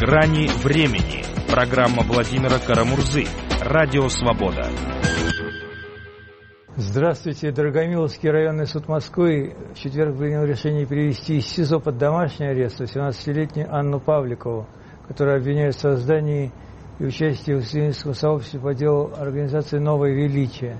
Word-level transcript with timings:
Грани 0.00 0.48
времени. 0.64 1.22
Программа 1.46 2.02
Владимира 2.04 2.58
Карамурзы. 2.58 3.26
Радио 3.62 4.08
Свобода. 4.08 4.64
Здравствуйте, 6.74 7.52
Дорогомиловский 7.52 8.30
районный 8.30 8.64
суд 8.64 8.88
Москвы 8.88 9.54
в 9.74 9.78
четверг 9.78 10.16
принял 10.16 10.44
решение 10.44 10.86
перевести 10.86 11.36
из 11.36 11.48
СИЗО 11.48 11.80
под 11.80 11.98
домашний 11.98 12.46
арест 12.46 12.80
18-летнюю 12.80 13.68
Анну 13.70 14.00
Павликову, 14.00 14.66
которая 15.06 15.36
обвиняет 15.36 15.74
в 15.74 15.80
создании 15.80 16.50
и 16.98 17.04
участии 17.04 17.52
в 17.52 17.62
студенческом 17.62 18.14
сообществе 18.14 18.58
по 18.58 18.72
делу 18.72 19.10
организации 19.18 19.76
«Новое 19.76 20.12
величие». 20.12 20.78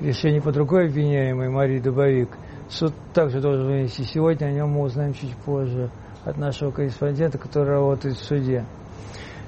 Решение 0.00 0.40
по 0.40 0.52
другой 0.52 0.86
обвиняемой 0.86 1.50
Марии 1.50 1.80
Дубовик 1.80 2.30
суд 2.70 2.94
также 3.12 3.42
должен 3.42 3.66
вынести 3.66 4.02
сегодня, 4.02 4.46
о 4.46 4.52
нем 4.52 4.70
мы 4.70 4.84
узнаем 4.84 5.12
чуть 5.12 5.36
позже 5.44 5.90
от 6.24 6.36
нашего 6.36 6.70
корреспондента, 6.70 7.38
который 7.38 7.70
работает 7.70 8.16
в 8.16 8.24
суде. 8.24 8.64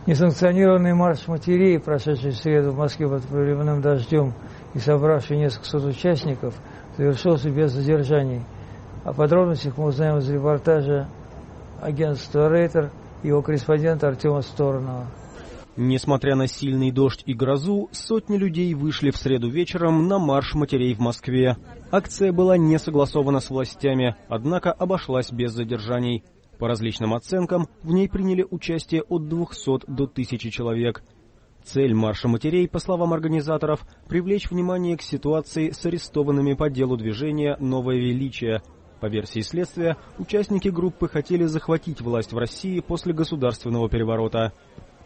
Несанкционированный 0.06 0.94
марш 0.94 1.26
матерей, 1.26 1.80
прошедший 1.80 2.30
в 2.30 2.36
среду 2.36 2.70
в 2.70 2.76
Москве 2.76 3.08
под 3.08 3.24
проливным 3.24 3.80
дождем 3.80 4.34
и 4.74 4.78
собравший 4.78 5.36
несколько 5.36 5.66
сот 5.66 5.84
участников, 5.84 6.54
завершился 6.96 7.50
без 7.50 7.72
задержаний. 7.72 8.42
О 9.04 9.12
подробностях 9.12 9.76
мы 9.76 9.86
узнаем 9.86 10.18
из 10.18 10.30
репортажа 10.30 11.08
агентства 11.80 12.48
«Рейтер» 12.48 12.90
и 13.22 13.28
его 13.28 13.42
корреспондента 13.42 14.08
Артема 14.08 14.42
Сторонова. 14.42 15.06
Несмотря 15.76 16.36
на 16.36 16.46
сильный 16.46 16.90
дождь 16.90 17.22
и 17.26 17.34
грозу, 17.34 17.90
сотни 17.92 18.38
людей 18.38 18.72
вышли 18.72 19.10
в 19.10 19.16
среду 19.16 19.50
вечером 19.50 20.08
на 20.08 20.18
марш 20.18 20.54
матерей 20.54 20.94
в 20.94 21.00
Москве. 21.00 21.56
Акция 21.90 22.32
была 22.32 22.56
не 22.56 22.78
согласована 22.78 23.40
с 23.40 23.50
властями, 23.50 24.16
однако 24.28 24.72
обошлась 24.72 25.30
без 25.30 25.52
задержаний. 25.52 26.24
По 26.58 26.68
различным 26.68 27.14
оценкам, 27.14 27.68
в 27.82 27.92
ней 27.92 28.08
приняли 28.08 28.46
участие 28.48 29.02
от 29.02 29.28
200 29.28 29.86
до 29.90 30.04
1000 30.04 30.50
человек. 30.50 31.02
Цель 31.64 31.94
марша 31.94 32.28
матерей, 32.28 32.68
по 32.68 32.78
словам 32.78 33.12
организаторов, 33.12 33.86
привлечь 34.08 34.50
внимание 34.50 34.96
к 34.96 35.02
ситуации 35.02 35.70
с 35.70 35.84
арестованными 35.84 36.54
по 36.54 36.70
делу 36.70 36.96
движения 36.96 37.56
«Новое 37.58 37.96
величие». 37.96 38.62
По 39.00 39.06
версии 39.06 39.40
следствия, 39.40 39.98
участники 40.18 40.68
группы 40.68 41.08
хотели 41.08 41.44
захватить 41.44 42.00
власть 42.00 42.32
в 42.32 42.38
России 42.38 42.80
после 42.80 43.12
государственного 43.12 43.90
переворота. 43.90 44.54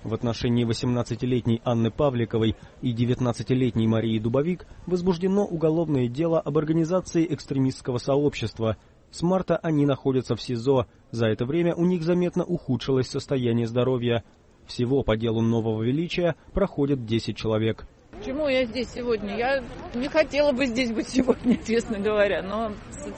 В 0.05 0.15
отношении 0.15 0.65
18-летней 0.65 1.61
Анны 1.65 1.91
Павликовой 1.91 2.57
и 2.83 2.95
19-летней 2.95 3.89
Марии 3.89 4.19
Дубовик 4.19 4.67
возбуждено 4.87 5.45
уголовное 5.45 6.07
дело 6.07 6.41
об 6.41 6.57
организации 6.57 7.27
экстремистского 7.29 7.99
сообщества– 7.99 8.77
с 9.11 9.23
марта 9.23 9.57
они 9.57 9.87
находятся 9.87 10.37
в 10.37 10.43
СИЗО. 10.43 10.87
За 11.11 11.27
это 11.27 11.45
время 11.45 11.75
у 11.75 11.85
них 11.85 12.03
заметно 12.03 12.45
ухудшилось 12.45 13.09
состояние 13.09 13.67
здоровья. 13.67 14.25
Всего 14.67 15.03
по 15.03 15.17
делу 15.17 15.41
нового 15.41 15.83
величия 15.83 16.37
проходит 16.53 17.05
10 17.05 17.37
человек. 17.37 17.87
Почему 18.13 18.49
я 18.49 18.65
здесь 18.67 18.91
сегодня? 18.91 19.37
Я 19.37 19.65
не 19.95 20.09
хотела 20.09 20.53
бы 20.53 20.67
здесь 20.67 20.93
быть 20.93 21.09
сегодня, 21.09 21.57
честно 21.67 21.99
говоря, 21.99 22.43
но 22.43 22.73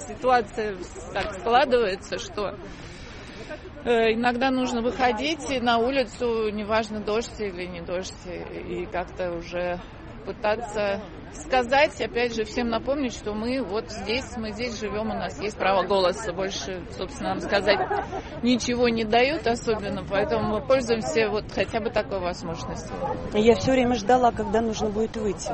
ситуация 0.08 0.76
так 1.12 1.34
складывается, 1.34 2.18
что 2.18 2.56
э, 3.84 4.14
иногда 4.14 4.50
нужно 4.50 4.80
выходить 4.80 5.60
на 5.60 5.78
улицу, 5.78 6.50
неважно 6.50 7.00
дождь 7.00 7.40
или 7.40 7.66
не 7.66 7.80
дождь, 7.80 8.14
и 8.26 8.86
как-то 8.86 9.32
уже 9.32 9.80
пытаться 10.24 11.00
сказать, 11.34 12.00
опять 12.00 12.34
же, 12.34 12.44
всем 12.44 12.68
напомнить, 12.68 13.14
что 13.14 13.32
мы 13.34 13.62
вот 13.62 13.90
здесь, 13.90 14.36
мы 14.36 14.52
здесь 14.52 14.78
живем, 14.78 15.10
у 15.10 15.14
нас 15.14 15.40
есть 15.40 15.56
право 15.56 15.82
голоса. 15.82 16.32
Больше, 16.32 16.82
собственно, 16.96 17.30
нам 17.30 17.40
сказать 17.40 17.78
ничего 18.42 18.88
не 18.88 19.04
дают 19.04 19.46
особенно, 19.46 20.04
поэтому 20.08 20.48
мы 20.48 20.66
пользуемся 20.66 21.28
вот 21.30 21.44
хотя 21.52 21.80
бы 21.80 21.90
такой 21.90 22.20
возможностью. 22.20 22.94
Я 23.32 23.54
все 23.56 23.72
время 23.72 23.94
ждала, 23.94 24.30
когда 24.32 24.60
нужно 24.60 24.90
будет 24.90 25.16
выйти. 25.16 25.52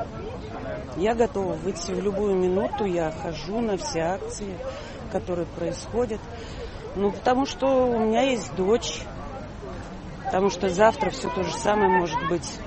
Я 0.96 1.14
готова 1.14 1.52
выйти 1.54 1.92
в 1.92 2.02
любую 2.02 2.34
минуту, 2.34 2.84
я 2.84 3.12
хожу 3.12 3.60
на 3.60 3.76
все 3.76 4.00
акции, 4.00 4.58
которые 5.12 5.46
происходят. 5.46 6.20
Ну, 6.96 7.12
потому 7.12 7.46
что 7.46 7.86
у 7.86 7.98
меня 7.98 8.22
есть 8.22 8.54
дочь, 8.56 9.02
потому 10.24 10.50
что 10.50 10.68
завтра 10.68 11.10
все 11.10 11.28
то 11.28 11.44
же 11.44 11.52
самое 11.52 11.88
может 11.88 12.18
быть 12.28 12.58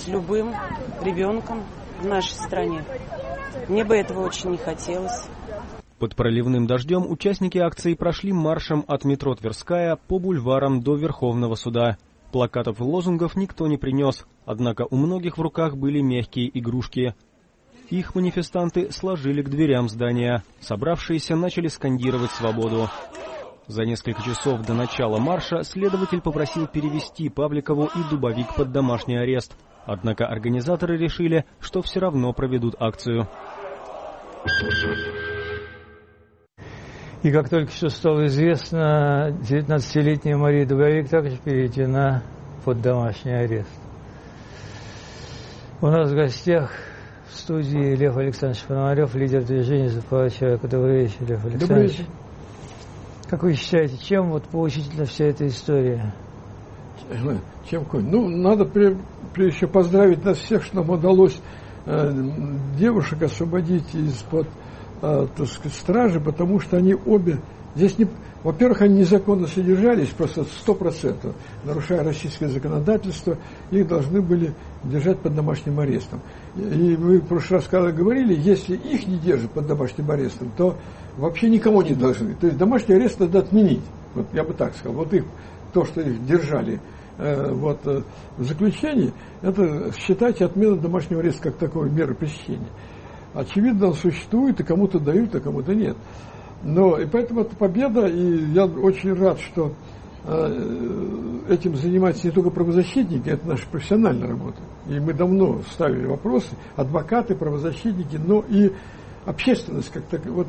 с 0.00 0.08
любым 0.08 0.54
ребенком 1.02 1.62
в 2.00 2.06
нашей 2.06 2.32
стране. 2.32 2.84
Мне 3.68 3.84
бы 3.84 3.96
этого 3.96 4.24
очень 4.26 4.50
не 4.50 4.56
хотелось. 4.56 5.28
Под 5.98 6.16
проливным 6.16 6.66
дождем 6.66 7.04
участники 7.10 7.58
акции 7.58 7.92
прошли 7.92 8.32
маршем 8.32 8.84
от 8.88 9.04
метро 9.04 9.34
Тверская 9.34 9.96
по 9.96 10.18
бульварам 10.18 10.80
до 10.80 10.96
Верховного 10.96 11.54
суда. 11.54 11.98
Плакатов 12.32 12.80
и 12.80 12.82
лозунгов 12.82 13.36
никто 13.36 13.66
не 13.66 13.76
принес, 13.76 14.24
однако 14.46 14.86
у 14.90 14.96
многих 14.96 15.36
в 15.36 15.42
руках 15.42 15.76
были 15.76 16.00
мягкие 16.00 16.58
игрушки. 16.58 17.14
Их 17.90 18.14
манифестанты 18.14 18.90
сложили 18.92 19.42
к 19.42 19.50
дверям 19.50 19.88
здания. 19.88 20.44
Собравшиеся 20.60 21.36
начали 21.36 21.66
скандировать 21.66 22.30
свободу. 22.30 22.88
За 23.66 23.84
несколько 23.84 24.22
часов 24.22 24.64
до 24.64 24.72
начала 24.72 25.18
марша 25.18 25.64
следователь 25.64 26.22
попросил 26.22 26.66
перевести 26.66 27.28
Павликову 27.28 27.86
и 27.94 28.10
Дубовик 28.10 28.54
под 28.54 28.72
домашний 28.72 29.16
арест– 29.16 29.54
Однако 29.86 30.26
организаторы 30.26 30.96
решили, 30.96 31.44
что 31.58 31.82
все 31.82 32.00
равно 32.00 32.32
проведут 32.32 32.74
акцию. 32.78 33.28
И 37.22 37.30
как 37.30 37.50
только 37.50 37.70
что 37.70 37.88
стало 37.90 38.26
известно, 38.26 39.30
19-летняя 39.42 40.36
Мария 40.36 40.66
Дубовик 40.66 41.08
также 41.08 41.36
переведена 41.36 42.22
под 42.64 42.80
домашний 42.80 43.32
арест. 43.32 43.68
У 45.82 45.86
нас 45.86 46.10
в 46.10 46.14
гостях 46.14 46.72
в 47.30 47.34
студии 47.34 47.94
Лев 47.94 48.16
Александрович 48.16 48.64
Пономарев, 48.64 49.14
лидер 49.14 49.44
движения 49.44 49.88
за 49.88 50.02
права 50.02 50.30
человека. 50.30 50.68
Добрый 50.68 51.02
вечер, 51.02 51.20
Лев 51.20 51.44
Александрович. 51.44 51.68
Добрый 51.68 51.86
вечер. 51.88 52.04
Как 53.28 53.42
вы 53.42 53.54
считаете, 53.54 53.96
чем 53.98 54.30
вот 54.30 54.44
поучительна 54.44 55.04
вся 55.04 55.26
эта 55.26 55.46
история? 55.46 56.12
Чем 57.68 57.86
Ну, 57.92 58.28
надо 58.28 58.64
прежде 59.32 59.56
всего 59.56 59.70
поздравить 59.70 60.24
нас 60.24 60.38
всех, 60.38 60.64
что 60.64 60.76
нам 60.76 60.90
удалось 60.90 61.40
э, 61.86 62.12
девушек 62.78 63.22
освободить 63.22 63.94
из-под 63.94 64.48
э, 65.02 65.26
стражи, 65.72 66.20
потому 66.20 66.60
что 66.60 66.76
они 66.76 66.94
обе 66.94 67.38
здесь 67.74 67.98
не, 67.98 68.06
во-первых, 68.42 68.82
они 68.82 69.00
незаконно 69.00 69.46
содержались, 69.46 70.08
просто 70.08 70.44
сто 70.44 70.74
процентов, 70.74 71.34
нарушая 71.64 72.02
российское 72.02 72.48
законодательство, 72.48 73.38
их 73.70 73.86
должны 73.86 74.20
были 74.20 74.54
держать 74.84 75.18
под 75.18 75.34
домашним 75.34 75.78
арестом. 75.80 76.20
И 76.56 76.96
вы 76.96 77.18
в 77.20 77.26
прошлый 77.26 77.60
раз 77.60 77.68
когда 77.68 77.90
говорили, 77.90 78.34
если 78.34 78.76
их 78.76 79.06
не 79.06 79.18
держат 79.18 79.50
под 79.52 79.66
домашним 79.66 80.10
арестом, 80.10 80.50
то 80.56 80.76
вообще 81.16 81.48
никому 81.48 81.82
не 81.82 81.94
должны. 81.94 82.34
То 82.34 82.46
есть 82.46 82.58
домашний 82.58 82.94
арест 82.94 83.20
надо 83.20 83.40
отменить. 83.40 83.82
Вот 84.14 84.26
я 84.32 84.42
бы 84.42 84.54
так 84.54 84.74
сказал. 84.74 84.94
Вот 84.94 85.12
их, 85.14 85.24
то, 85.72 85.84
что 85.84 86.00
их 86.00 86.24
держали 86.26 86.80
вот, 87.52 87.86
э, 87.86 88.02
в 88.38 88.44
заключении, 88.44 89.12
это 89.42 89.92
считайте 89.92 90.46
отмену 90.46 90.76
домашнего 90.76 91.20
ареста 91.20 91.50
как 91.50 91.56
такой 91.56 91.90
меры 91.90 92.14
пресечения. 92.14 92.70
Очевидно, 93.34 93.88
он 93.88 93.94
существует, 93.94 94.58
и 94.60 94.64
кому-то 94.64 94.98
дают, 94.98 95.34
а 95.34 95.40
кому-то 95.40 95.74
нет. 95.74 95.96
Но 96.62 96.98
и 96.98 97.06
поэтому 97.06 97.42
это 97.42 97.54
победа, 97.54 98.06
и 98.06 98.52
я 98.52 98.64
очень 98.64 99.12
рад, 99.14 99.38
что 99.40 99.72
э, 100.24 101.44
этим 101.50 101.76
занимаются 101.76 102.26
не 102.26 102.32
только 102.32 102.50
правозащитники, 102.50 103.28
это 103.28 103.46
наша 103.46 103.66
профессиональная 103.68 104.28
работа. 104.28 104.60
И 104.88 104.98
мы 104.98 105.12
давно 105.12 105.60
ставили 105.70 106.06
вопросы, 106.06 106.56
адвокаты, 106.76 107.34
правозащитники, 107.34 108.16
но 108.16 108.44
и 108.48 108.72
общественность, 109.26 109.90
как 109.90 110.04
так, 110.04 110.24
вот, 110.26 110.46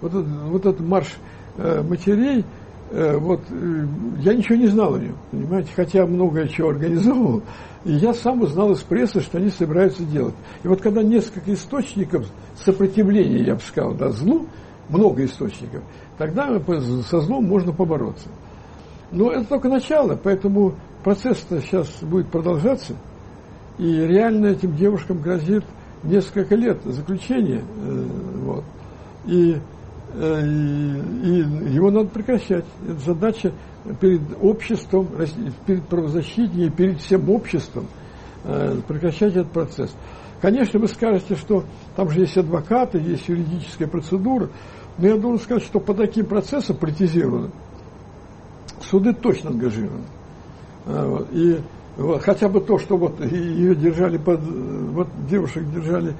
вот, 0.00 0.12
вот 0.12 0.66
этот 0.66 0.80
марш 0.80 1.16
матерей, 1.56 2.40
Э, 2.40 2.42
вот, 3.18 3.40
э, 3.50 3.86
я 4.20 4.34
ничего 4.34 4.56
не 4.56 4.68
знал 4.68 4.94
о 4.94 4.98
нем, 4.98 5.16
понимаете, 5.30 5.70
хотя 5.74 6.06
многое 6.06 6.46
чего 6.46 6.70
организовывал, 6.70 7.42
и 7.84 7.92
я 7.92 8.14
сам 8.14 8.42
узнал 8.42 8.72
из 8.72 8.80
прессы, 8.80 9.20
что 9.20 9.38
они 9.38 9.50
собираются 9.50 10.04
делать. 10.04 10.34
И 10.62 10.68
вот 10.68 10.80
когда 10.80 11.02
несколько 11.02 11.52
источников 11.52 12.26
сопротивления, 12.56 13.44
я 13.44 13.54
бы 13.54 13.60
сказал, 13.60 13.94
да, 13.94 14.10
злу, 14.10 14.46
много 14.88 15.24
источников, 15.24 15.82
тогда 16.16 16.60
со 17.02 17.20
злом 17.20 17.44
можно 17.44 17.72
побороться. 17.72 18.28
Но 19.10 19.32
это 19.32 19.44
только 19.44 19.68
начало, 19.68 20.18
поэтому 20.20 20.74
процесс-то 21.02 21.60
сейчас 21.60 21.88
будет 22.02 22.28
продолжаться, 22.28 22.94
и 23.78 23.84
реально 23.84 24.46
этим 24.46 24.76
девушкам 24.76 25.20
грозит 25.20 25.64
несколько 26.04 26.54
лет 26.54 26.78
заключения. 26.84 27.62
Э, 27.82 28.06
вот. 28.44 28.64
И 29.26 29.56
Э, 29.56 29.75
и, 30.16 31.74
его 31.74 31.90
надо 31.90 32.08
прекращать. 32.08 32.64
Это 32.86 32.98
задача 33.00 33.52
перед 34.00 34.22
обществом, 34.40 35.08
перед 35.66 35.86
правозащитниками, 35.86 36.70
перед 36.70 37.00
всем 37.00 37.28
обществом 37.28 37.86
э, 38.44 38.80
прекращать 38.88 39.36
этот 39.36 39.52
процесс. 39.52 39.94
Конечно, 40.40 40.80
вы 40.80 40.88
скажете, 40.88 41.36
что 41.36 41.64
там 41.96 42.10
же 42.10 42.20
есть 42.20 42.36
адвокаты, 42.36 42.98
есть 42.98 43.28
юридическая 43.28 43.88
процедура, 43.88 44.50
но 44.98 45.06
я 45.06 45.16
должен 45.16 45.40
сказать, 45.40 45.64
что 45.64 45.80
по 45.80 45.94
таким 45.94 46.26
процессам 46.26 46.76
политизированным 46.76 47.52
суды 48.80 49.12
точно 49.14 49.50
ангажированы. 49.50 50.04
И 51.32 51.60
вот, 51.96 52.22
хотя 52.22 52.48
бы 52.48 52.60
то, 52.60 52.78
что 52.78 52.96
вот 52.96 53.20
ее 53.20 53.74
держали 53.74 54.18
под, 54.18 54.40
вот 54.42 55.08
девушек 55.28 55.64
держали 55.70 56.14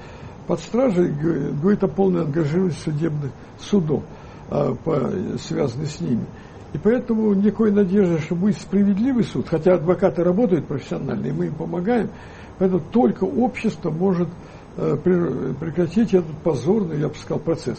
под 0.47 0.61
стражей, 0.61 1.11
говорит 1.11 1.83
о 1.83 1.89
полной 1.89 2.23
ангажированности 2.23 2.85
судебных 2.85 3.31
судов, 3.59 4.05
а, 4.49 4.75
по, 4.75 5.11
связанной 5.39 5.87
с 5.87 6.01
ними. 6.01 6.27
И 6.73 6.79
поэтому 6.79 7.33
никакой 7.35 7.73
надежды, 7.73 8.19
что 8.21 8.35
будет 8.35 8.57
справедливый 8.57 9.25
суд, 9.25 9.49
хотя 9.49 9.75
адвокаты 9.75 10.23
работают 10.23 10.67
профессионально, 10.67 11.27
и 11.27 11.33
мы 11.33 11.47
им 11.47 11.55
помогаем, 11.55 12.11
поэтому 12.59 12.81
только 12.93 13.25
общество 13.25 13.91
может 13.91 14.29
э, 14.77 14.97
прекратить 15.03 16.13
этот 16.13 16.37
позорный, 16.43 17.01
я 17.01 17.09
бы 17.09 17.15
сказал, 17.15 17.39
процесс. 17.39 17.79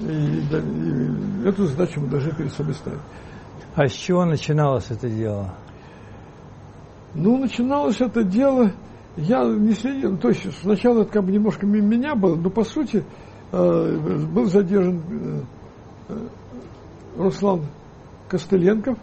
И, 0.00 0.04
и 0.04 1.48
эту 1.48 1.66
задачу 1.66 2.00
мы 2.00 2.08
должны 2.08 2.32
перед 2.32 2.52
собой 2.52 2.74
ставить. 2.74 3.00
А 3.74 3.86
с 3.86 3.92
чего 3.92 4.24
начиналось 4.24 4.90
это 4.90 5.08
дело? 5.08 5.54
Ну, 7.14 7.38
начиналось 7.38 8.00
это 8.00 8.24
дело, 8.24 8.72
я 9.20 9.44
не 9.44 9.72
следил, 9.72 10.16
то 10.16 10.28
есть 10.28 10.46
сначала 10.60 11.02
это 11.02 11.12
как 11.12 11.24
бы 11.24 11.32
немножко 11.32 11.66
мимо 11.66 11.86
меня 11.86 12.14
было, 12.14 12.36
но 12.36 12.50
по 12.50 12.64
сути 12.64 13.04
э, 13.52 14.26
был 14.32 14.46
задержан 14.46 15.02
э, 15.10 15.40
э 16.08 16.18
Руслан 17.16 17.62
Костыленков, 18.28 18.96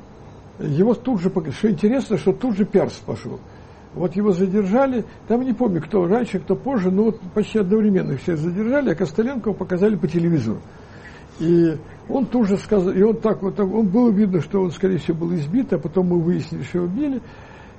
его 0.60 0.94
тут 0.94 1.22
же, 1.22 1.32
что 1.52 1.70
интересно, 1.70 2.18
что 2.18 2.34
тут 2.34 2.56
же 2.56 2.66
Перс 2.66 2.94
пошел. 3.06 3.40
Вот 3.94 4.16
его 4.16 4.32
задержали, 4.32 5.06
там 5.28 5.42
не 5.42 5.54
помню, 5.54 5.82
кто 5.82 6.06
раньше, 6.08 6.40
кто 6.40 6.56
позже, 6.56 6.92
но 6.92 7.06
вот 7.06 7.20
почти 7.34 7.60
одновременно 7.60 8.16
всех 8.18 8.38
задержали, 8.38 8.92
а 8.92 8.96
Костыленкова 8.96 9.54
показали 9.54 9.96
по 9.96 10.08
телевизору. 10.08 10.62
И 11.40 11.78
он 12.10 12.26
тут 12.26 12.48
же 12.48 12.58
сказал, 12.58 12.92
и 12.92 13.02
он 13.02 13.18
так 13.18 13.42
вот, 13.42 13.60
он 13.60 13.88
было 13.88 14.10
видно, 14.12 14.42
что 14.42 14.62
он, 14.62 14.72
скорее 14.72 14.98
всего, 14.98 15.18
был 15.18 15.36
избит, 15.36 15.74
а 15.74 15.78
потом 15.78 16.08
мы 16.08 16.20
выяснили, 16.20 16.64
что 16.64 16.80
его 16.80 16.88
били. 16.88 17.22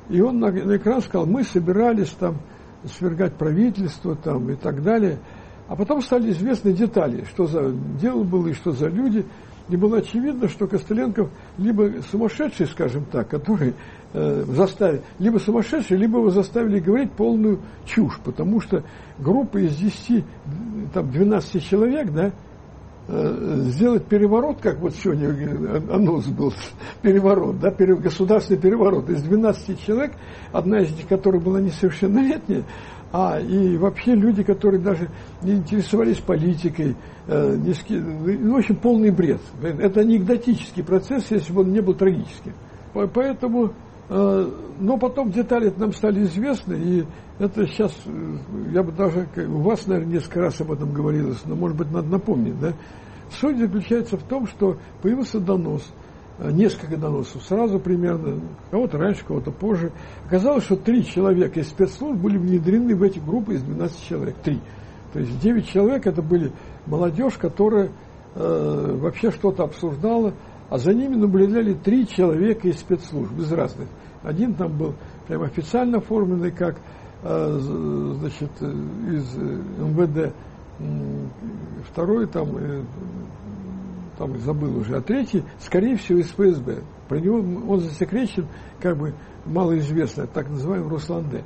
И 0.09 0.21
он 0.21 0.39
на, 0.39 0.51
на 0.51 0.77
экран 0.77 1.01
сказал, 1.03 1.27
мы 1.27 1.45
собирались 1.45 2.11
там 2.11 2.37
свергать 2.85 3.35
правительство 3.35 4.17
там 4.17 4.51
и 4.51 4.55
так 4.55 4.83
далее. 4.83 5.19
А 5.69 5.77
потом 5.77 6.01
стали 6.01 6.31
известны 6.31 6.73
детали, 6.73 7.25
что 7.25 7.47
за 7.47 7.71
дело 8.01 8.25
было 8.25 8.49
и 8.49 8.55
что 8.55 8.73
за 8.73 8.89
люди. 8.89 9.27
И 9.69 9.77
было 9.77 9.99
очевидно, 9.99 10.49
что 10.49 10.67
Костыленков 10.67 11.29
либо 11.59 11.93
сумасшедший, 12.11 12.67
скажем 12.67 13.05
так, 13.05 13.29
который 13.29 13.75
э, 14.15 14.45
заставил, 14.49 15.03
либо 15.19 15.37
сумасшедший, 15.37 15.99
либо 15.99 16.21
его 16.21 16.31
заставили 16.31 16.81
говорить 16.81 17.13
полную 17.13 17.61
чушь, 17.85 18.19
потому 18.25 18.63
что 18.63 18.83
группа 19.19 19.59
из 19.59 19.77
10, 19.77 20.25
там, 20.95 21.11
12 21.11 21.63
человек, 21.63 22.11
да, 22.13 22.33
сделать 23.09 24.05
переворот, 24.05 24.61
как 24.61 24.81
вот 24.81 24.95
сегодня 24.95 25.31
анонс 25.91 26.27
был, 26.27 26.53
переворот, 27.03 27.59
да, 27.59 27.71
государственный 27.71 28.61
переворот 28.61 29.09
из 29.09 29.23
12 29.23 29.83
человек, 29.85 30.13
одна 30.53 30.81
из 30.81 30.93
них, 30.93 31.09
которая 31.09 31.41
была 31.41 31.61
несовершеннолетняя, 31.61 32.65
а 33.11 33.41
и 33.41 33.79
вообще 33.79 34.15
люди, 34.15 34.43
которые 34.43 34.83
даже 34.83 35.09
не 35.43 35.53
интересовались 35.53 36.19
политикой, 36.19 36.95
э, 37.27 37.57
не 37.57 37.73
ски... 37.73 37.95
ну, 37.95 38.55
в 38.55 38.59
общем, 38.59 38.77
полный 38.77 39.11
бред. 39.11 39.41
Это 39.63 40.01
анекдотический 40.01 40.85
процесс, 40.85 41.31
если 41.31 41.53
бы 41.53 41.63
он 41.63 41.73
не 41.73 41.81
был 41.81 41.95
трагическим. 41.95 42.53
Поэтому, 42.93 43.73
э, 44.11 44.51
но 44.79 44.99
потом 44.99 45.31
детали 45.31 45.73
нам 45.79 45.93
стали 45.95 46.23
известны, 46.25 46.75
и 46.75 47.05
это 47.39 47.67
сейчас, 47.67 47.93
я 48.73 48.83
бы 48.83 48.93
даже, 48.93 49.29
у 49.49 49.61
вас, 49.61 49.87
наверное, 49.87 50.15
несколько 50.15 50.41
раз 50.41 50.61
об 50.61 50.73
этом 50.73 50.93
говорилось, 50.93 51.41
но, 51.45 51.55
может 51.55 51.77
быть, 51.77 51.91
надо 51.91 52.09
напомнить, 52.09 52.59
да? 52.59 52.73
Суть 53.31 53.59
заключается 53.59 54.17
в 54.17 54.23
том, 54.25 54.47
что 54.47 54.79
появился 55.03 55.39
донос, 55.39 55.87
э, 56.39 56.51
несколько 56.51 56.97
доносов, 56.97 57.43
сразу 57.45 57.79
примерно, 57.79 58.41
кого-то 58.71 58.99
раньше, 58.99 59.25
кого-то 59.25 59.53
позже. 59.53 59.93
Оказалось, 60.27 60.65
что 60.65 60.77
три 60.77 61.05
человека 61.05 61.61
из 61.61 61.69
спецслужб 61.69 62.21
были 62.21 62.39
внедрены 62.39 62.97
в 62.97 63.03
эти 63.03 63.19
группы 63.19 63.55
из 63.55 63.63
12 63.63 64.05
человек. 64.09 64.37
Три. 64.43 64.61
То 65.13 65.21
есть 65.21 65.39
9 65.41 65.69
человек 65.69 66.07
это 66.07 66.23
были 66.23 66.53
молодежь, 66.87 67.35
которая 67.35 67.93
э, 68.35 68.97
вообще 69.01 69.31
что-то 69.31 69.65
обсуждала, 69.65 70.35
а 70.71 70.79
за 70.79 70.93
ними 70.93 71.15
наблюдали 71.15 71.75
три 71.75 72.07
человека 72.07 72.69
из 72.69 72.81
спецслужб, 72.81 73.39
из 73.39 73.53
разных. 73.53 73.89
Один 74.23 74.55
там 74.55 74.77
был 74.77 74.95
прям 75.27 75.43
официально 75.43 75.99
оформленный 75.99 76.51
как 76.51 76.77
э, 76.77 76.81
значит, 77.23 78.51
э, 78.61 78.71
из 79.13 79.35
МВД, 79.35 80.35
второй 81.91 82.27
там, 82.27 82.57
э, 82.57 82.85
там 84.17 84.39
забыл 84.39 84.79
уже, 84.79 84.97
а 84.97 85.01
третий, 85.01 85.45
скорее 85.59 85.97
всего, 85.97 86.21
из 86.21 86.31
ФСБ. 86.31 86.83
Про 87.09 87.21
него 87.21 87.39
он 87.39 87.81
засекречен, 87.81 88.47
как 88.81 88.97
бы 88.97 89.15
малоизвестно, 89.47 90.27
так 90.27 90.49
называемый 90.49 90.89
Руслан 90.89 91.29
Д. 91.29 91.45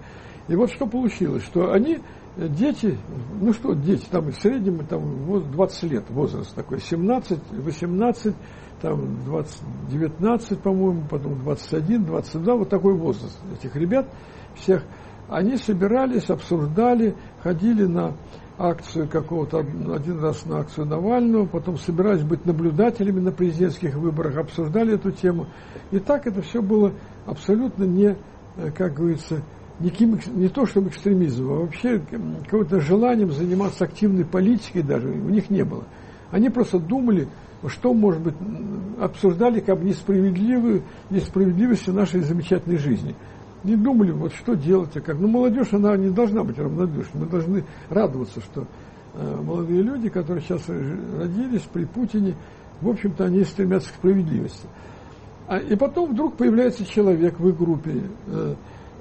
И 0.48 0.56
вот 0.56 0.70
что 0.70 0.86
получилось, 0.86 1.44
что 1.44 1.72
они, 1.72 2.00
э, 2.36 2.48
дети, 2.48 2.98
ну 3.40 3.52
что, 3.54 3.72
дети, 3.72 4.06
там 4.10 4.30
в 4.30 4.34
среднем 4.34 4.84
там, 4.86 5.52
20 5.52 5.82
лет 5.90 6.10
возраст 6.10 6.54
такой, 6.54 6.80
17, 6.80 7.38
18, 7.50 8.34
там 8.82 9.24
20, 9.24 9.62
19, 9.88 10.60
по-моему, 10.60 11.04
потом 11.08 11.38
21, 11.38 12.04
22, 12.04 12.56
вот 12.56 12.68
такой 12.68 12.94
возраст 12.94 13.38
этих 13.54 13.74
ребят 13.76 14.06
всех. 14.54 14.84
Они 15.32 15.56
собирались, 15.56 16.28
обсуждали, 16.28 17.16
ходили 17.42 17.84
на 17.86 18.14
акцию 18.58 19.08
какого-то, 19.08 19.60
один 19.60 20.20
раз 20.20 20.44
на 20.44 20.58
акцию 20.58 20.86
Навального, 20.86 21.46
потом 21.46 21.78
собирались 21.78 22.22
быть 22.22 22.44
наблюдателями 22.44 23.20
на 23.20 23.32
президентских 23.32 23.94
выборах, 23.94 24.36
обсуждали 24.36 24.94
эту 24.94 25.10
тему. 25.10 25.46
И 25.90 26.00
так 26.00 26.26
это 26.26 26.42
все 26.42 26.60
было 26.60 26.92
абсолютно 27.24 27.84
не, 27.84 28.14
э, 28.56 28.70
как 28.76 28.92
говорится, 28.92 29.42
никаким, 29.80 30.20
не 30.34 30.48
то 30.48 30.66
чтобы 30.66 30.88
экстремизмом, 30.88 31.52
а 31.52 31.60
вообще 31.60 31.98
каким-то 31.98 32.80
желанием 32.80 33.32
заниматься 33.32 33.84
активной 33.84 34.26
политикой 34.26 34.82
даже 34.82 35.08
у 35.08 35.30
них 35.30 35.48
не 35.48 35.64
было. 35.64 35.84
Они 36.30 36.50
просто 36.50 36.78
думали, 36.78 37.26
что, 37.68 37.94
может 37.94 38.20
быть, 38.20 38.34
обсуждали 39.00 39.60
как 39.60 39.78
бы 39.78 39.86
несправедливую, 39.86 40.82
несправедливость 41.08 41.88
нашей 41.88 42.20
замечательной 42.20 42.76
жизни– 42.76 43.16
не 43.64 43.76
думали, 43.76 44.10
вот 44.10 44.32
что 44.32 44.54
делать, 44.54 44.96
а 44.96 45.00
как. 45.00 45.18
Ну, 45.18 45.28
молодежь, 45.28 45.72
она 45.72 45.96
не 45.96 46.10
должна 46.10 46.42
быть 46.42 46.58
равнодушной. 46.58 47.22
Мы 47.22 47.26
должны 47.26 47.64
радоваться, 47.88 48.40
что 48.40 48.66
э, 49.14 49.40
молодые 49.42 49.82
люди, 49.82 50.08
которые 50.08 50.42
сейчас 50.42 50.68
родились 50.68 51.62
при 51.72 51.84
Путине, 51.84 52.34
в 52.80 52.88
общем-то, 52.88 53.24
они 53.24 53.44
стремятся 53.44 53.90
к 53.90 53.96
справедливости. 53.96 54.66
А, 55.46 55.58
и 55.58 55.76
потом 55.76 56.12
вдруг 56.12 56.36
появляется 56.36 56.84
человек 56.84 57.38
в 57.38 57.48
их 57.48 57.56
группе, 57.56 58.02
э, 58.26 58.54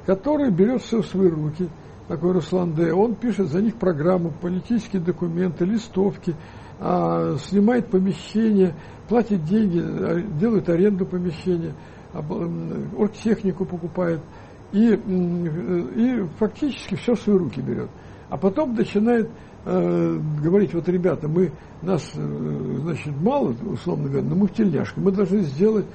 который 0.06 0.52
берет 0.52 0.82
все 0.82 1.02
в 1.02 1.08
свои 1.08 1.30
руки, 1.30 1.68
такой 2.08 2.34
Руслан 2.34 2.74
Д. 2.74 2.94
Он 2.94 3.16
пишет 3.16 3.48
за 3.48 3.62
них 3.62 3.76
программу, 3.76 4.32
политические 4.42 5.02
документы, 5.02 5.66
листовки, 5.66 6.36
э, 6.80 7.38
снимает 7.40 7.88
помещение, 7.88 8.76
платит 9.10 9.44
деньги, 9.46 9.82
а, 9.82 10.22
делает 10.40 10.70
аренду 10.70 11.08
помещения, 11.08 11.74
оргтехнику 12.14 13.66
покупает– 13.66 14.20
и, 14.72 14.94
и 14.94 16.26
фактически 16.38 16.96
все 16.96 17.16
в 17.16 17.20
свои 17.20 17.38
руки 17.38 17.62
берет. 17.62 17.90
А 18.30 18.38
потом 18.38 18.74
начинает 18.76 19.30
э, 19.66 20.20
говорить, 20.42 20.74
вот, 20.74 20.88
ребята, 20.88 21.28
мы, 21.28 21.52
нас, 21.82 22.12
э, 22.16 22.78
значит, 22.82 23.14
мало, 23.22 23.56
условно 23.66 24.10
говоря, 24.10 24.28
но 24.28 24.36
мы 24.36 24.48
в 24.48 24.54
тельняшке, 24.54 25.00
мы 25.02 25.12
должны 25.12 25.42
сделать, 25.42 25.86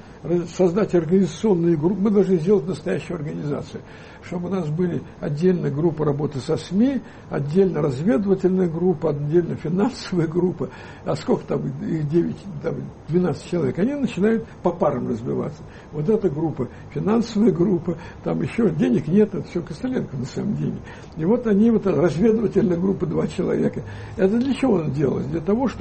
создать 0.55 0.93
организационные 0.95 1.77
группы, 1.77 2.01
мы 2.01 2.11
должны 2.11 2.37
сделать 2.37 2.67
настоящую 2.67 3.17
организацию 3.17 3.81
чтобы 4.27 4.49
у 4.49 4.51
нас 4.51 4.67
были 4.69 5.01
отдельная 5.19 5.71
группа 5.71 6.05
работы 6.05 6.39
со 6.39 6.57
СМИ, 6.57 7.01
отдельно 7.29 7.81
разведывательная 7.81 8.67
группа, 8.67 9.11
отдельно 9.11 9.55
финансовая 9.55 10.27
группа, 10.27 10.69
а 11.05 11.15
сколько 11.15 11.45
там, 11.45 11.67
их 11.81 12.07
9, 12.09 12.35
там, 12.61 12.75
12 13.07 13.49
человек, 13.49 13.79
они 13.79 13.95
начинают 13.95 14.45
по 14.61 14.71
парам 14.71 15.07
разбиваться. 15.07 15.61
Вот 15.91 16.09
эта 16.09 16.29
группа, 16.29 16.67
финансовая 16.93 17.51
группа, 17.51 17.97
там 18.23 18.41
еще 18.41 18.69
денег 18.69 19.07
нет, 19.07 19.33
это 19.33 19.47
все 19.47 19.61
Костыленко 19.61 20.15
на 20.17 20.25
самом 20.25 20.55
деле. 20.55 20.77
И 21.15 21.25
вот 21.25 21.47
они, 21.47 21.71
вот 21.71 21.85
разведывательная 21.87 22.77
группа, 22.77 23.05
два 23.05 23.27
человека. 23.27 23.81
Это 24.17 24.37
для 24.37 24.53
чего 24.53 24.73
он 24.73 24.91
делалось? 24.91 25.25
Для 25.27 25.41
того, 25.41 25.67
чтобы 25.67 25.76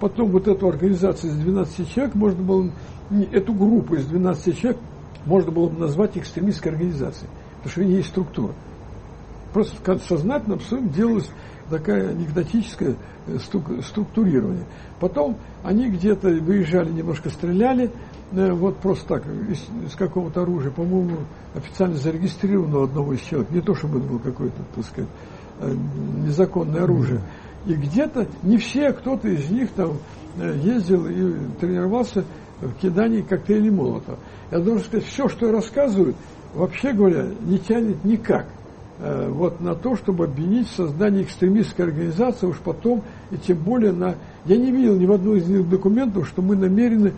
потом 0.00 0.30
вот 0.30 0.48
эту 0.48 0.68
организацию 0.68 1.32
из 1.32 1.36
12 1.36 1.92
человек 1.92 2.14
можно 2.14 2.42
было, 2.42 2.70
эту 3.32 3.52
группу 3.52 3.94
из 3.94 4.06
12 4.06 4.58
человек 4.58 4.80
можно 5.26 5.50
было 5.50 5.68
бы 5.68 5.78
назвать 5.78 6.16
экстремистской 6.16 6.72
организацией. 6.72 7.30
Потому 7.62 7.70
что 7.72 7.82
есть 7.82 8.08
структура. 8.08 8.52
Просто 9.52 9.98
сознательно 9.98 10.56
абсолютно 10.56 10.90
делалось 10.90 11.30
такая 11.70 12.10
анекдотическое 12.10 12.96
э, 13.26 13.38
структурирование. 13.82 14.64
Потом 15.00 15.36
они 15.62 15.88
где-то 15.88 16.28
выезжали, 16.28 16.90
немножко 16.90 17.30
стреляли, 17.30 17.90
э, 18.32 18.52
вот 18.52 18.78
просто 18.78 19.06
так, 19.06 19.24
из, 19.48 19.66
из 19.86 19.94
какого-то 19.94 20.42
оружия, 20.42 20.70
по-моему, 20.70 21.18
официально 21.54 21.96
зарегистрированного 21.96 22.84
одного 22.84 23.14
из 23.14 23.20
человек, 23.20 23.50
не 23.50 23.60
то, 23.60 23.74
чтобы 23.74 23.98
это 23.98 24.08
было 24.08 24.18
какое-то, 24.18 24.62
так 24.74 24.84
сказать, 24.84 25.10
э, 25.60 25.74
незаконное 26.26 26.82
оружие. 26.82 27.20
И 27.66 27.74
где-то, 27.74 28.26
не 28.42 28.58
все, 28.58 28.88
а 28.88 28.92
кто-то 28.92 29.28
из 29.28 29.50
них 29.50 29.70
там 29.70 29.98
ездил 30.62 31.06
и 31.06 31.34
тренировался 31.60 32.24
в 32.60 32.72
кидании 32.74 33.22
коктейлей 33.22 33.70
Молотова. 33.70 34.18
Я 34.50 34.58
должен 34.58 34.84
сказать, 34.84 35.06
все, 35.06 35.28
что 35.28 35.46
я 35.46 35.52
рассказываю, 35.52 36.14
вообще 36.54 36.92
говоря, 36.92 37.26
не 37.40 37.58
тянет 37.58 38.04
никак 38.04 38.46
э, 38.98 39.28
вот 39.30 39.60
на 39.60 39.74
то, 39.74 39.96
чтобы 39.96 40.24
обвинить 40.24 40.68
в 40.68 40.74
создании 40.74 41.22
экстремистской 41.22 41.86
организации, 41.86 42.46
уж 42.46 42.58
потом, 42.58 43.02
и 43.30 43.36
тем 43.36 43.58
более 43.58 43.92
на... 43.92 44.16
Я 44.44 44.56
не 44.56 44.70
видел 44.70 44.96
ни 44.96 45.06
в 45.06 45.12
одном 45.12 45.36
из 45.36 45.48
них 45.48 45.68
документов, 45.68 46.28
что 46.28 46.42
мы 46.42 46.56
намерены 46.56 47.12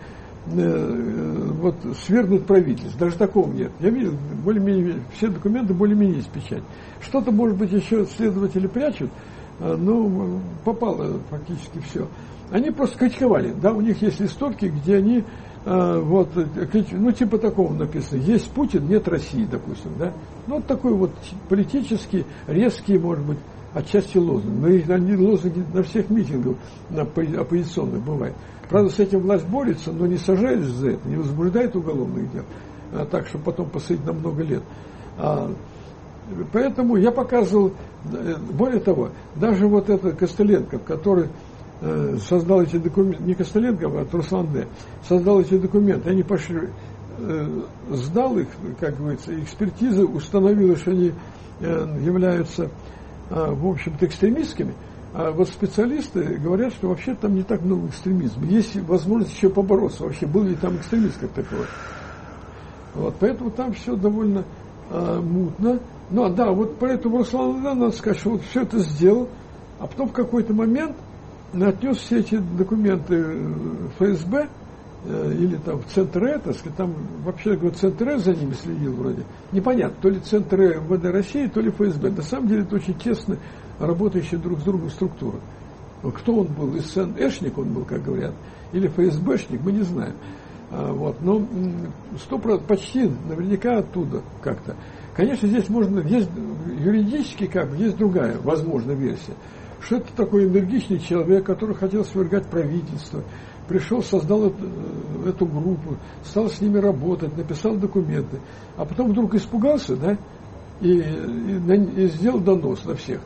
э, 0.47 1.51
вот, 1.59 1.75
свергнуть 2.05 2.45
правительство. 2.45 2.99
Даже 2.99 3.17
такого 3.17 3.51
нет. 3.51 3.71
Я 3.79 3.89
видел, 3.89 4.13
более-менее, 4.43 5.01
все 5.13 5.27
документы 5.27 5.73
более-менее 5.73 6.17
есть 6.17 6.31
печать. 6.31 6.63
Что-то, 7.01 7.31
может 7.31 7.57
быть, 7.57 7.71
еще 7.71 8.05
следователи 8.05 8.67
прячут, 8.67 9.11
э, 9.59 9.75
но 9.75 10.39
попало 10.63 11.19
фактически 11.29 11.79
все. 11.79 12.07
Они 12.51 12.71
просто 12.71 12.97
критиковали. 12.97 13.53
Да, 13.53 13.73
у 13.73 13.81
них 13.81 14.01
есть 14.01 14.19
листовки, 14.19 14.65
где 14.65 14.97
они 14.97 15.23
а, 15.69 15.99
вот, 15.99 16.29
ну, 16.91 17.11
типа 17.11 17.37
такого 17.37 17.73
написано, 17.73 18.21
есть 18.21 18.49
Путин, 18.51 18.87
нет 18.87 19.05
России, 19.09 19.45
допустим, 19.51 19.91
да, 19.99 20.13
ну, 20.47 20.55
вот 20.55 20.65
такой 20.65 20.93
вот 20.93 21.11
политический, 21.49 22.25
резкий, 22.47 22.97
может 22.97 23.25
быть, 23.25 23.37
отчасти 23.73 24.17
лозунг, 24.17 24.61
но 24.61 24.67
они 24.67 25.15
лозунги 25.17 25.65
на 25.73 25.83
всех 25.83 26.09
митингах 26.09 26.55
на 26.89 27.01
оппозиционных 27.01 28.01
бывает. 28.01 28.33
Правда, 28.69 28.89
с 28.89 28.99
этим 28.99 29.19
власть 29.19 29.45
борется, 29.45 29.91
но 29.91 30.07
не 30.07 30.17
сажает 30.17 30.63
за 30.63 30.91
это, 30.91 31.05
не 31.05 31.17
возбуждает 31.17 31.75
уголовных 31.75 32.31
дел, 32.31 32.43
а 32.93 33.05
так, 33.05 33.27
чтобы 33.27 33.43
потом 33.43 33.69
посадить 33.69 34.05
на 34.05 34.13
много 34.13 34.43
лет. 34.43 34.63
Поэтому 36.51 36.97
я 36.97 37.11
показывал, 37.11 37.71
э, 38.11 38.35
более 38.51 38.79
того, 38.79 39.09
даже 39.35 39.67
вот 39.67 39.89
этот 39.89 40.17
Костыленко, 40.17 40.79
который 40.79 41.29
Э, 41.79 42.17
создал 42.27 42.63
эти 42.63 42.77
документы, 42.77 43.21
не 43.23 43.35
Костыленко, 43.35 43.85
а 43.87 44.07
Руслан 44.11 44.51
Д. 44.51 44.67
создал 45.07 45.41
эти 45.41 45.57
документы, 45.59 46.09
они 46.09 46.23
пошли, 46.23 46.69
э, 47.19 47.61
сдал 47.91 48.35
их, 48.39 48.47
как 48.79 48.97
говорится, 48.97 49.39
экспертиза 49.39 50.03
установила, 50.03 50.75
что 50.75 50.91
они 50.91 51.13
э, 51.59 51.99
являются, 52.01 52.69
в 53.29 53.67
общем-то, 53.67 54.05
экстремистскими, 54.05 54.73
а 55.13 55.31
вот 55.31 55.49
специалисты 55.49 56.23
говорят, 56.35 56.73
что 56.73 56.89
вообще 56.89 57.13
там 57.13 57.35
не 57.35 57.43
так 57.43 57.61
много 57.61 57.87
экстремизма. 57.89 58.45
Есть 58.45 58.75
возможность 58.77 59.35
еще 59.35 59.49
побороться. 59.49 60.03
Вообще, 60.03 60.25
был 60.25 60.43
ли 60.43 60.55
там 60.55 60.77
экстремист 60.77 61.19
как 61.19 61.31
такой. 61.31 61.65
Вот, 62.95 63.15
поэтому 63.19 63.51
там 63.51 63.73
все 63.73 63.95
довольно 63.95 64.45
а, 64.89 65.21
мутно. 65.21 65.79
Ну, 66.09 66.23
а 66.23 66.29
да, 66.29 66.51
вот 66.51 66.77
поэтому 66.79 67.17
Руслан 67.17 67.61
да, 67.63 67.75
надо 67.75 67.91
сказать, 67.91 68.19
что 68.19 68.31
вот 68.31 68.41
все 68.43 68.61
это 68.61 68.79
сделал, 68.79 69.27
а 69.79 69.87
потом 69.87 70.09
в 70.09 70.13
какой-то 70.13 70.53
момент 70.53 70.95
отнес 71.53 71.97
все 71.97 72.19
эти 72.19 72.37
документы 72.37 73.21
в 73.23 73.89
ФСБ 73.97 74.47
э, 75.05 75.33
или 75.33 75.57
там 75.57 75.79
в 75.79 75.85
Центр 75.87 76.23
Э, 76.23 76.39
так 76.39 76.55
сказать, 76.55 76.77
там 76.77 76.93
вообще 77.25 77.55
говорю, 77.55 77.75
Центр 77.75 78.07
Э 78.09 78.17
за 78.17 78.33
ними 78.33 78.53
следил 78.53 78.93
вроде. 78.93 79.23
Непонятно, 79.51 79.97
то 80.01 80.09
ли 80.09 80.19
Центр 80.19 80.61
Э 80.61 80.79
МВД 80.79 81.05
России, 81.05 81.47
то 81.47 81.59
ли 81.59 81.71
ФСБ. 81.71 82.09
На 82.11 82.21
самом 82.21 82.47
деле 82.47 82.61
это 82.61 82.75
очень 82.75 82.93
тесно 82.95 83.37
работающие 83.79 84.39
друг 84.39 84.59
с 84.59 84.63
другом 84.63 84.89
структуры. 84.89 85.39
Кто 86.03 86.35
он 86.35 86.47
был, 86.47 86.75
из 86.75 86.93
СНЭшник 86.93 87.57
он 87.57 87.73
был, 87.73 87.83
как 87.83 88.03
говорят, 88.03 88.33
или 88.71 88.87
ФСБшник, 88.87 89.61
мы 89.61 89.71
не 89.71 89.81
знаем. 89.81 90.13
А, 90.69 90.91
вот, 90.91 91.21
но 91.21 91.45
сто 92.19 92.37
почти 92.37 93.09
наверняка 93.27 93.77
оттуда 93.79 94.21
как-то. 94.41 94.75
Конечно, 95.17 95.47
здесь 95.47 95.67
можно, 95.67 95.99
есть 95.99 96.29
юридически 96.79 97.47
как 97.47 97.73
есть 97.73 97.97
другая 97.97 98.37
возможная 98.39 98.95
версия 98.95 99.33
что 99.79 99.97
это 99.97 100.13
такой 100.15 100.45
энергичный 100.45 100.99
человек, 100.99 101.45
который 101.45 101.75
хотел 101.75 102.03
свергать 102.03 102.47
правительство, 102.47 103.23
пришел, 103.67 104.01
создал 104.01 104.47
э, 104.47 105.29
эту 105.29 105.45
группу, 105.45 105.97
стал 106.23 106.49
с 106.49 106.59
ними 106.61 106.77
работать, 106.77 107.35
написал 107.37 107.75
документы, 107.75 108.39
а 108.75 108.85
потом 108.85 109.11
вдруг 109.11 109.35
испугался, 109.35 109.95
да, 109.95 110.17
и, 110.81 110.91
и, 110.91 112.03
и 112.03 112.07
сделал 112.07 112.39
донос 112.39 112.85
на 112.85 112.95
всех. 112.95 113.21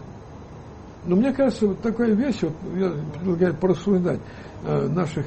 Но 1.05 1.15
мне 1.15 1.33
кажется, 1.33 1.67
вот 1.67 1.81
такая 1.81 2.13
вещь, 2.13 2.41
вот 2.41 2.53
я 2.75 2.91
предлагаю 3.17 3.55
порассуждать 3.55 4.19
э, 4.63 4.88
наших, 4.88 5.25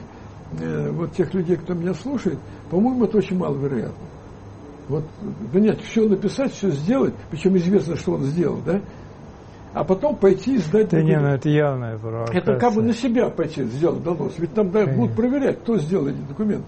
э, 0.60 0.90
вот 0.90 1.12
тех 1.12 1.32
людей, 1.34 1.56
кто 1.56 1.74
меня 1.74 1.94
слушает, 1.94 2.38
по-моему, 2.70 3.06
это 3.06 3.18
очень 3.18 3.38
маловероятно. 3.38 4.13
Вот, 4.88 5.04
понять, 5.52 5.80
все 5.82 6.06
написать, 6.06 6.52
все 6.52 6.70
сделать, 6.70 7.14
причем 7.30 7.56
известно, 7.56 7.96
что 7.96 8.12
он 8.12 8.24
сделал, 8.24 8.60
да, 8.64 8.80
а 9.74 9.82
потом 9.82 10.14
пойти 10.16 10.54
и 10.54 10.58
сдать 10.58 10.90
да 10.90 11.02
не, 11.02 11.18
ну 11.18 11.28
это 11.28 11.48
явная 11.48 11.98
провокация. 11.98 12.40
Это 12.40 12.56
как 12.58 12.74
бы 12.74 12.82
на 12.82 12.92
себя 12.92 13.28
пойти 13.28 13.64
сделать 13.64 14.04
донос. 14.04 14.34
Ведь 14.38 14.54
там 14.54 14.70
да, 14.70 14.86
будут 14.86 15.16
проверять, 15.16 15.60
кто 15.60 15.76
сделал 15.78 16.06
эти 16.06 16.20
документы. 16.28 16.66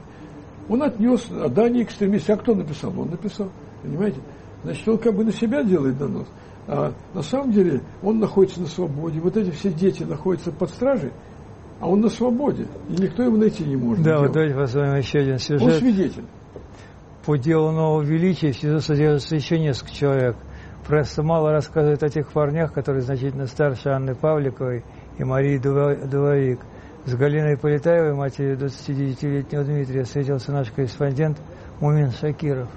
Он 0.68 0.82
отнес, 0.82 1.30
а 1.30 1.48
да, 1.48 1.68
не 1.68 1.84
экстремист. 1.84 2.28
А 2.28 2.36
кто 2.36 2.56
написал? 2.56 2.92
Он 2.98 3.10
написал. 3.10 3.48
Понимаете? 3.82 4.20
Значит, 4.64 4.88
он 4.88 4.98
как 4.98 5.14
бы 5.14 5.24
на 5.24 5.30
себя 5.30 5.62
делает 5.62 5.96
донос. 5.96 6.26
А 6.66 6.92
на 7.14 7.22
самом 7.22 7.52
деле 7.52 7.82
он 8.02 8.18
находится 8.18 8.60
на 8.60 8.66
свободе. 8.66 9.20
Вот 9.20 9.36
эти 9.36 9.50
все 9.50 9.70
дети 9.70 10.02
находятся 10.02 10.50
под 10.50 10.70
стражей, 10.70 11.12
а 11.78 11.88
он 11.88 12.00
на 12.00 12.08
свободе. 12.08 12.66
И 12.88 13.00
никто 13.00 13.22
его 13.22 13.36
найти 13.36 13.64
не 13.64 13.76
может. 13.76 14.02
Да, 14.02 14.18
вот 14.18 14.32
давайте 14.32 14.56
посмотрим 14.56 14.96
еще 14.96 15.20
один 15.20 15.38
сюжет. 15.38 15.62
Он 15.62 15.70
свидетель. 15.70 16.24
По 17.26 17.36
делу 17.36 17.72
нового 17.72 18.02
величия 18.02 18.52
в 18.52 18.56
СИЗО 18.56 18.78
содержится 18.78 19.34
еще 19.34 19.58
несколько 19.58 19.92
человек. 19.92 20.36
Пресса 20.86 21.24
мало 21.24 21.50
рассказывает 21.50 22.00
о 22.04 22.08
тех 22.08 22.30
парнях, 22.30 22.72
которые 22.72 23.02
значительно 23.02 23.48
старше 23.48 23.88
Анны 23.88 24.14
Павликовой 24.14 24.84
и 25.18 25.24
Марии 25.24 25.58
Дувовик. 25.58 26.60
С 27.04 27.16
Галиной 27.16 27.58
Полетаевой, 27.58 28.14
матерью 28.14 28.56
29-летнего 28.56 29.64
Дмитрия, 29.64 30.04
встретился 30.04 30.52
наш 30.52 30.70
корреспондент 30.70 31.38
Мумин 31.80 32.12
Шакиров. 32.12 32.68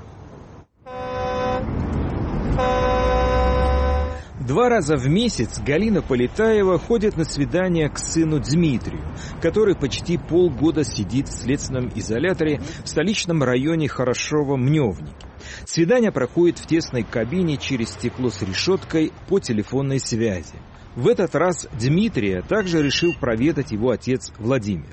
Два 4.50 4.68
раза 4.68 4.98
в 4.98 5.08
месяц 5.08 5.60
Галина 5.60 6.02
Полетаева 6.02 6.80
ходит 6.80 7.16
на 7.18 7.24
свидание 7.24 7.88
к 7.88 8.00
сыну 8.00 8.40
Дмитрию, 8.40 9.04
который 9.44 9.76
почти 9.76 10.18
полгода 10.18 10.84
сидит 10.84 11.28
в 11.28 11.34
следственном 11.34 11.92
изоляторе 11.94 12.60
в 12.84 12.88
столичном 12.90 13.44
районе 13.44 13.88
Хорошово-Мневнике. 13.88 15.28
Свидание 15.68 16.12
проходит 16.12 16.58
в 16.58 16.66
тесной 16.66 17.04
кабине 17.04 17.58
через 17.58 17.90
стекло 17.90 18.32
с 18.32 18.42
решеткой 18.42 19.14
по 19.28 19.40
телефонной 19.40 20.00
связи. 20.00 20.56
В 20.96 21.08
этот 21.08 21.36
раз 21.36 21.68
Дмитрия 21.80 22.42
также 22.42 22.82
решил 22.82 23.14
проведать 23.14 23.72
его 23.72 23.92
отец 23.92 24.32
Владимир. 24.40 24.90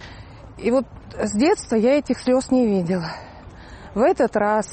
И 0.59 0.71
вот 0.71 0.85
с 1.19 1.33
детства 1.33 1.77
я 1.77 1.95
этих 1.95 2.19
слез 2.19 2.51
не 2.51 2.67
видела. 2.67 3.11
В 3.95 4.01
этот 4.01 4.37
раз 4.37 4.67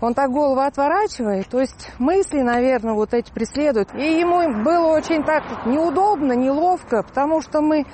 он 0.00 0.14
так 0.14 0.30
голову 0.30 0.60
отворачивает, 0.60 1.48
то 1.48 1.60
есть 1.60 1.92
мысли, 1.98 2.40
наверное, 2.40 2.94
вот 2.94 3.14
эти 3.14 3.32
преследуют. 3.32 3.94
И 3.94 4.18
ему 4.18 4.62
было 4.62 4.96
очень 4.96 5.24
так 5.24 5.66
неудобно, 5.66 6.32
неловко, 6.32 7.02
потому 7.02 7.40
что 7.42 7.60
мы 7.60 7.84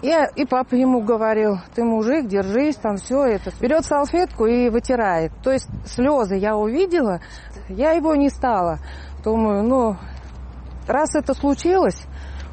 я, 0.00 0.26
и 0.26 0.44
папа 0.44 0.76
ему 0.76 1.00
говорил, 1.00 1.58
ты 1.74 1.82
мужик, 1.82 2.28
держись, 2.28 2.76
там 2.76 2.98
все 2.98 3.24
это. 3.24 3.50
Берет 3.60 3.84
салфетку 3.84 4.46
и 4.46 4.68
вытирает. 4.68 5.32
То 5.42 5.50
есть 5.50 5.68
слезы 5.86 6.36
я 6.36 6.56
увидела, 6.56 7.20
я 7.68 7.92
его 7.92 8.14
не 8.14 8.30
стала. 8.30 8.78
Думаю, 9.24 9.64
ну, 9.64 9.96
раз 10.86 11.16
это 11.16 11.34
случилось, 11.34 12.00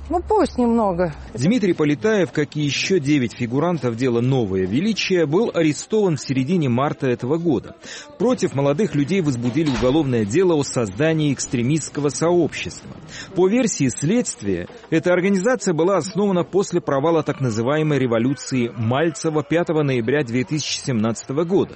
ну 0.09 0.21
пусть 0.21 0.57
немного. 0.57 1.13
Дмитрий 1.33 1.73
Полетаев, 1.73 2.31
как 2.31 2.55
и 2.55 2.61
еще 2.61 2.99
девять 2.99 3.35
фигурантов 3.35 3.95
дела 3.95 4.21
«Новое 4.21 4.65
величие», 4.65 5.25
был 5.25 5.51
арестован 5.53 6.17
в 6.17 6.21
середине 6.21 6.69
марта 6.69 7.07
этого 7.07 7.37
года. 7.37 7.75
Против 8.19 8.53
молодых 8.53 8.95
людей 8.95 9.21
возбудили 9.21 9.69
уголовное 9.69 10.25
дело 10.25 10.53
о 10.55 10.63
создании 10.63 11.33
экстремистского 11.33 12.09
сообщества. 12.09 12.91
По 13.35 13.47
версии 13.47 13.89
следствия, 13.89 14.67
эта 14.89 15.11
организация 15.11 15.73
была 15.73 15.97
основана 15.97 16.43
после 16.43 16.81
провала 16.81 17.23
так 17.23 17.41
называемой 17.41 17.99
революции 17.99 18.71
Мальцева 18.75 19.43
5 19.43 19.69
ноября 19.69 20.23
2017 20.23 21.29
года. 21.47 21.75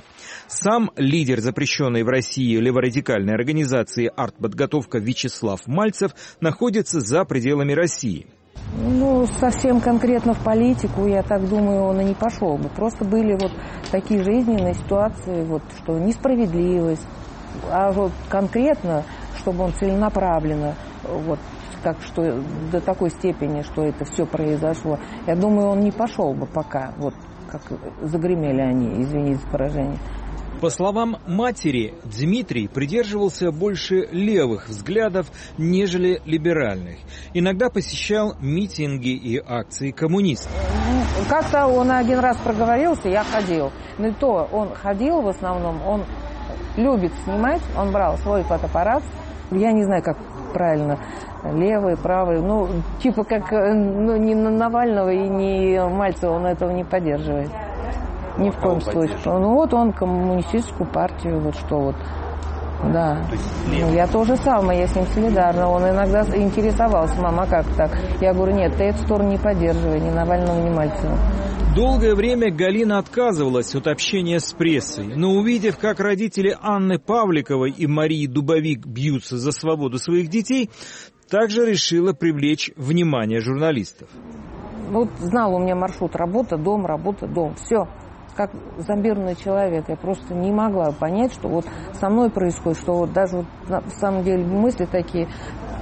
Сам 0.50 0.89
лидер 0.96 1.41
запрещенной 1.41 2.01
в 2.01 2.08
России 2.08 2.58
леворадикальной 2.58 3.36
организации 3.36 4.12
«Артподготовка» 4.15 4.98
Вячеслав 4.98 5.60
Мальцев 5.68 6.13
находится 6.41 7.01
за 7.01 7.24
пределами 7.24 7.74
России. 7.74 8.25
Ну, 8.75 9.27
совсем 9.39 9.79
конкретно 9.79 10.34
в 10.34 10.44
политику, 10.44 11.06
я 11.06 11.22
так 11.22 11.48
думаю, 11.48 11.84
он 11.84 12.01
и 12.01 12.03
не 12.03 12.15
пошел 12.15 12.58
бы. 12.58 12.68
Просто 12.70 13.06
были 13.06 13.34
вот 13.39 13.51
такие 13.91 14.24
жизненные 14.24 14.74
ситуации, 14.74 15.44
вот, 15.44 15.62
что 15.84 16.00
несправедливость, 16.00 17.06
а 17.70 17.91
вот 17.91 18.12
конкретно, 18.27 19.03
чтобы 19.38 19.65
он 19.65 19.74
целенаправленно, 19.74 20.74
вот, 21.03 21.38
так 21.84 22.01
что 22.01 22.41
до 22.72 22.82
такой 22.82 23.12
степени, 23.12 23.62
что 23.62 23.84
это 23.84 24.03
все 24.06 24.25
произошло, 24.25 24.98
я 25.27 25.36
думаю, 25.36 25.68
он 25.68 25.82
не 25.82 25.91
пошел 25.91 26.34
бы 26.34 26.48
пока, 26.48 26.96
вот, 26.98 27.13
как 27.51 27.62
загремели 28.01 28.62
они, 28.62 29.03
извините 29.03 29.41
за 29.41 29.48
поражение. 29.48 30.00
По 30.61 30.69
словам 30.69 31.19
матери, 31.25 31.93
Дмитрий 32.03 32.67
придерживался 32.67 33.49
больше 33.49 34.09
левых 34.11 34.67
взглядов, 34.67 35.27
нежели 35.57 36.21
либеральных. 36.25 36.97
Иногда 37.33 37.69
посещал 37.69 38.35
митинги 38.41 39.15
и 39.15 39.37
акции 39.37 39.91
коммунистов. 39.91 40.51
Как-то 41.29 41.67
он 41.67 41.89
один 41.91 42.19
раз 42.19 42.35
проговорился, 42.37 43.07
я 43.07 43.23
ходил. 43.23 43.71
Но 43.97 44.07
и 44.07 44.11
то 44.11 44.49
он 44.51 44.75
ходил 44.75 45.21
в 45.21 45.29
основном, 45.29 45.81
он 45.87 46.03
любит 46.75 47.13
снимать, 47.23 47.61
он 47.77 47.93
брал 47.93 48.17
свой 48.17 48.43
фотоаппарат. 48.43 49.03
Я 49.51 49.71
не 49.71 49.83
знаю, 49.83 50.03
как 50.03 50.17
правильно, 50.53 50.99
левый, 51.43 51.95
правый, 51.95 52.41
ну, 52.41 52.67
типа 53.01 53.23
как, 53.23 53.53
э, 53.53 53.73
ну, 53.73 54.17
ни 54.17 54.33
Навального 54.33 55.09
и 55.09 55.29
ни 55.29 55.79
Мальцева 55.89 56.31
он 56.31 56.45
этого 56.47 56.71
не 56.71 56.83
поддерживает. 56.83 57.49
Ни 58.39 58.50
в 58.50 58.58
коем 58.58 58.81
случае. 58.81 59.17
Ну 59.25 59.53
вот 59.53 59.74
он 59.74 59.91
коммунистическую 59.91 60.89
партию, 60.89 61.39
вот 61.39 61.55
что 61.55 61.79
вот. 61.79 61.96
Да. 62.84 63.27
Ну, 63.67 63.93
я 63.93 64.08
тоже 64.08 64.38
самое, 64.38 64.81
я 64.81 64.88
с 64.88 64.96
ним 64.96 65.05
солидарна. 65.08 65.69
Он 65.69 65.84
иногда 65.84 66.22
интересовался, 66.36 67.22
мама, 67.22 67.46
как 67.46 67.65
так? 67.75 67.91
Я 68.22 68.34
говорю, 68.34 68.53
нет, 68.53 68.75
ты 68.77 68.86
эту 68.86 69.00
сторону 69.00 69.29
не 69.31 69.38
поддерживай, 69.38 70.00
ни 70.00 70.10
Навального, 70.10 70.62
ни 70.62 70.69
Мальцева. 70.69 71.17
Долгое 71.75 72.15
время 72.15 72.51
Галина 72.51 72.98
отказывалась 72.98 73.75
от 73.75 73.88
общения 73.88 74.39
с 74.39 74.53
прессой, 74.53 75.13
но 75.15 75.31
увидев, 75.31 75.77
как 75.77 76.00
родители 76.00 76.58
Анны 76.62 76.98
Павликовой 76.98 77.72
и 77.72 77.86
Марии 77.86 78.25
Дубовик 78.25 78.86
бьются 78.86 79.38
за 79.38 79.51
свободу 79.51 80.00
своих 80.00 80.29
детей, 80.29 80.72
также 81.29 81.65
решила 81.65 82.13
привлечь 82.13 82.72
внимание 82.75 83.39
журналистов. 83.39 84.10
Вот 84.89 85.10
знал 85.19 85.53
у 85.53 85.60
меня 85.60 85.75
маршрут 85.75 86.15
работа, 86.15 86.58
дом, 86.58 86.86
работа, 86.88 87.27
дом. 87.27 87.53
Все 87.55 87.88
как 88.36 88.51
зомбированный 88.77 89.36
человек. 89.36 89.86
Я 89.88 89.95
просто 89.95 90.33
не 90.33 90.51
могла 90.51 90.91
понять, 90.91 91.33
что 91.33 91.48
вот 91.48 91.65
со 92.00 92.09
мной 92.09 92.29
происходит, 92.29 92.79
что 92.79 92.93
вот 92.93 93.13
даже 93.13 93.38
вот 93.38 93.45
на 93.67 93.81
самом 94.00 94.24
деле 94.24 94.43
мысли 94.45 94.86
такие, 94.86 95.27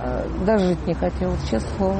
э, 0.03 0.27
даже 0.45 0.67
жить 0.67 0.87
не 0.87 0.93
хотелось, 0.93 1.41
честное 1.49 1.77
слово. 1.77 1.97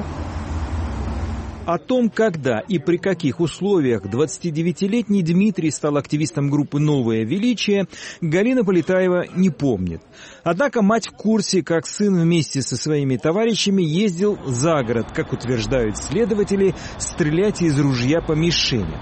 О 1.67 1.79
том, 1.79 2.09
когда 2.09 2.59
и 2.59 2.79
при 2.79 2.95
каких 2.95 3.41
условиях 3.41 4.05
29-летний 4.05 5.21
Дмитрий 5.21 5.69
стал 5.69 5.97
активистом 5.97 6.49
группы 6.49 6.79
«Новое 6.79 7.25
величие», 7.25 7.87
Галина 8.21 8.63
Полетаева 8.63 9.25
не 9.35 9.49
помнит. 9.49 10.01
Однако 10.45 10.81
мать 10.81 11.09
в 11.09 11.11
курсе, 11.11 11.63
как 11.63 11.85
сын 11.85 12.21
вместе 12.21 12.61
со 12.61 12.77
своими 12.77 13.17
товарищами 13.17 13.83
ездил 13.83 14.39
за 14.45 14.81
город, 14.81 15.07
как 15.13 15.33
утверждают 15.33 15.97
следователи, 15.97 16.73
стрелять 16.99 17.61
из 17.61 17.77
ружья 17.77 18.21
по 18.21 18.31
мишени. 18.31 18.95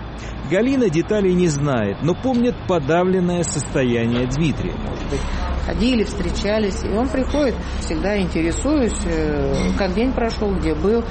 Галина 0.49 0.89
деталей 0.89 1.33
не 1.33 1.47
знает, 1.47 1.97
но 2.01 2.13
помнит 2.13 2.55
подавленное 2.67 3.43
состояние 3.43 4.27
Дмитрия 4.27 4.73
ходили, 5.65 6.03
встречались. 6.03 6.83
И 6.83 6.89
он 6.89 7.09
приходит, 7.09 7.55
всегда 7.79 8.17
интересуюсь, 8.19 8.97
э, 9.05 9.71
как 9.77 9.93
день 9.93 10.13
прошел, 10.13 10.53
где 10.55 10.75
был. 10.75 11.03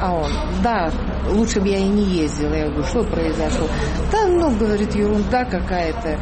А 0.00 0.12
он, 0.12 0.30
да, 0.62 0.90
лучше 1.28 1.60
бы 1.60 1.68
я 1.68 1.78
и 1.78 1.88
не 1.88 2.04
ездила. 2.04 2.54
Я 2.54 2.66
говорю, 2.66 2.84
что 2.84 3.04
произошло? 3.04 3.68
Да, 4.10 4.26
ну, 4.26 4.50
говорит, 4.56 4.94
ерунда 4.94 5.44
какая-то. 5.44 6.18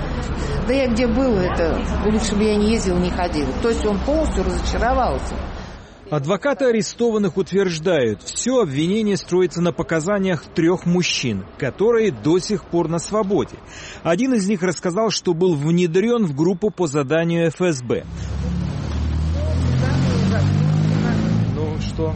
Да 0.67 0.75
я 0.75 0.89
где 0.89 1.07
был, 1.07 1.37
это 1.39 1.81
лучше 2.05 2.37
бы 2.37 2.45
я 2.45 2.57
не 2.57 2.73
ездил, 2.73 2.99
не 2.99 3.11
ходил. 3.11 3.47
То 3.63 3.71
есть 3.71 3.85
он 3.87 3.99
полностью 4.01 4.45
разочаровался. 4.45 5.35
Адвокаты 6.11 6.65
арестованных 6.65 7.37
утверждают, 7.37 8.23
все 8.23 8.63
обвинение 8.63 9.19
строится 9.19 9.61
на 9.61 9.73
показаниях 9.73 10.43
трех 10.55 10.87
мужчин, 10.87 11.45
которые 11.59 12.13
до 12.13 12.39
сих 12.39 12.65
пор 12.65 12.89
на 12.89 12.99
свободе. 12.99 13.57
Один 14.03 14.33
из 14.33 14.49
них 14.49 14.63
рассказал, 14.63 15.11
что 15.11 15.35
был 15.35 15.55
внедрен 15.55 16.25
в 16.25 16.35
группу 16.35 16.71
по 16.71 16.87
заданию 16.87 17.51
ФСБ. 17.51 18.05
Ну 21.55 21.79
что? 21.81 22.15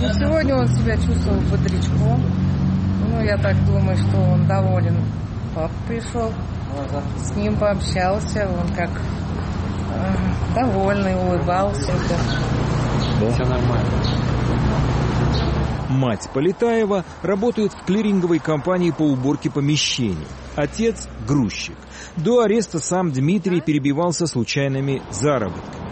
Ну, 0.00 0.12
сегодня 0.12 0.54
он 0.54 0.68
себя 0.68 0.96
чувствовал 0.96 1.40
бодрячком. 1.50 2.22
Ну, 3.08 3.20
я 3.20 3.36
так 3.36 3.56
думаю, 3.66 3.96
что 3.96 4.16
он 4.16 4.46
доволен. 4.46 4.96
Папа 5.56 5.74
пришел, 5.88 6.32
с 7.16 7.34
ним 7.34 7.56
пообщался, 7.56 8.48
он 8.48 8.68
как 8.74 8.90
э, 8.90 10.54
довольный, 10.54 11.16
улыбался 11.16 11.92
да? 13.20 13.30
Все 13.30 13.44
нормально. 13.44 13.90
Мать 15.90 16.28
Полетаева 16.32 17.04
работает 17.22 17.72
в 17.72 17.84
клиринговой 17.84 18.38
компании 18.38 18.90
по 18.90 19.02
уборке 19.02 19.50
помещений. 19.50 20.26
Отец– 20.56 21.08
грузчик. 21.28 21.76
До 22.16 22.40
ареста 22.40 22.78
сам 22.78 23.12
Дмитрий 23.12 23.60
перебивался 23.60 24.26
случайными 24.26 25.02
заработками. 25.10 25.84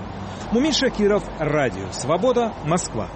Мумин 0.52 0.72
Шакиров, 0.72 1.24
Радио 1.38 1.90
«Свобода», 1.92 2.52
Москва. 2.64 3.08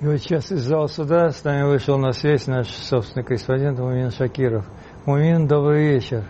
И 0.00 0.06
вот 0.06 0.18
сейчас 0.18 0.50
из 0.50 0.62
зала 0.62 0.86
суда 0.86 1.30
с 1.30 1.44
нами 1.44 1.64
вышел 1.64 1.98
на 1.98 2.12
связь 2.12 2.46
наш 2.46 2.68
собственный 2.68 3.24
корреспондент 3.24 3.78
Мумин 3.78 4.10
Шакиров. 4.10 4.66
Мумин, 5.06 5.46
добрый 5.46 5.94
вечер. 5.94 6.24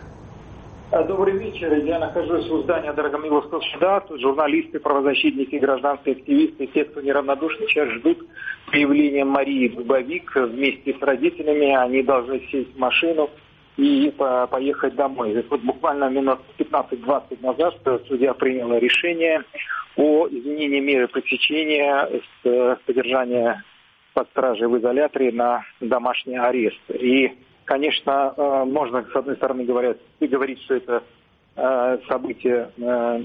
Э, 0.92 1.05
добрый 1.05 1.38
вечер. 1.38 1.72
Я 1.85 2.00
нахожусь 2.00 2.48
в 2.48 2.62
здании 2.62 2.90
Дорогомиловского 2.90 3.61
суда. 3.61 4.00
Тут 4.00 4.20
журналисты, 4.20 4.81
правозащитники, 4.81 5.55
гражданские 5.55 6.16
активисты, 6.16 6.66
те, 6.66 6.85
кто 6.85 7.00
неравнодушны, 7.00 7.66
сейчас 7.68 7.88
ждут 7.90 8.18
появления 8.72 9.24
Марии 9.24 9.68
Дубовик 9.68 10.35
вместе 10.35 10.92
с 10.98 11.00
родителями. 11.00 11.76
Они 11.76 12.03
должны 12.03 12.40
сесть 12.50 12.74
в 12.74 12.79
машину 12.79 13.31
и 13.76 14.12
поехать 14.50 14.96
домой. 14.96 15.44
Вот 15.48 15.61
буквально 15.61 16.09
минут 16.09 16.40
15-20 16.59 17.40
назад 17.40 17.74
судья 18.09 18.35
приняла 18.35 18.81
решение 18.81 19.44
о 19.96 20.26
изменении 20.26 20.81
меры 20.81 21.07
пресечения 21.07 22.09
с 22.42 22.79
содержания 22.87 23.62
под 24.12 24.29
стражей 24.31 24.66
в 24.66 24.76
изоляторе 24.76 25.31
на 25.31 25.62
домашний 25.81 26.37
арест. 26.37 26.81
И 26.88 27.33
Конечно, 27.70 28.35
э, 28.37 28.64
можно, 28.64 29.06
с 29.12 29.14
одной 29.14 29.37
стороны, 29.37 29.62
говорят, 29.62 29.96
и 30.18 30.26
говорить, 30.26 30.61
что 30.62 30.74
это 30.74 31.04
э, 31.54 31.98
событие 32.09 32.68
э, 32.76 33.24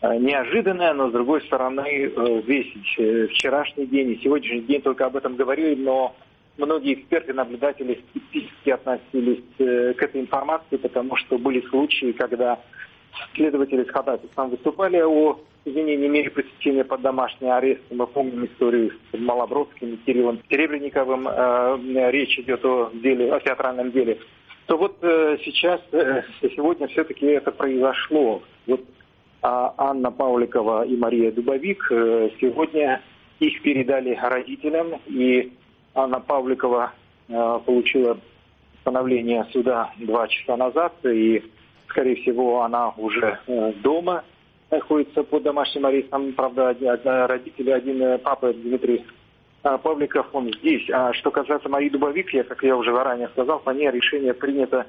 неожиданное, 0.00 0.94
но 0.94 1.10
с 1.10 1.12
другой 1.12 1.42
стороны, 1.42 2.10
весь 2.46 2.72
вчерашний 3.32 3.84
день 3.84 4.12
и 4.12 4.20
сегодняшний 4.22 4.62
день 4.62 4.80
только 4.80 5.04
об 5.04 5.16
этом 5.16 5.36
говорили, 5.36 5.74
но 5.74 6.16
многие 6.56 6.94
эксперты, 6.94 7.34
наблюдатели 7.34 8.02
скептически 8.08 8.70
относились 8.70 9.44
к 9.58 10.02
этой 10.02 10.22
информации, 10.22 10.78
потому 10.78 11.16
что 11.16 11.36
были 11.36 11.60
случаи, 11.68 12.12
когда 12.12 12.60
следователи 13.34 13.84
с 13.84 13.90
ходатайством 13.90 14.50
выступали 14.50 15.00
о 15.00 15.38
изменении 15.64 16.08
меры 16.08 16.30
пресечения 16.30 16.84
под 16.84 17.00
домашний 17.02 17.50
арест. 17.50 17.82
Мы 17.90 18.06
помним 18.06 18.44
историю 18.46 18.92
с 19.12 19.18
Малобродским 19.18 19.94
и 19.94 19.96
Кириллом 19.98 20.40
Серебренниковым. 20.50 21.28
Э, 21.28 22.10
речь 22.10 22.38
идет 22.38 22.64
о 22.64 22.90
деле, 22.92 23.32
о 23.32 23.40
театральном 23.40 23.90
деле. 23.90 24.18
То 24.66 24.76
вот 24.76 24.96
э, 25.02 25.38
сейчас, 25.44 25.80
э, 25.92 26.22
сегодня 26.54 26.86
все-таки 26.88 27.26
это 27.26 27.50
произошло. 27.50 28.42
Вот 28.66 28.82
а 29.42 29.74
Анна 29.76 30.10
Павликова 30.10 30.86
и 30.86 30.96
Мария 30.96 31.30
Дубовик 31.30 31.84
сегодня 32.40 33.02
их 33.40 33.60
передали 33.60 34.14
родителям, 34.14 34.94
и 35.06 35.52
Анна 35.94 36.18
Павликова 36.18 36.94
получила 37.26 38.18
постановление 38.72 39.46
суда 39.52 39.92
два 39.98 40.28
часа 40.28 40.56
назад, 40.56 40.94
и, 41.04 41.42
скорее 41.94 42.16
всего, 42.16 42.62
она 42.62 42.90
уже 42.96 43.38
дома 43.82 44.24
находится 44.70 45.22
под 45.22 45.44
домашним 45.44 45.86
арестом. 45.86 46.32
Правда, 46.32 46.76
родители, 47.28 47.70
один 47.70 48.02
э, 48.02 48.18
папа 48.18 48.52
Дмитрий 48.52 49.04
а, 49.62 49.78
Павликов, 49.78 50.26
он 50.32 50.52
здесь. 50.52 50.90
А 50.90 51.12
что 51.12 51.30
касается 51.30 51.68
Марии 51.68 51.90
Дубовик, 51.90 52.34
я, 52.34 52.42
как 52.42 52.62
я 52.64 52.76
уже 52.76 52.92
заранее 52.92 53.28
сказал, 53.28 53.60
по 53.60 53.70
ней 53.70 53.90
решение 53.90 54.34
принято 54.34 54.86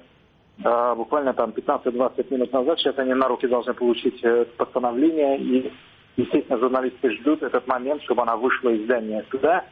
буквально 0.57 1.33
там 1.33 1.49
15-20 1.49 2.33
минут 2.33 2.53
назад. 2.53 2.79
Сейчас 2.79 2.97
они 2.97 3.13
на 3.13 3.27
руки 3.27 3.45
должны 3.45 3.73
получить 3.73 4.23
э, 4.23 4.45
постановление. 4.57 5.37
И, 5.37 5.71
естественно, 6.17 6.57
журналисты 6.57 7.11
ждут 7.11 7.43
этот 7.43 7.67
момент, 7.67 8.01
чтобы 8.03 8.23
она 8.23 8.35
вышла 8.37 8.69
из 8.69 8.83
здания 8.85 9.23
суда. 9.29 9.65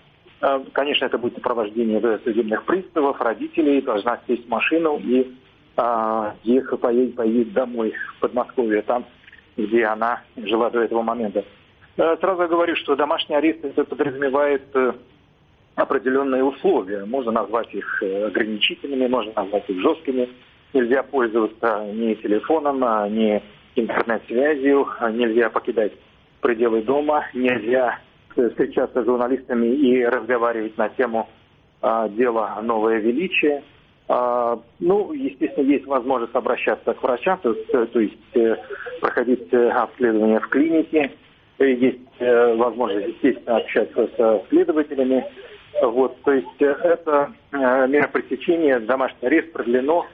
Конечно, 0.74 1.06
это 1.06 1.18
будет 1.18 1.36
сопровождение 1.36 2.02
судебных 2.26 2.66
приставов, 2.66 3.22
родителей, 3.22 3.80
должна 3.80 4.20
сесть 4.28 4.46
в 4.46 4.50
машину 4.50 5.00
и 5.00 5.34
а, 5.76 6.36
ехать, 6.44 6.80
поедет, 6.80 7.16
поедет 7.16 7.54
домой 7.54 7.94
в 8.18 8.20
Подмосковье. 8.20 8.82
Там 8.82 9.06
где 9.58 9.86
она 9.86 10.22
жила 10.36 10.70
до 10.70 10.82
этого 10.82 11.02
момента. 11.02 11.44
Э, 11.98 12.16
сразу 12.20 12.48
говорю, 12.48 12.76
что 12.76 12.96
домашний 12.96 13.36
арест 13.36 13.64
это 13.64 13.84
подразумевает 13.84 14.64
э, 14.74 14.94
определенные 15.76 16.44
условия. 16.44 17.06
Можно 17.06 17.32
назвать 17.32 17.74
их 17.74 18.02
э, 18.02 18.26
ограничительными, 18.26 19.08
можно 19.08 19.34
назвать 19.36 19.70
их 19.70 19.80
жесткими. 19.82 20.30
Нельзя 20.74 21.04
пользоваться 21.04 21.86
ни 21.94 22.16
телефоном, 22.16 22.80
ни 23.14 23.44
интернет-связью, 23.76 24.88
нельзя 25.12 25.52
покидать 25.52 25.92
пределы 26.42 26.82
дома, 26.82 27.26
нельзя 27.36 28.00
встречаться 28.32 29.04
с 29.04 29.06
журналистами 29.06 29.68
и 29.68 30.04
разговаривать 30.04 30.76
на 30.80 30.90
тему 30.90 31.30
дела 31.80 32.60
«Новое 32.64 32.98
величие». 32.98 33.64
А, 34.08 34.60
ну, 34.80 35.14
естественно, 35.14 35.66
есть 35.66 35.86
возможность 35.86 36.36
обращаться 36.36 36.94
к 36.94 37.02
врачам, 37.02 37.40
то, 37.42 37.54
то 37.54 38.00
есть 38.00 38.18
э, 38.36 38.58
проходить 39.00 39.54
э, 39.54 39.70
обследование 39.70 40.40
в 40.40 40.48
клинике. 40.50 41.12
Есть 41.60 42.00
э, 42.20 42.56
возможность, 42.56 43.08
естественно, 43.08 43.58
общаться 43.58 44.10
с 44.18 44.50
следователями. 44.50 45.26
Вот, 45.82 46.22
то 46.22 46.34
есть 46.34 46.48
это 46.60 47.32
мера 47.52 48.08
пресечения, 48.08 48.80
домашний 48.80 49.28
арест 49.28 49.52
продлено, 49.54 50.06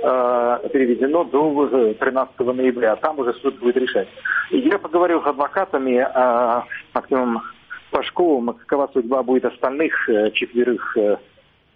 переведено 0.00 1.24
до 1.24 1.94
13 1.94 2.38
ноября. 2.38 2.94
Там 2.96 3.18
уже 3.18 3.32
суд 3.34 3.58
будет 3.58 3.76
решать. 3.76 4.06
Я 4.50 4.78
поговорил 4.78 5.20
с 5.22 5.26
адвокатами, 5.26 6.06
Максимом 6.94 7.42
Пашковым, 7.90 8.54
какова 8.54 8.88
судьба 8.92 9.24
будет 9.24 9.44
остальных 9.46 10.08
четверых 10.34 10.96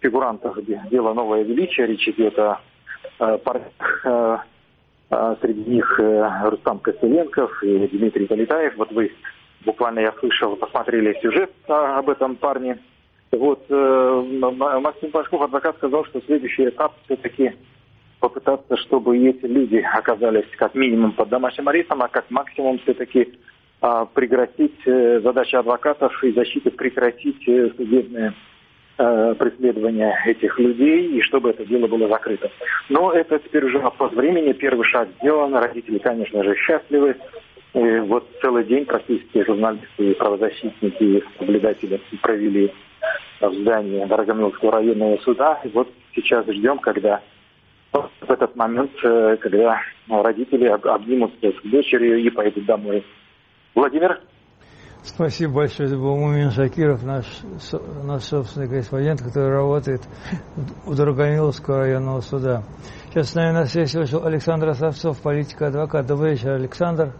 фигурантах 0.03 0.59
дела 0.65 1.13
«Новое 1.13 1.43
величие». 1.43 1.87
Речь 1.87 2.07
идет 2.09 2.37
о, 2.37 2.59
о 3.19 3.37
парнях, 3.37 3.71
э, 4.03 4.37
э, 5.11 5.35
среди 5.41 5.71
них 5.71 5.99
э, 5.99 6.49
Рустам 6.49 6.79
Костеленков 6.79 7.63
и 7.63 7.87
Дмитрий 7.87 8.27
Полетаев. 8.27 8.75
Вот 8.77 8.91
вы 8.91 9.11
буквально, 9.65 9.99
я 9.99 10.13
слышал, 10.19 10.55
посмотрели 10.57 11.17
сюжет 11.21 11.51
об 11.67 12.09
этом 12.09 12.35
парне. 12.35 12.79
Вот 13.31 13.67
Максим 13.67 15.09
Пашков, 15.09 15.41
адвокат, 15.41 15.77
сказал, 15.77 16.05
что 16.05 16.21
следующий 16.21 16.69
этап 16.69 16.93
все-таки 17.05 17.53
попытаться, 18.19 18.77
чтобы 18.77 19.17
эти 19.17 19.45
люди 19.45 19.77
оказались 19.77 20.45
как 20.57 20.75
минимум 20.75 21.13
под 21.13 21.29
домашним 21.29 21.67
арестом, 21.67 22.03
а 22.03 22.09
как 22.09 22.29
максимум 22.29 22.77
все-таки 22.79 23.33
прекратить 24.13 24.79
задача 24.85 25.59
адвокатов 25.59 26.23
и 26.23 26.31
защиты 26.33 26.69
прекратить 26.69 27.43
судебные 27.75 28.35
э, 28.97 29.35
преследования 29.37 30.17
этих 30.25 30.59
людей 30.59 31.17
и 31.17 31.21
чтобы 31.21 31.51
это 31.51 31.65
дело 31.65 31.87
было 31.87 32.07
закрыто. 32.07 32.49
Но 32.89 33.11
это 33.11 33.39
теперь 33.39 33.65
уже 33.65 33.79
вопрос 33.79 34.11
времени. 34.13 34.53
Первый 34.53 34.85
шаг 34.85 35.09
сделан. 35.19 35.55
Родители, 35.55 35.97
конечно 35.97 36.43
же, 36.43 36.55
счастливы. 36.55 37.15
И 37.73 37.99
вот 37.99 38.27
целый 38.41 38.63
день 38.65 38.85
практически 38.85 39.43
журналисты 39.43 40.13
правозащитники 40.13 41.23
наблюдатели 41.39 41.99
провели 42.21 42.71
в 43.41 43.53
здании 43.53 44.05
Дорогомиловского 44.05 44.73
районного 44.73 45.17
суда. 45.17 45.59
И 45.63 45.69
вот 45.69 45.89
сейчас 46.13 46.45
ждем, 46.47 46.77
когда 46.77 47.21
в 47.91 48.29
этот 48.29 48.55
момент, 48.55 48.91
э, 49.03 49.37
когда 49.39 49.81
родители 50.07 50.65
обнимутся 50.65 51.51
с 51.51 51.69
дочерью 51.69 52.19
и 52.19 52.29
поедут 52.29 52.65
домой. 52.65 53.03
Владимир? 53.75 54.19
Спасибо 55.03 55.55
большое. 55.55 55.89
Это 55.89 55.97
был 55.97 56.15
Мумин 56.15 56.49
Шакиров, 56.51 57.03
наш, 57.03 57.25
наш 58.03 58.23
собственный 58.23 58.69
корреспондент, 58.69 59.21
который 59.21 59.49
работает 59.49 60.01
у 60.87 60.93
Дорогомиловского 60.93 61.79
районного 61.79 62.21
суда. 62.21 62.63
Сейчас 63.09 63.31
с 63.31 63.35
нами 63.35 63.51
на 63.51 63.65
связи 63.65 63.97
вышел 63.97 64.25
Александр 64.25 64.69
Осовцов, 64.69 65.21
политик-адвокат. 65.21 66.07
Добрый 66.07 66.31
вечер, 66.31 66.51
Александр. 66.51 67.13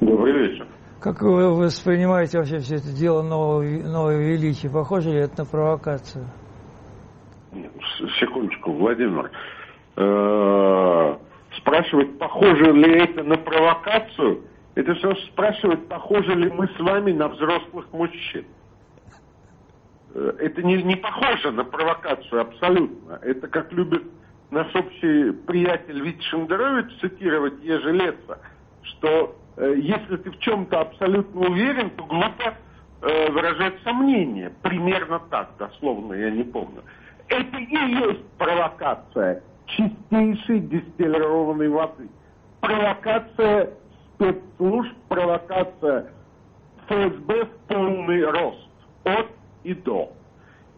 Добрый 0.00 0.32
вечер. 0.32 0.66
Как 0.98 1.22
вы 1.22 1.54
воспринимаете 1.54 2.38
вообще 2.38 2.58
все 2.58 2.76
это 2.76 2.92
дело 2.92 3.22
нового, 3.22 3.62
нового 3.62 4.18
величия? 4.18 4.68
Похоже 4.68 5.10
ли 5.10 5.20
это 5.20 5.44
на 5.44 5.44
провокацию? 5.44 6.26
Секундочку, 8.18 8.72
Владимир. 8.72 9.30
Э, 9.96 11.16
спрашивать, 11.58 12.18
похоже 12.18 12.72
ли 12.72 13.04
это 13.04 13.22
на 13.22 13.36
провокацию– 13.36 14.40
это 14.74 14.94
все 14.94 15.14
спрашивать, 15.26 15.88
похожи 15.88 16.34
ли 16.34 16.50
мы 16.50 16.68
с 16.68 16.78
вами 16.78 17.12
на 17.12 17.28
взрослых 17.28 17.86
мужчин. 17.92 18.44
Э, 20.14 20.32
это 20.38 20.62
не, 20.62 20.82
не 20.82 20.96
похоже 20.96 21.50
на 21.50 21.64
провокацию 21.64 22.40
абсолютно. 22.42 23.18
Это 23.22 23.48
как 23.48 23.72
любит 23.72 24.04
наш 24.50 24.74
общий 24.74 25.32
приятель 25.32 26.00
Вит 26.02 26.22
Шендерович 26.22 26.98
цитировать 27.00 27.62
Ежелеца, 27.62 28.38
что 28.82 29.36
э, 29.56 29.74
если 29.76 30.16
ты 30.16 30.30
в 30.30 30.38
чем-то 30.38 30.80
абсолютно 30.80 31.48
уверен, 31.48 31.90
то 31.90 32.04
глупо 32.04 32.54
э, 33.02 33.30
выражать 33.30 33.82
сомнения. 33.82 34.52
Примерно 34.62 35.20
так, 35.30 35.50
дословно, 35.58 36.14
я 36.14 36.30
не 36.30 36.44
помню. 36.44 36.82
Это 37.28 37.56
и 37.58 37.76
есть 37.76 38.26
провокация 38.38 39.42
чистейшей 39.66 40.60
дистиллированной 40.60 41.68
воды. 41.68 42.08
Провокация 42.60 43.70
спецслужб 44.20 44.94
провокация 45.08 46.10
ФСБ 46.86 47.44
в 47.44 47.50
полный 47.68 48.24
рост. 48.30 48.68
От 49.04 49.26
и 49.64 49.74
до. 49.74 50.12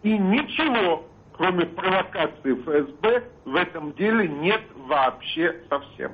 И 0.03 0.17
ничего, 0.17 1.03
кроме 1.33 1.65
провокации 1.65 2.53
ФСБ, 2.53 3.23
в 3.45 3.55
этом 3.55 3.93
деле 3.93 4.27
нет 4.27 4.61
вообще 4.87 5.61
совсем. 5.69 6.11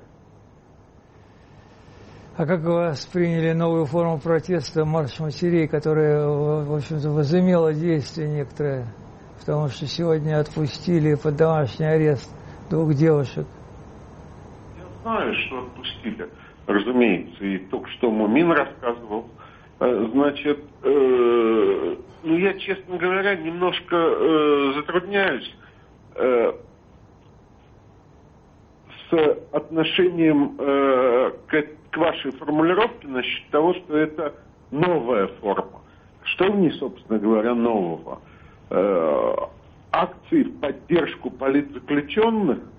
А 2.36 2.46
как 2.46 2.62
вы 2.62 2.74
восприняли 2.90 3.52
новую 3.52 3.86
форму 3.86 4.20
протеста 4.20 4.86
марш 4.86 5.20
матерей, 5.20 5.68
которая, 5.68 6.26
в 6.26 6.74
общем-то, 6.74 7.10
возымела 7.10 7.74
действие 7.74 8.30
некоторое, 8.30 8.86
потому 9.40 9.68
что 9.68 9.86
сегодня 9.88 10.40
отпустили 10.40 11.16
под 11.16 11.36
домашний 11.36 11.86
арест 11.86 12.34
двух 12.70 12.94
девушек? 12.94 13.46
Я 14.78 14.86
знаю, 15.04 15.34
что 15.34 15.60
отпустили 15.60 16.30
разумеется, 16.70 17.44
и 17.44 17.58
только 17.58 17.90
что 17.92 18.12
Мумин 18.12 18.52
рассказывал. 18.52 19.28
Э, 19.80 20.08
значит, 20.12 20.60
э, 20.84 21.96
ну 22.24 22.38
я, 22.38 22.54
честно 22.60 22.98
говоря, 22.98 23.36
немножко 23.36 23.96
э, 23.96 24.74
затрудняюсь 24.76 25.56
э, 26.16 26.54
с 29.10 29.38
отношением 29.52 30.56
э, 30.60 31.32
к, 31.48 31.66
к 31.92 31.98
вашей 31.98 32.32
формулировке 32.34 33.08
насчет 33.08 33.50
того, 33.50 33.74
что 33.74 33.98
это 33.98 34.36
новая 34.70 35.28
форма. 35.42 35.82
Что 36.24 36.52
в 36.52 36.58
ней, 36.58 36.72
собственно 36.74 37.18
говоря, 37.18 37.56
нового? 37.56 38.22
Э, 38.70 39.36
акции 39.92 40.44
в 40.44 40.60
поддержку 40.60 41.32
политзаключенных– 41.32 42.60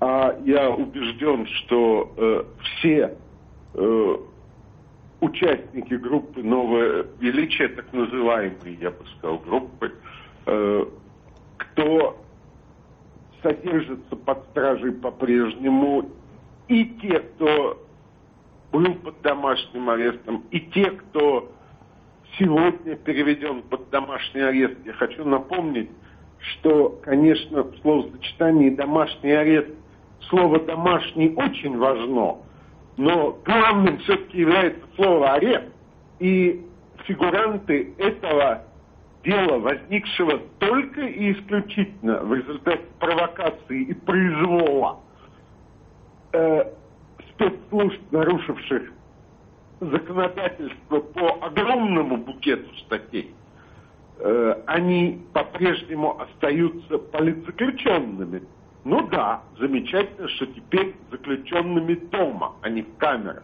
а 0.00 0.34
я 0.44 0.70
убежден, 0.70 1.46
что 1.46 2.12
э, 2.16 2.44
все 2.64 3.16
э, 3.74 4.16
участники 5.20 5.94
группы 5.94 6.42
«Новое 6.42 7.06
величие», 7.18 7.68
так 7.68 7.92
называемые, 7.92 8.78
я 8.80 8.90
бы 8.90 9.04
сказал, 9.18 9.38
группы, 9.38 9.92
э, 10.46 10.86
кто 11.58 12.18
содержится 13.42 14.16
под 14.16 14.44
стражей 14.50 14.92
по-прежнему, 14.92 16.10
и 16.68 16.86
те, 17.02 17.20
кто 17.20 17.82
был 18.72 18.94
под 18.94 19.20
домашним 19.20 19.90
арестом, 19.90 20.44
и 20.50 20.60
те, 20.60 20.90
кто 20.90 21.52
сегодня 22.38 22.96
переведен 22.96 23.62
под 23.62 23.90
домашний 23.90 24.42
арест. 24.42 24.76
Я 24.86 24.92
хочу 24.94 25.24
напомнить, 25.24 25.90
что, 26.38 26.98
конечно, 27.02 27.64
в 27.64 27.76
словосочетании 27.82 28.70
«домашний 28.70 29.32
арест» 29.32 29.74
слово 30.30 30.60
«домашний» 30.60 31.34
очень 31.36 31.76
важно, 31.76 32.38
но 32.96 33.38
главным 33.44 33.98
все-таки 33.98 34.38
является 34.38 34.80
слово 34.96 35.32
«арест». 35.34 35.68
И 36.20 36.64
фигуранты 37.04 37.94
этого 37.98 38.62
дела, 39.24 39.58
возникшего 39.58 40.38
только 40.58 41.02
и 41.02 41.32
исключительно 41.32 42.20
в 42.20 42.34
результате 42.34 42.82
провокации 42.98 43.82
и 43.82 43.94
произвола 43.94 45.00
э, 46.32 46.64
спецслужб, 47.30 48.00
нарушивших 48.10 48.92
законодательство 49.80 51.00
по 51.00 51.38
огромному 51.42 52.18
букету 52.18 52.74
статей, 52.76 53.34
э, 54.18 54.54
они 54.66 55.22
по-прежнему 55.32 56.20
остаются 56.20 56.98
политзаключенными. 56.98 58.42
Ну 58.84 59.06
да, 59.08 59.42
замечательно, 59.58 60.28
что 60.28 60.46
теперь 60.46 60.94
заключенными 61.10 61.94
дома, 61.94 62.54
а 62.62 62.70
не 62.70 62.82
в 62.82 62.96
камерах, 62.96 63.42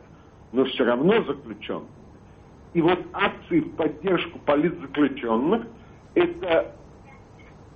но 0.53 0.65
все 0.65 0.85
равно 0.85 1.23
заключенными. 1.25 1.91
И 2.73 2.81
вот 2.81 2.99
акции 3.13 3.61
в 3.61 3.77
поддержку 3.77 4.39
политзаключенных– 4.41 5.67
это 6.15 6.75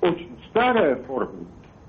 очень 0.01 0.39
старая 0.49 0.97
форма 1.05 1.47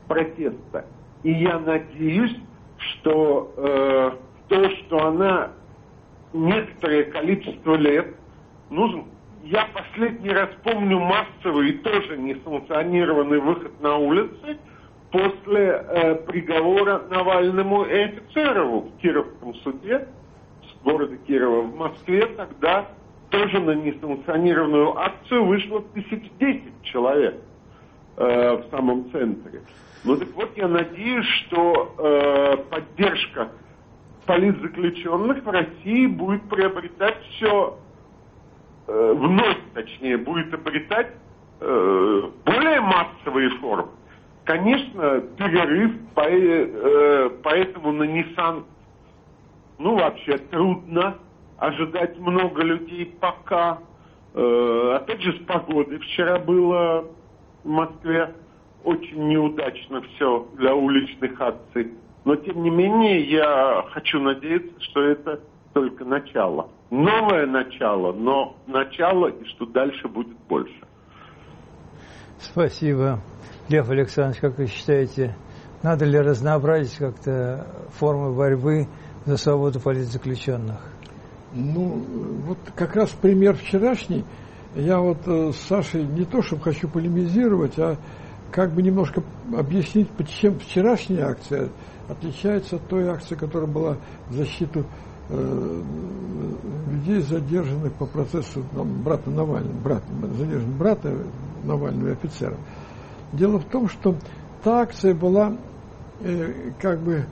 протеста. 0.08 0.86
И 1.24 1.32
я 1.32 1.60
надеюсь, 1.60 2.36
что 2.78 3.54
э, 3.56 4.12
то, 4.50 4.70
что 4.70 5.08
она 5.08 5.52
некоторое 6.34 7.04
количество 7.06 7.76
лет, 7.76 8.16
ну, 8.70 9.08
я 9.44 9.68
последний 9.74 10.30
раз 10.30 10.50
помню 10.64 11.00
массовый 11.00 11.70
и 11.70 11.78
тоже 11.78 12.18
несанкционированный 12.18 13.40
выход 13.40 13.80
на 13.82 13.96
улицы– 13.96 14.58
после 15.12 15.86
э, 15.88 16.16
приговора 16.16 17.04
Навальному 17.10 17.84
и 17.84 17.94
Офицерову 17.94 18.82
в 18.82 19.02
Кировском 19.02 19.56
суде, 19.56 20.08
в 20.80 20.84
городе 20.84 21.18
Кирова 21.28 21.62
в 21.62 21.76
Москве, 21.76 22.26
тогда 22.28 22.88
тоже 23.30 23.60
на 23.60 23.72
несанкционированную 23.72 24.98
акцию 24.98 25.46
вышло 25.46 25.82
тысяч 25.94 26.24
десять 26.40 26.82
человек. 26.84 27.36
Э, 28.18 28.58
в 28.58 28.70
самом 28.70 29.10
центре. 29.12 29.62
Ну 30.04 30.18
так 30.18 30.28
вот, 30.36 30.50
я 30.58 30.68
надеюсь, 30.68 31.26
что 31.26 31.96
э, 31.98 32.58
поддержка 32.70 33.50
политзаключенных 34.26 35.44
в 35.44 35.50
России 35.50 36.08
будет 36.08 36.44
приобретать 36.50 37.18
все, 37.32 37.80
э, 38.88 39.14
вновь 39.18 39.58
точнее, 39.74 40.18
будет 40.18 40.54
обретать 40.54 41.08
э, 41.62 42.22
более 42.46 42.82
массовые 42.82 43.50
формы. 43.62 43.92
Конечно, 44.44 45.22
перерыв, 45.38 45.92
по, 46.16 46.22
э, 46.22 47.30
поэтому 47.44 47.92
на 47.92 48.04
Nissan, 48.04 48.64
ну, 49.78 49.96
вообще 49.96 50.38
трудно 50.38 51.18
ожидать 51.58 52.18
много 52.20 52.64
людей 52.64 53.06
пока. 53.20 53.80
Э, 54.34 54.94
опять 54.96 55.22
же, 55.22 55.34
с 55.40 55.46
погодой 55.46 56.00
вчера 56.00 56.40
было 56.40 57.06
в 57.64 57.70
Москве 57.70 58.34
очень 58.84 59.28
неудачно 59.28 60.02
все 60.02 60.48
для 60.58 60.74
уличных 60.74 61.40
акций. 61.40 61.94
Но, 62.26 62.36
тем 62.36 62.64
не 62.64 62.70
менее, 62.70 63.22
я 63.30 63.86
хочу 63.92 64.20
надеяться, 64.20 64.74
что 64.82 65.04
это 65.04 65.40
только 65.74 66.04
начало. 66.04 66.70
Новое 66.90 67.46
начало, 67.46 68.12
но 68.12 68.56
начало, 68.68 69.28
и 69.28 69.46
что 69.46 69.66
дальше 69.66 70.08
будет 70.08 70.38
больше. 70.50 70.82
Спасибо. 72.40 73.22
Лев 73.72 73.90
Александрович, 73.90 74.42
как 74.42 74.58
вы 74.58 74.68
считаете, 74.68 75.34
надо 75.82 76.04
ли 76.04 76.20
разнообразить 76.20 76.98
как-то 76.98 77.66
формы 77.94 78.34
борьбы 78.34 78.90
за 79.26 79.38
свободу 79.38 79.80
политзаключенных? 79.80 80.78
Ну, 81.54 82.04
вот 82.46 82.58
как 82.76 82.98
раз 82.98 83.12
пример 83.12 83.56
вчерашний. 83.56 84.26
Я 84.76 85.00
вот 85.00 85.20
э, 85.26 85.52
с 85.54 85.58
Сашей 85.68 86.04
не 86.04 86.26
то, 86.26 86.42
чтобы 86.42 86.64
хочу 86.64 86.90
полемизировать, 86.90 87.80
а 87.80 87.98
как 88.52 88.74
бы 88.74 88.82
немножко 88.82 89.24
объяснить, 89.58 90.10
чем 90.28 90.60
вчерашняя 90.60 91.28
акция 91.28 91.70
отличается 92.10 92.76
от 92.76 92.88
той 92.90 93.08
акции, 93.08 93.36
которая 93.36 93.70
была 93.70 93.98
в 94.28 94.34
защиту 94.34 94.86
э, 95.30 95.82
людей, 96.90 97.22
задержанных 97.22 97.94
по 97.94 98.06
процессу 98.06 98.64
там, 98.74 99.02
брата 99.02 99.30
Навального, 99.30 99.80
брата, 99.82 100.06
задержанных 100.38 100.78
брата 100.78 101.18
Навального 101.64 102.10
и 102.10 102.12
офицера. 102.12 102.58
Дело 103.34 103.60
в 103.60 103.66
том, 103.66 103.88
что 103.90 104.16
та 104.64 104.82
акция 104.82 105.14
была 105.14 105.58
э, 106.22 106.72
как 106.80 107.02
бы 107.02 107.26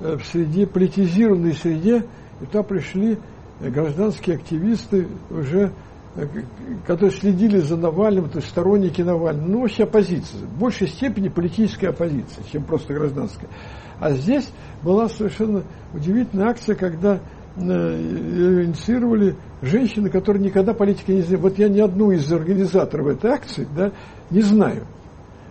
э, 0.00 0.16
в 0.16 0.24
среде, 0.24 0.66
политизированной 0.66 1.54
среде, 1.54 2.04
и 2.40 2.46
туда 2.46 2.62
пришли 2.62 3.18
гражданские 3.60 4.36
активисты 4.36 5.06
уже 5.28 5.72
Э, 6.16 6.26
которые 6.86 7.12
следили 7.12 7.58
за 7.58 7.76
Навальным, 7.76 8.28
то 8.28 8.38
есть 8.38 8.48
сторонники 8.48 9.00
Навального, 9.00 9.46
ну, 9.46 9.60
вообще 9.60 9.84
оппозиция, 9.84 10.40
в 10.40 10.58
большей 10.58 10.88
степени 10.88 11.28
политическая 11.28 11.90
оппозиция, 11.90 12.42
чем 12.50 12.64
просто 12.64 12.94
гражданская. 12.94 13.48
А 14.00 14.10
здесь 14.10 14.50
была 14.82 15.08
совершенно 15.08 15.62
удивительная 15.94 16.48
акция, 16.48 16.74
когда 16.74 17.20
э, 17.56 17.60
инициировали 17.60 19.36
женщины, 19.62 20.10
которые 20.10 20.42
никогда 20.42 20.74
политикой 20.74 21.16
не 21.16 21.22
знали. 21.22 21.40
Вот 21.40 21.58
я 21.58 21.68
ни 21.68 21.80
одну 21.80 22.10
из 22.10 22.32
организаторов 22.32 23.06
этой 23.06 23.30
акции 23.30 23.68
да, 23.76 23.92
не 24.30 24.42
знаю. 24.42 24.86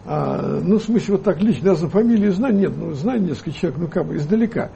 А, 0.05 0.59
ну, 0.63 0.79
в 0.79 0.83
смысле, 0.83 1.15
вот 1.15 1.23
так 1.23 1.41
лично, 1.41 1.73
даже 1.73 1.87
фамилию 1.87 2.31
знаю, 2.31 2.55
нет, 2.55 2.73
ну, 2.75 2.93
знаю 2.93 3.21
несколько 3.21 3.51
человек, 3.51 3.79
ну, 3.79 3.87
как 3.87 4.07
бы 4.07 4.15
издалека. 4.15 4.71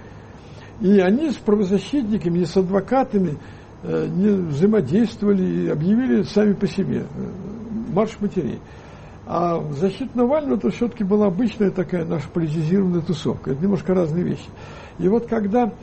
И 0.82 1.00
они 1.00 1.30
с 1.30 1.36
правозащитниками, 1.36 2.40
и 2.40 2.46
с 2.46 2.58
адвокатами, 2.58 3.38
Э, 3.86 4.08
не 4.08 4.30
взаимодействовали 4.30 5.44
и 5.44 5.68
объявили 5.68 6.24
сами 6.24 6.54
по 6.54 6.66
себе 6.68 7.00
э, 7.00 7.94
марш 7.94 8.18
матерей. 8.22 8.62
А 9.26 9.62
защита 9.74 10.18
Навального 10.18 10.56
это 10.56 10.70
все-таки 10.70 11.04
была 11.04 11.28
обычная 11.28 11.70
такая 11.70 12.06
наша 12.06 12.30
политизированная 12.30 13.02
тусовка. 13.02 13.52
Это 13.52 13.62
немножко 13.62 13.94
разные 13.94 14.24
вещи. 14.24 14.46
И 15.00 15.10
вот 15.10 15.28
когда 15.28 15.74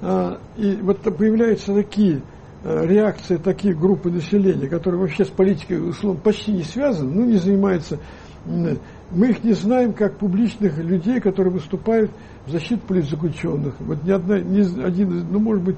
а, 0.00 0.38
и 0.56 0.78
вот 0.80 1.00
появляются 1.02 1.74
такие 1.74 2.22
а, 2.62 2.86
реакции 2.86 3.36
такие 3.36 3.74
группы 3.74 4.10
населения, 4.10 4.68
которые 4.68 5.00
вообще 5.00 5.24
с 5.26 5.30
политикой 5.30 5.86
условно 5.86 6.20
почти 6.20 6.52
не 6.52 6.62
связаны, 6.62 7.10
ну 7.10 7.24
не 7.26 7.36
занимаются, 7.36 7.98
мы 8.46 9.28
их 9.28 9.44
не 9.44 9.52
знаем 9.52 9.92
как 9.92 10.16
публичных 10.16 10.78
людей, 10.78 11.20
которые 11.20 11.52
выступают 11.52 12.10
в 12.46 12.50
защиту 12.50 12.86
политзаключенных. 12.86 13.74
Вот 13.80 14.02
ни 14.04 14.10
одна, 14.10 14.40
ни 14.40 14.60
один, 14.82 15.26
ну 15.30 15.38
может 15.38 15.62
быть 15.62 15.76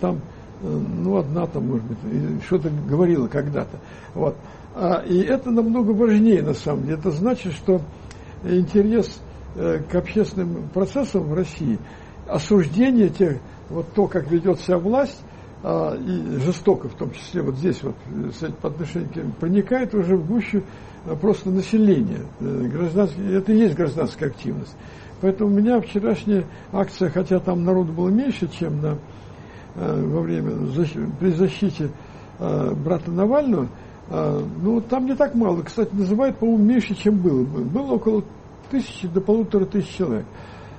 там 0.00 0.20
ну, 0.62 1.16
одна 1.16 1.46
там, 1.46 1.66
может 1.66 1.84
быть, 1.84 1.98
что-то 2.44 2.70
говорила 2.88 3.26
когда-то. 3.26 3.78
Вот. 4.14 4.36
А, 4.74 5.02
и 5.04 5.18
это 5.20 5.50
намного 5.50 5.90
важнее, 5.90 6.42
на 6.42 6.54
самом 6.54 6.84
деле. 6.84 6.98
Это 6.98 7.10
значит, 7.10 7.52
что 7.52 7.82
интерес 8.44 9.20
э, 9.56 9.80
к 9.90 9.94
общественным 9.94 10.68
процессам 10.72 11.24
в 11.24 11.34
России, 11.34 11.78
осуждение 12.28 13.08
тех, 13.08 13.38
вот 13.68 13.92
то, 13.94 14.06
как 14.06 14.30
ведет 14.30 14.60
себя 14.60 14.78
власть, 14.78 15.20
а, 15.62 15.96
и 15.96 16.38
жестоко, 16.40 16.88
в 16.88 16.94
том 16.94 17.12
числе 17.12 17.42
вот 17.42 17.56
здесь 17.56 17.82
вот 17.82 17.94
по 18.60 18.68
отношению 18.68 19.10
к 19.10 19.16
ним, 19.16 19.32
проникает 19.32 19.94
уже 19.94 20.16
в 20.16 20.26
гущу 20.26 20.62
э, 21.06 21.16
просто 21.16 21.50
населения. 21.50 22.22
Э, 22.40 22.68
гражданский, 22.72 23.32
это 23.32 23.52
и 23.52 23.58
есть 23.58 23.74
гражданская 23.74 24.28
активность. 24.28 24.76
Поэтому 25.20 25.50
у 25.50 25.54
меня 25.54 25.80
вчерашняя 25.80 26.44
акция, 26.72 27.10
хотя 27.10 27.38
там 27.38 27.64
народу 27.64 27.92
было 27.92 28.08
меньше, 28.08 28.48
чем 28.48 28.80
на 28.80 28.98
Э, 29.74 30.04
во 30.04 30.20
время 30.20 30.52
при 31.18 31.30
защите 31.30 31.90
э, 32.38 32.74
брата 32.74 33.10
Навального, 33.10 33.68
э, 34.10 34.42
ну, 34.62 34.80
там 34.82 35.06
не 35.06 35.14
так 35.14 35.34
мало. 35.34 35.62
Кстати, 35.62 35.94
называют, 35.94 36.36
по-моему, 36.36 36.64
меньше, 36.64 36.94
чем 36.94 37.16
было. 37.16 37.42
Было 37.42 37.92
около 37.92 38.22
тысячи 38.70 39.08
до 39.08 39.22
полутора 39.22 39.64
тысяч 39.64 39.96
человек. 39.96 40.26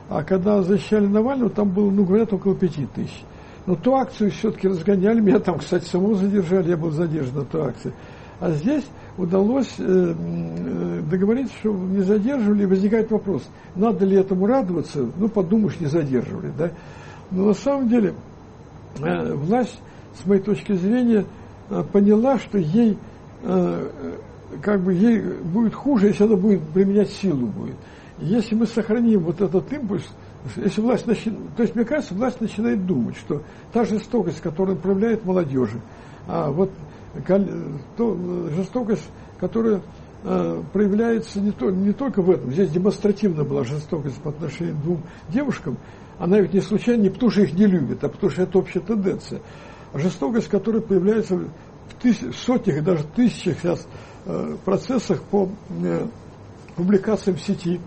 А 0.09 0.23
когда 0.23 0.61
защищали 0.61 1.07
Навального, 1.07 1.49
там 1.49 1.69
было, 1.69 1.89
ну, 1.89 2.03
говорят, 2.03 2.33
около 2.33 2.55
пяти 2.55 2.85
тысяч. 2.85 3.23
Но 3.65 3.75
ту 3.75 3.95
акцию 3.95 4.31
все-таки 4.31 4.67
разгоняли. 4.67 5.21
Меня 5.21 5.39
там, 5.39 5.59
кстати, 5.59 5.85
самого 5.85 6.15
задержали, 6.15 6.69
я 6.69 6.77
был 6.77 6.91
задержан 6.91 7.35
на 7.35 7.45
ту 7.45 7.61
акцию. 7.61 7.93
А 8.39 8.51
здесь 8.51 8.85
удалось 9.17 9.75
э, 9.77 10.15
договориться, 11.09 11.55
что 11.59 11.71
не 11.71 12.01
задерживали, 12.01 12.63
и 12.63 12.65
возникает 12.65 13.11
вопрос, 13.11 13.43
надо 13.75 14.05
ли 14.05 14.17
этому 14.17 14.47
радоваться, 14.47 15.07
ну, 15.17 15.29
подумаешь, 15.29 15.79
не 15.79 15.87
задерживали, 15.87 16.51
да. 16.57 16.71
Но 17.31 17.45
на 17.45 17.53
самом 17.53 17.87
деле, 17.87 18.13
Э, 18.99 19.33
власть, 19.33 19.79
с 20.21 20.25
моей 20.25 20.41
точки 20.41 20.73
зрения, 20.73 21.25
э, 21.69 21.83
поняла, 21.91 22.37
что 22.37 22.57
ей 22.57 22.97
э, 23.41 23.89
как 24.61 24.81
бы 24.83 24.93
ей 24.93 25.19
будет 25.19 25.73
хуже, 25.73 26.07
если 26.07 26.25
она 26.25 26.35
будет 26.35 26.61
применять 26.69 27.09
силу 27.09 27.47
будет. 27.47 27.75
Если 28.19 28.53
мы 28.53 28.67
сохраним 28.67 29.21
вот 29.21 29.41
этот 29.41 29.71
импульс, 29.73 30.05
если 30.57 30.81
власть 30.81 31.07
начинает, 31.07 31.55
то 31.55 31.63
есть 31.63 31.75
мне 31.75 31.85
кажется, 31.85 32.13
власть 32.13 32.41
начинает 32.41 32.85
думать, 32.85 33.15
что 33.17 33.41
та 33.71 33.85
жестокость, 33.85 34.41
которая 34.41 34.75
управляет 34.75 35.25
молодежи, 35.25 35.81
а 36.27 36.51
вот 36.51 36.71
то, 37.97 38.17
жестокость, 38.55 39.07
которая 39.39 39.81
э, 40.23 40.63
проявляется 40.73 41.39
не, 41.39 41.51
то, 41.51 41.69
не 41.69 41.93
только 41.93 42.21
в 42.21 42.29
этом, 42.29 42.51
здесь 42.51 42.71
демонстративно 42.71 43.43
была 43.43 43.63
жестокость 43.63 44.21
по 44.21 44.31
отношению 44.31 44.75
к 44.75 44.81
двум 44.81 45.03
девушкам, 45.29 45.77
она 46.19 46.39
ведь 46.39 46.53
не 46.53 46.61
случайно, 46.61 47.03
не 47.03 47.09
потому 47.09 47.31
что 47.31 47.41
их 47.41 47.53
не 47.53 47.65
любит, 47.65 48.03
а 48.03 48.09
потому 48.09 48.31
что 48.31 48.43
это 48.43 48.57
общая 48.57 48.79
тенденция. 48.79 49.41
Жестокость, 49.93 50.47
которая 50.47 50.81
появляется 50.81 51.35
в, 51.35 51.47
тысяч, 52.01 52.21
в 52.21 52.37
сотнях 52.37 52.77
и 52.77 52.81
даже 52.81 53.03
тысячах 53.15 53.59
сейчас 53.59 53.87
э, 54.25 54.55
процессах 54.65 55.21
по 55.23 55.49
э, 55.69 56.07
публикациям 56.75 57.37
в 57.37 57.41
сети, 57.41 57.79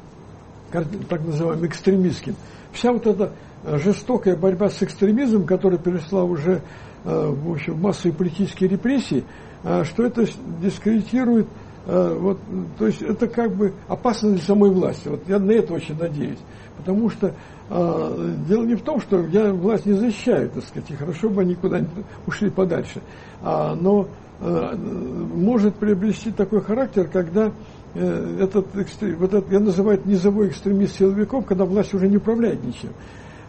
так 0.70 1.24
называемым 1.24 1.66
экстремистским. 1.66 2.36
Вся 2.72 2.92
вот 2.92 3.06
эта 3.06 3.32
э, 3.64 3.78
жестокая 3.78 4.36
борьба 4.36 4.68
с 4.68 4.82
экстремизмом, 4.82 5.46
которая 5.46 5.78
перешла 5.78 6.24
уже 6.24 6.60
э, 7.04 7.26
в, 7.26 7.52
общем, 7.52 7.80
массовые 7.80 8.14
политические 8.14 8.68
репрессии, 8.68 9.24
э, 9.62 9.84
что 9.84 10.04
это 10.04 10.26
дискредитирует 10.60 11.46
вот, 11.88 12.40
то 12.80 12.88
есть 12.88 13.00
это 13.00 13.28
как 13.28 13.54
бы 13.54 13.72
опасно 13.86 14.30
для 14.30 14.40
самой 14.40 14.70
власти. 14.70 15.06
Вот 15.06 15.20
я 15.28 15.38
на 15.38 15.52
это 15.52 15.72
очень 15.72 15.96
надеюсь. 15.96 16.40
Потому 16.76 17.08
что 17.08 17.32
дело 17.68 18.64
не 18.64 18.74
в 18.74 18.82
том, 18.82 19.00
что 19.00 19.20
я 19.26 19.52
власть 19.52 19.86
не 19.86 19.92
защищаю, 19.92 20.50
так 20.50 20.64
сказать, 20.64 20.90
и 20.90 20.96
хорошо 20.96 21.28
бы 21.28 21.42
они 21.42 21.54
куда-нибудь 21.54 22.04
ушли 22.26 22.50
подальше. 22.50 23.00
А, 23.40 23.76
но 23.76 24.08
может 24.40 25.76
приобрести 25.76 26.32
такой 26.32 26.60
характер, 26.60 27.06
когда 27.06 27.52
этот, 27.96 28.66
вот 28.74 29.34
этот, 29.34 29.52
я 29.52 29.60
называю 29.60 29.98
это 29.98 30.08
низовой 30.08 30.48
экстремист 30.48 30.96
силовиков, 30.96 31.46
когда 31.46 31.64
власть 31.64 31.94
уже 31.94 32.08
не 32.08 32.16
управляет 32.16 32.62
ничем. 32.64 32.90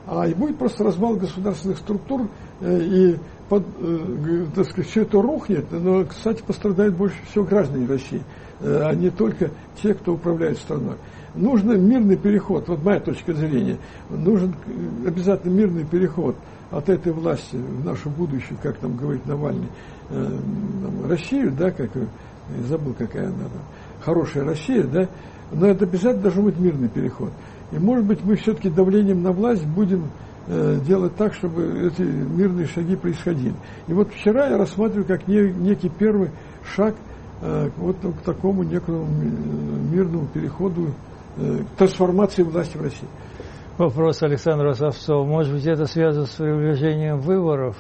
А 0.06 0.28
и 0.28 0.34
будет 0.34 0.58
просто 0.58 0.84
развал 0.84 1.16
государственных 1.16 1.78
структур, 1.80 2.30
э, 2.62 2.80
и 2.82 3.18
под, 3.50 3.64
э, 3.80 4.46
так 4.56 4.66
сказать, 4.66 4.90
все 4.90 5.02
это 5.02 5.22
рухнет, 5.22 5.66
но, 5.72 6.06
кстати, 6.06 6.42
пострадают 6.42 6.96
больше 6.96 7.18
всего 7.30 7.44
граждане 7.44 7.88
России, 7.88 8.22
а 8.62 8.94
не 8.94 9.10
только 9.10 9.52
те, 9.82 9.94
кто 9.94 10.14
управляет 10.14 10.58
страной 10.58 10.96
нужен 11.38 11.88
мирный 11.88 12.18
переход, 12.18 12.68
вот 12.68 12.84
моя 12.84 13.00
точка 13.00 13.34
зрения, 13.34 13.78
нужен 14.10 14.56
обязательно 15.06 15.52
мирный 15.52 15.86
переход 15.86 16.36
от 16.72 16.90
этой 16.90 17.14
власти 17.14 17.56
в 17.56 17.86
нашу 17.86 18.10
будущую, 18.10 18.58
как 18.62 18.78
там 18.78 18.98
говорит 18.98 19.26
Навальный, 19.26 19.70
э, 20.10 20.38
Россию, 21.08 21.54
да, 21.58 21.72
как, 21.72 21.92
забыл, 22.68 22.94
какая 22.98 23.28
она 23.28 23.44
там, 23.44 23.62
хорошая 24.02 24.46
Россия, 24.46 24.84
да, 24.84 25.08
Но 25.52 25.68
это 25.68 25.86
обязательно 25.86 26.24
должен 26.24 26.46
быть 26.46 26.60
мирный 26.60 26.90
переход. 26.90 27.32
И, 27.72 27.78
может 27.78 28.06
быть, 28.06 28.24
мы 28.24 28.36
все-таки 28.36 28.70
давлением 28.70 29.24
на 29.24 29.32
власть 29.32 29.66
будем 29.66 30.10
э, 30.48 30.80
делать 30.86 31.16
так, 31.16 31.34
чтобы 31.34 31.88
эти 31.88 32.02
мирные 32.02 32.68
шаги 32.68 32.96
происходили. 32.96 33.56
И 33.88 33.94
вот 33.94 34.10
вчера 34.12 34.48
я 34.48 34.58
рассматриваю 34.58 35.06
как 35.06 35.28
не, 35.28 35.52
некий 35.52 35.90
первый 35.90 36.32
шаг 36.76 36.96
э, 37.42 37.70
вот 37.78 37.98
к 37.98 38.22
такому 38.24 38.64
некому 38.64 39.06
мирному 39.92 40.28
переходу, 40.28 40.94
э, 41.38 41.60
трансформации 41.78 42.44
власти 42.44 42.78
в 42.78 42.82
России. 42.82 43.08
Вопрос 43.78 44.24
Александра 44.24 44.74
Савцова. 44.74 45.24
Может 45.24 45.54
быть, 45.54 45.66
это 45.68 45.86
связано 45.86 46.26
с 46.26 46.32
приближением 46.32 47.20
выборов, 47.20 47.76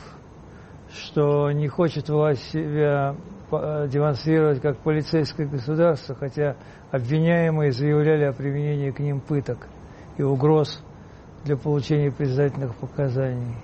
что 0.97 1.51
не 1.51 1.67
хочет 1.67 2.09
власть 2.09 2.43
себя 2.51 3.15
э, 3.51 3.87
демонстрировать 3.87 4.61
как 4.61 4.77
полицейское 4.79 5.47
государство, 5.47 6.15
хотя 6.15 6.55
обвиняемые 6.91 7.71
заявляли 7.71 8.23
о 8.23 8.33
применении 8.33 8.91
к 8.91 8.99
ним 8.99 9.19
пыток 9.21 9.67
и 10.17 10.23
угроз 10.23 10.83
для 11.45 11.57
получения 11.57 12.11
признательных 12.11 12.75
показаний. 12.75 13.55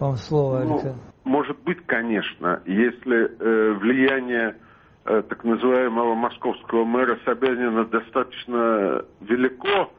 Вам 0.00 0.16
слово, 0.16 0.60
ну, 0.60 0.74
Александр. 0.74 0.98
Может 1.24 1.58
быть, 1.62 1.84
конечно, 1.86 2.62
если 2.64 3.24
э, 3.24 3.72
влияние 3.74 4.56
э, 5.04 5.22
так 5.28 5.44
называемого 5.44 6.14
московского 6.14 6.84
мэра 6.84 7.18
Собянина 7.24 7.84
достаточно 7.84 9.04
велико, 9.20 9.92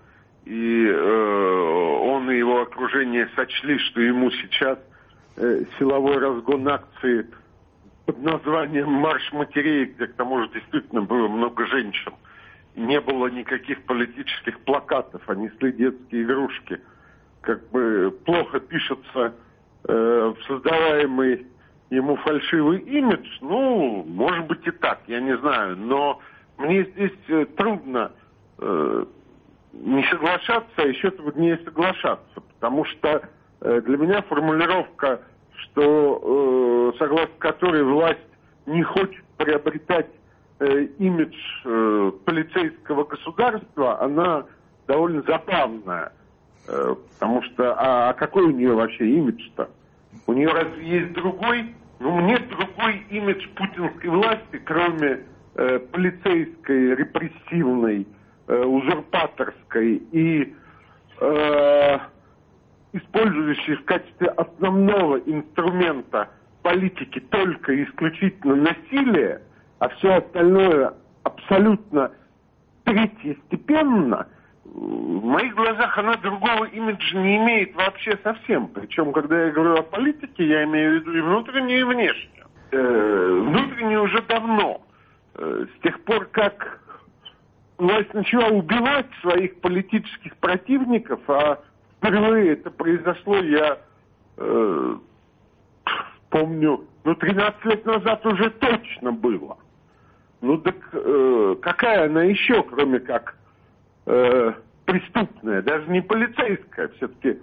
и 0.46 0.88
э, 0.88 2.10
он 2.12 2.32
и 2.32 2.38
его 2.38 2.62
окружение 2.62 3.30
сочли, 3.36 3.78
что 3.78 4.02
ему 4.02 4.32
сейчас 4.32 4.80
э, 5.38 5.64
силовой 5.78 6.18
разгон 6.18 6.68
акции 6.68 7.28
под 8.06 8.22
названием 8.24 8.90
«Марш 8.90 9.32
матерей», 9.34 9.86
где 9.86 10.08
к 10.08 10.16
тому 10.16 10.42
же 10.42 10.50
действительно 10.50 11.02
было 11.02 11.28
много 11.28 11.66
женщин, 11.68 12.14
не 12.76 13.00
было 13.00 13.28
никаких 13.28 13.84
политических 13.84 14.60
плакатов, 14.62 15.22
а 15.28 15.36
несли 15.36 15.72
детские 15.74 16.24
игрушки, 16.24 16.80
как 17.42 17.70
бы 17.70 18.18
плохо 18.26 18.60
пишется 18.60 19.34
э, 19.88 20.34
создаваемый 20.48 21.46
ему 21.90 22.16
фальшивый 22.18 22.80
имидж, 22.80 23.28
ну, 23.42 24.04
может 24.08 24.46
быть 24.48 24.66
и 24.66 24.72
так, 24.72 25.02
я 25.08 25.20
не 25.20 25.38
знаю, 25.38 25.78
но 25.78 26.20
мне 26.58 26.84
здесь 26.84 27.18
э, 27.28 27.46
трудно 27.58 28.12
э, 28.60 29.06
не 29.74 30.04
соглашаться, 30.10 30.74
а 30.78 30.84
еще 30.84 31.12
труднее 31.12 31.58
соглашаться, 31.64 32.42
потому 32.56 32.86
что 32.86 33.22
для 33.62 33.98
меня 33.98 34.22
формулировка, 34.24 35.22
что 35.72 36.94
э, 36.94 36.98
согласно 36.98 37.34
которой 37.40 37.84
власть 37.84 38.20
не 38.66 38.84
хочет 38.84 39.24
приобретать 39.38 40.08
э, 40.60 40.84
имидж 41.00 41.36
э, 41.66 42.12
полицейского 42.26 43.04
государства, 43.04 44.02
она 44.02 44.46
довольно 44.88 45.22
забавная. 45.24 46.12
Э, 46.68 46.96
потому 47.14 47.42
что, 47.44 47.74
а, 47.74 48.10
а 48.10 48.14
какой 48.14 48.44
у 48.44 48.52
нее 48.52 48.74
вообще 48.74 49.08
имидж-то? 49.10 49.70
У 50.28 50.34
нее 50.34 50.50
разве 50.50 50.86
есть 50.86 51.14
другой? 51.14 51.74
Ну, 52.00 52.20
нет 52.22 52.48
другой 52.50 53.06
имидж 53.10 53.46
путинской 53.56 54.10
власти, 54.10 54.62
кроме 54.66 55.22
э, 55.56 55.80
полицейской, 55.80 56.96
репрессивной, 56.96 58.08
э, 58.48 58.64
узурпаторской 58.64 59.96
и 60.12 60.56
э, 61.20 61.98
использующей 62.94 63.76
в 63.76 63.86
качестве 63.86 64.28
основного 64.30 65.18
инструмента 65.18 66.30
политики 66.64 67.20
только 67.20 67.84
исключительно 67.84 68.56
насилие, 68.56 69.42
а 69.80 69.90
все 69.90 70.16
остальное 70.16 70.94
абсолютно 71.24 72.12
третьестепенно, 72.84 74.28
в 74.66 75.26
моих 75.26 75.56
глазах 75.56 75.98
она 75.98 76.16
другого 76.16 76.66
имиджа 76.66 77.18
не 77.18 77.38
имеет 77.38 77.76
вообще 77.76 78.18
совсем. 78.24 78.68
Причем, 78.68 79.12
когда 79.12 79.46
я 79.46 79.52
говорю 79.52 79.76
о 79.78 79.84
политике, 79.84 80.48
я 80.48 80.64
имею 80.66 80.92
в 80.92 80.96
виду 80.96 81.14
и 81.14 81.22
внутреннюю, 81.22 81.80
и 81.80 81.84
внешнюю. 81.84 82.46
Э, 82.72 83.42
внутреннюю 83.48 84.04
уже 84.04 84.22
давно. 84.24 84.82
Э, 85.36 85.66
с 85.76 85.82
тех 85.82 86.00
пор, 86.02 86.26
как 86.26 86.82
власть 87.80 88.14
начала 88.14 88.50
убивать 88.50 89.08
своих 89.22 89.60
политических 89.62 90.36
противников, 90.38 91.20
а 91.28 91.60
впервые 92.00 92.54
это 92.54 92.72
произошло, 92.72 93.38
я 93.38 93.78
э, 94.38 94.96
помню, 96.30 96.86
ну, 97.04 97.16
13 97.16 97.66
лет 97.66 97.86
назад 97.86 98.26
уже 98.26 98.50
точно 98.52 99.12
было. 99.12 99.58
Ну, 100.42 100.58
так 100.58 100.76
э, 100.94 101.56
какая 101.62 102.06
она 102.06 102.24
еще, 102.24 102.64
кроме 102.64 103.00
как 103.00 103.36
э, 104.06 104.54
преступная, 104.86 105.62
даже 105.62 105.90
не 105.90 106.02
полицейская, 106.02 106.88
все-таки 106.90 107.40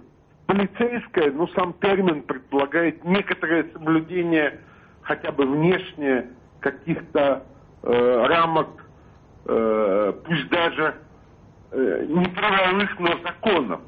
полицейская, 0.47 1.31
ну, 1.31 1.47
сам 1.49 1.73
термин 1.73 2.23
предполагает 2.23 3.03
некоторое 3.05 3.65
соблюдение 3.71 4.59
хотя 5.01 5.31
бы 5.31 5.45
внешне 5.45 6.29
каких-то 6.59 7.43
э, 7.83 8.25
рамок 8.27 8.69
э, 9.45 10.13
пусть 10.25 10.49
даже 10.49 10.95
э, 11.71 12.05
не 12.09 12.25
правовых, 12.25 12.99
но 12.99 13.09
законов. 13.23 13.81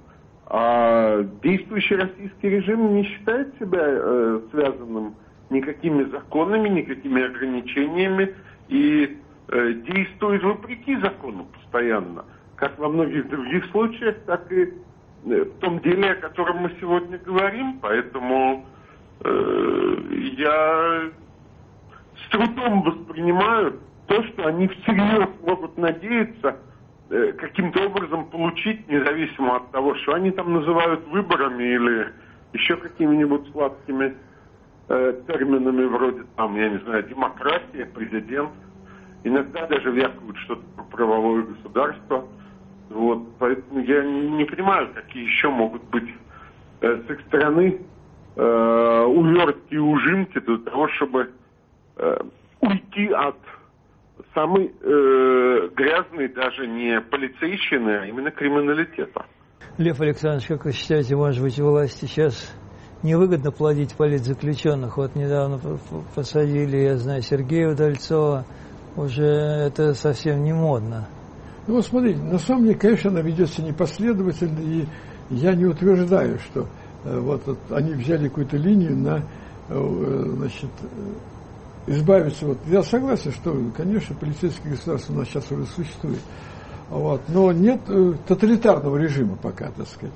А 0.50 1.22
действующий 1.44 1.96
российский 1.96 2.50
режим 2.50 2.96
не 2.96 3.04
считает 3.04 3.54
себя 3.60 3.82
э, 3.84 4.42
связанным 4.50 5.16
никакими 5.52 6.04
законами, 6.06 6.70
никакими 6.70 7.24
ограничениями 7.24 8.34
и 8.68 9.20
э, 9.50 9.74
действует 9.74 10.44
вопреки 10.44 10.98
закону 10.98 11.46
постоянно, 11.54 12.26
как 12.56 12.80
во 12.80 12.90
многих 12.90 13.30
других 13.30 13.66
случаях, 13.70 14.16
так 14.26 14.52
и 14.52 14.74
э, 15.26 15.44
в 15.44 15.60
том 15.60 15.82
деле, 15.82 16.14
о 16.14 16.16
котором 16.16 16.58
мы 16.58 16.72
сегодня 16.80 17.20
говорим. 17.20 17.80
Поэтому 17.80 18.66
э, 19.24 19.98
я 20.36 21.12
с 22.26 22.32
трудом 22.32 22.82
воспринимаю 22.82 23.80
то, 24.08 24.24
что 24.24 24.48
они 24.48 24.68
всерьез 24.68 25.30
могут 25.46 25.78
надеяться 25.78 26.58
каким-то 27.10 27.88
образом 27.88 28.26
получить, 28.26 28.88
независимо 28.88 29.58
от 29.58 29.72
того, 29.72 29.96
что 29.96 30.14
они 30.14 30.32
там 30.32 30.54
называют 30.54 31.08
выборами 31.08 31.64
или 31.64 32.14
еще 32.54 32.76
какими-нибудь 32.76 33.52
сладкими 33.52 34.16
э, 34.90 35.22
терминами 35.28 35.86
вроде 35.86 36.24
там, 36.36 36.56
я 36.56 36.70
не 36.70 36.78
знаю, 36.80 37.04
демократия, 37.04 37.86
президент. 37.86 38.52
Иногда 39.24 39.66
даже 39.68 39.92
вякают 39.92 40.38
что-то 40.38 40.62
про 40.76 40.84
правовое 40.84 41.44
государство. 41.44 42.26
Вот, 42.90 43.38
поэтому 43.38 43.82
я 43.82 44.04
не, 44.04 44.30
не 44.30 44.46
понимаю, 44.46 44.90
какие 44.94 45.24
еще 45.24 45.50
могут 45.50 45.84
быть 45.86 46.10
э, 46.82 47.02
с 47.08 47.10
их 47.10 47.22
стороны 47.28 47.82
э, 48.36 49.04
увертки 49.08 49.74
и 49.74 49.78
ужимки 49.78 50.40
для 50.40 50.58
того, 50.58 50.88
чтобы 50.90 51.30
э, 51.98 52.20
уйти 52.62 53.10
от 53.10 53.38
самый 54.40 54.68
э, 54.68 55.70
грязный 55.76 56.30
даже 56.30 56.68
не 56.68 57.02
полицейщины, 57.02 58.04
а 58.04 58.06
именно 58.06 58.32
криминалитета. 58.32 59.26
Лев 59.78 60.00
Александрович, 60.00 60.48
как 60.48 60.66
вы 60.66 60.72
считаете, 60.72 61.16
может 61.16 61.42
быть, 61.42 61.58
власти 61.60 62.06
сейчас 62.06 62.54
невыгодно 63.04 63.52
плодить 63.52 63.96
политзаключенных? 63.96 64.98
Вот 64.98 65.16
недавно 65.16 65.60
посадили, 66.16 66.78
я 66.78 66.98
знаю, 66.98 67.22
Сергея 67.22 67.70
Удальцова, 67.70 68.46
уже 68.96 69.26
это 69.26 69.94
совсем 69.94 70.44
не 70.44 70.54
модно. 70.54 71.08
Ну 71.68 71.76
вот 71.76 71.86
смотрите, 71.86 72.20
на 72.20 72.40
самом 72.40 72.66
деле, 72.66 72.78
конечно, 72.78 73.12
она 73.12 73.22
ведется 73.22 73.62
непоследовательно, 73.62 74.60
и 74.60 74.86
я 75.30 75.54
не 75.54 75.66
утверждаю, 75.66 76.40
что 76.40 76.66
э, 77.04 77.20
вот, 77.20 77.42
вот 77.46 77.60
они 77.72 77.94
взяли 77.94 78.28
какую-то 78.28 78.58
линию 78.58 78.98
на 78.98 79.24
э, 79.70 80.24
значит, 80.38 80.72
избавиться. 81.88 82.46
Вот, 82.46 82.58
я 82.68 82.84
согласен, 82.84 83.32
что, 83.32 83.56
конечно, 83.76 84.16
полицейское 84.16 84.74
государство 84.74 85.14
у 85.14 85.18
нас 85.18 85.28
сейчас 85.28 85.52
уже 85.52 85.66
существует. 85.66 86.20
Вот, 86.90 87.22
но 87.28 87.52
нет 87.52 87.82
э, 87.88 88.14
тоталитарного 88.28 88.98
режима 88.98 89.36
пока, 89.36 89.72
так 89.72 89.88
сказать. 89.88 90.16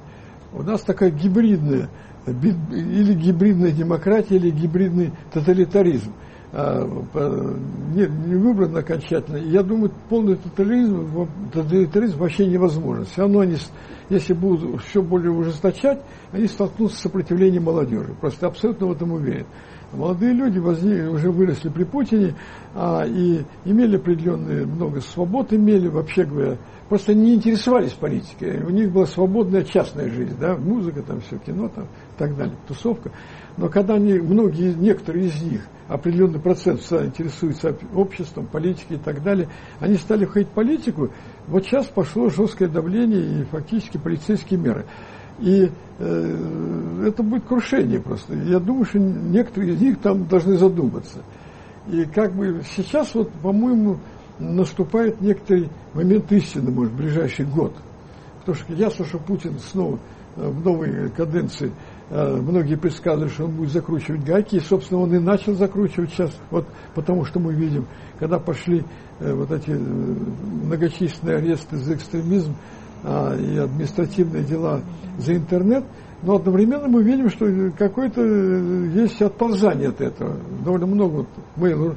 У 0.51 0.63
нас 0.63 0.81
такая 0.81 1.11
гибридная, 1.11 1.89
или 2.27 3.13
гибридная 3.13 3.71
демократия, 3.71 4.35
или 4.35 4.49
гибридный 4.49 5.11
тоталитаризм. 5.31 6.13
А, 6.55 6.87
не, 7.95 8.05
не 8.05 8.35
выбран 8.35 8.77
окончательно. 8.77 9.37
Я 9.37 9.63
думаю, 9.63 9.91
полный 10.07 10.35
тоталитаризм, 10.35 11.27
тоталитаризм 11.51 12.19
вообще 12.19 12.45
невозможен. 12.45 13.05
Все 13.05 13.21
равно 13.21 13.39
они, 13.39 13.57
если 14.09 14.33
будут 14.33 14.83
все 14.83 15.01
более 15.01 15.31
ужесточать, 15.31 16.01
они 16.31 16.45
столкнутся 16.45 16.97
с 16.97 17.01
сопротивлением 17.01 17.63
молодежи. 17.63 18.13
Просто 18.21 18.45
абсолютно 18.45 18.85
в 18.85 18.91
этом 18.91 19.13
уверен. 19.13 19.47
Молодые 19.93 20.33
люди 20.33 20.57
возникли, 20.57 21.05
уже 21.05 21.29
выросли 21.31 21.69
при 21.69 21.83
Путине 21.83 22.35
а, 22.73 23.03
и 23.05 23.43
имели 23.63 23.97
определенные, 23.97 24.65
много 24.65 25.01
свобод 25.01 25.53
имели, 25.53 25.87
вообще 25.87 26.23
говоря, 26.23 26.57
просто 26.89 27.13
не 27.13 27.35
интересовались 27.35 27.93
политикой. 27.93 28.63
У 28.63 28.71
них 28.71 28.91
была 28.91 29.05
свободная 29.05 29.63
частная 29.63 30.09
жизнь, 30.09 30.35
да, 30.39 30.57
музыка, 30.57 31.03
там 31.03 31.21
все, 31.21 31.37
кино 31.37 31.69
там, 31.69 31.83
и 31.83 32.17
так 32.17 32.35
далее, 32.35 32.55
тусовка. 32.67 33.11
Но 33.55 33.69
когда 33.69 33.93
они, 33.95 34.13
многие, 34.13 34.73
некоторые 34.73 35.27
из 35.27 35.41
них, 35.43 35.61
определенный 35.87 36.39
процент 36.39 36.79
интересуются 36.79 37.75
обществом, 37.93 38.47
политикой 38.47 38.93
и 38.93 38.99
так 38.99 39.21
далее, 39.21 39.47
они 39.79 39.95
стали 39.95 40.25
входить 40.25 40.49
в 40.49 40.53
политику, 40.53 41.11
Вот 41.47 41.65
сейчас 41.65 41.85
пошло 41.85 42.29
жесткое 42.29 42.67
давление 42.67 43.41
и 43.41 43.43
фактически 43.43 43.97
полицейские 43.97 44.59
меры. 44.59 44.85
И 45.39 45.69
это 45.99 47.23
будет 47.23 47.45
крушение 47.45 47.99
просто. 47.99 48.33
Я 48.33 48.59
думаю, 48.59 48.85
что 48.85 48.99
некоторые 48.99 49.73
из 49.73 49.81
них 49.81 49.99
там 49.99 50.25
должны 50.27 50.57
задуматься. 50.57 51.23
И 51.87 52.05
как 52.05 52.33
бы 52.33 52.61
сейчас, 52.75 53.13
вот, 53.13 53.31
по-моему, 53.41 53.99
наступает 54.39 55.21
некоторый 55.21 55.69
момент 55.93 56.31
истины, 56.31 56.71
может, 56.71 56.93
ближайший 56.93 57.45
год. 57.45 57.73
Потому 58.39 58.57
что 58.57 58.73
ясно, 58.73 59.05
что 59.05 59.19
Путин 59.19 59.57
снова 59.59 59.99
э, 60.35 60.47
в 60.47 60.65
новой 60.65 61.09
каденции 61.11 61.71
э, 62.09 62.35
многие 62.41 62.75
предсказывали, 62.75 63.29
что 63.29 63.45
он 63.45 63.51
будет 63.51 63.71
закручивать 63.71 64.23
гайки, 64.23 64.55
и, 64.55 64.59
собственно, 64.59 65.01
он 65.01 65.13
и 65.13 65.19
начал 65.19 65.53
закручивать 65.53 66.11
сейчас, 66.11 66.37
вот 66.51 66.67
потому 66.93 67.25
что 67.25 67.39
мы 67.39 67.53
видим, 67.53 67.85
когда 68.19 68.39
пошли 68.39 68.83
э, 69.19 69.33
вот 69.33 69.51
эти 69.51 69.71
многочисленные 69.71 71.37
аресты 71.37 71.77
за 71.77 71.95
экстремизм 71.95 72.55
и 73.03 73.57
административные 73.57 74.43
дела 74.43 74.81
за 75.17 75.35
интернет, 75.35 75.83
но 76.21 76.35
одновременно 76.35 76.87
мы 76.87 77.03
видим, 77.03 77.29
что 77.29 77.45
какое-то 77.77 78.21
есть 78.21 79.21
отползание 79.21 79.89
от 79.89 79.99
этого. 79.99 80.37
Довольно 80.63 80.85
много 80.85 81.11
вот, 81.11 81.27
мы 81.57 81.95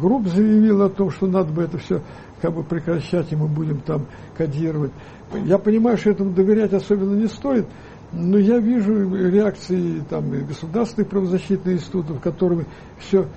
групп 0.00 0.28
заявил 0.28 0.82
о 0.82 0.90
том, 0.90 1.10
что 1.10 1.26
надо 1.26 1.52
бы 1.52 1.62
это 1.62 1.78
все 1.78 2.00
как 2.40 2.54
бы 2.54 2.62
прекращать, 2.62 3.32
и 3.32 3.36
мы 3.36 3.48
будем 3.48 3.80
там 3.80 4.06
кодировать. 4.36 4.92
Я 5.44 5.58
понимаю, 5.58 5.96
что 5.96 6.10
этому 6.10 6.30
доверять 6.30 6.72
особенно 6.72 7.14
не 7.14 7.26
стоит, 7.26 7.66
но 8.14 8.38
я 8.38 8.58
вижу 8.58 9.14
реакции 9.14 10.02
там, 10.08 10.30
государственных 10.46 11.10
правозащитных 11.10 11.74
институтов, 11.74 12.20
которыми 12.20 12.66
все, 12.98 13.28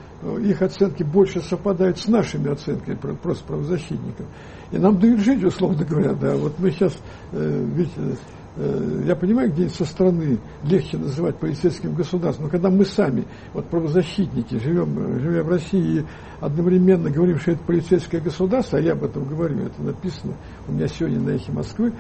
их 0.42 0.62
оценки 0.62 1.04
больше 1.04 1.42
совпадают 1.42 1.98
с 2.00 2.08
нашими 2.08 2.52
оценками 2.52 2.96
просто 2.96 3.44
правозащитников. 3.46 4.26
И 4.72 4.78
нам 4.78 5.00
дают 5.00 5.20
жить, 5.22 5.44
условно 5.44 5.84
говоря, 5.86 6.14
да. 6.14 6.36
Вот 6.36 6.60
мы 6.60 6.72
сейчас, 6.72 6.98
э, 7.32 7.66
ведь 7.76 7.92
Э, 8.60 9.04
я 9.06 9.16
понимаю, 9.16 9.52
где 9.52 9.70
со 9.70 9.86
стороны 9.86 10.40
легче 10.64 10.98
называть 10.98 11.38
полицейским 11.38 11.94
государством, 11.94 12.46
но 12.46 12.52
когда 12.52 12.72
мы 12.72 12.86
сами, 12.86 13.26
вот 13.54 13.70
правозащитники, 13.70 14.58
живем, 14.58 15.20
живем 15.20 15.46
в 15.46 15.50
России 15.50 16.00
и 16.00 16.06
одновременно 16.40 17.12
говорим, 17.12 17.38
что 17.38 17.52
это 17.52 17.64
полицейское 17.64 18.20
государство, 18.20 18.80
а 18.80 18.82
я 18.82 18.94
об 18.94 19.04
этом 19.04 19.26
говорю, 19.26 19.60
это 19.60 19.82
написано 19.84 20.34
у 20.68 20.72
меня 20.72 20.88
сегодня 20.88 21.20
на 21.20 21.30
эхе 21.32 21.52
Москвы, 21.52 21.94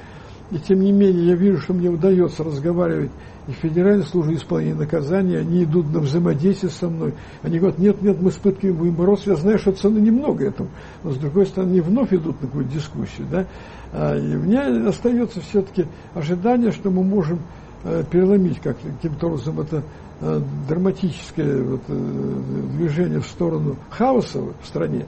и 0.51 0.59
тем 0.59 0.79
не 0.79 0.91
менее 0.91 1.27
я 1.27 1.35
вижу, 1.35 1.61
что 1.61 1.73
мне 1.73 1.89
удается 1.89 2.43
разговаривать 2.43 3.11
и 3.47 3.51
в 3.51 3.55
Федеральной 3.55 4.03
службе 4.03 4.35
исполнения 4.35 4.75
наказания, 4.75 5.39
они 5.39 5.63
идут 5.63 5.91
на 5.93 5.99
взаимодействие 5.99 6.69
со 6.69 6.89
мной. 6.89 7.13
Они 7.43 7.59
говорят, 7.59 7.79
нет, 7.79 8.01
нет, 8.01 8.21
мы 8.21 8.31
с 8.31 8.35
пытками 8.35 8.71
будем 8.71 8.95
бороться. 8.95 9.29
Я 9.29 9.35
знаю, 9.37 9.57
что 9.57 9.71
цены 9.71 9.99
немного 9.99 10.45
этому. 10.45 10.69
Но 11.03 11.11
с 11.11 11.17
другой 11.17 11.45
стороны, 11.45 11.71
они 11.71 11.81
вновь 11.81 12.13
идут 12.13 12.41
на 12.41 12.47
какую-то 12.47 12.73
дискуссию. 12.73 13.25
Да? 13.31 13.45
А, 13.93 14.17
и 14.17 14.35
у 14.35 14.39
меня 14.39 14.89
остается 14.89 15.39
все-таки 15.39 15.85
ожидание, 16.13 16.71
что 16.71 16.91
мы 16.91 17.03
можем 17.03 17.39
э, 17.85 18.03
переломить 18.11 18.59
как, 18.59 18.77
каким-то 18.81 19.27
образом 19.27 19.61
это 19.61 19.83
э, 20.19 20.41
драматическое 20.67 21.63
вот, 21.63 21.81
э, 21.87 22.41
движение 22.73 23.21
в 23.21 23.27
сторону 23.27 23.77
хаоса 23.89 24.41
в 24.41 24.67
стране 24.67 25.05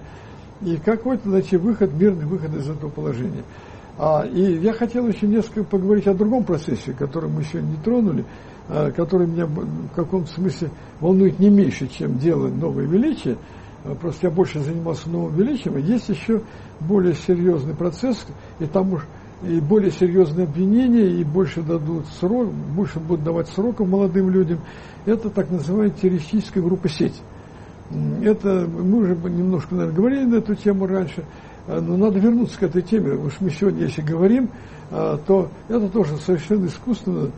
и 0.61 0.77
какой-то 0.77 1.29
найти 1.29 1.57
выход, 1.57 1.93
мирный 1.93 2.25
выход 2.25 2.53
из 2.55 2.69
этого 2.69 2.89
положения. 2.89 3.43
А, 3.99 4.25
и 4.25 4.59
я 4.59 4.71
хотел 4.71 5.05
еще 5.07 5.27
несколько 5.27 5.65
поговорить 5.65 6.07
о 6.07 6.13
другом 6.13 6.45
процессе, 6.45 6.93
который 6.93 7.29
мы 7.29 7.43
сегодня 7.43 7.71
не 7.71 7.83
тронули, 7.83 8.25
а, 8.69 8.91
который 8.91 9.27
меня 9.27 9.45
в 9.45 9.89
каком-то 9.93 10.31
смысле 10.31 10.69
волнует 11.01 11.37
не 11.37 11.49
меньше, 11.49 11.89
чем 11.89 12.17
дело 12.17 12.47
новое 12.47 12.85
величие. 12.85 13.35
А, 13.83 13.95
просто 13.95 14.27
я 14.27 14.31
больше 14.31 14.61
занимался 14.61 15.09
новым 15.09 15.35
величием, 15.35 15.75
а 15.75 15.79
есть 15.79 16.07
еще 16.07 16.41
более 16.79 17.13
серьезный 17.13 17.75
процесс, 17.75 18.25
и 18.59 18.65
там 18.67 18.93
уж 18.93 19.05
и 19.43 19.59
более 19.59 19.91
серьезные 19.91 20.45
обвинения, 20.45 21.19
и 21.19 21.25
больше 21.25 21.61
дадут 21.61 22.05
срок, 22.21 22.53
больше 22.53 23.01
будут 23.01 23.25
давать 23.25 23.49
сроков 23.49 23.85
молодым 23.85 24.29
людям. 24.29 24.59
Это 25.05 25.29
так 25.29 25.49
называемая 25.49 25.89
террористическая 25.89 26.63
группа 26.63 26.87
сеть. 26.87 27.21
Это 28.23 28.65
мы 28.65 28.99
уже 28.99 29.15
немножко, 29.15 29.75
наверное, 29.75 29.95
говорили 29.95 30.25
на 30.25 30.35
эту 30.35 30.55
тему 30.55 30.87
раньше. 30.87 31.25
А, 31.69 31.79
но 31.79 31.97
надо 31.97 32.19
вернуться 32.19 32.57
к 32.57 32.63
этой 32.63 32.81
теме. 32.81 33.13
Уж 33.13 33.33
мы 33.39 33.51
сегодня, 33.51 33.83
если 33.83 34.01
говорим, 34.01 34.49
а, 34.89 35.17
то 35.17 35.49
это 35.67 35.87
тоже 35.87 36.17
совершенно 36.17 36.65
искусственно 36.65 37.29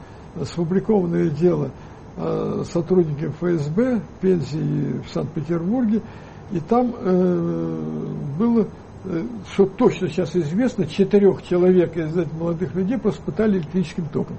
сфабрикованное 0.41 1.29
дело 1.29 1.71
а, 2.15 2.63
сотрудников 2.63 3.35
ФСБ 3.41 3.97
в 3.97 4.21
Пензии 4.21 5.01
в 5.05 5.11
Санкт-Петербурге. 5.11 6.01
И 6.51 6.59
там 6.59 6.93
э, 6.97 7.77
было, 8.37 8.67
э, 9.05 9.23
что 9.53 9.65
точно 9.65 10.09
сейчас 10.09 10.35
известно, 10.35 10.85
четырех 10.85 11.43
человек 11.43 11.95
из 11.95 12.17
этих 12.17 12.33
молодых 12.33 12.75
людей 12.75 12.97
просто 12.97 13.21
пытали 13.21 13.59
электрическим 13.59 14.05
током. 14.07 14.35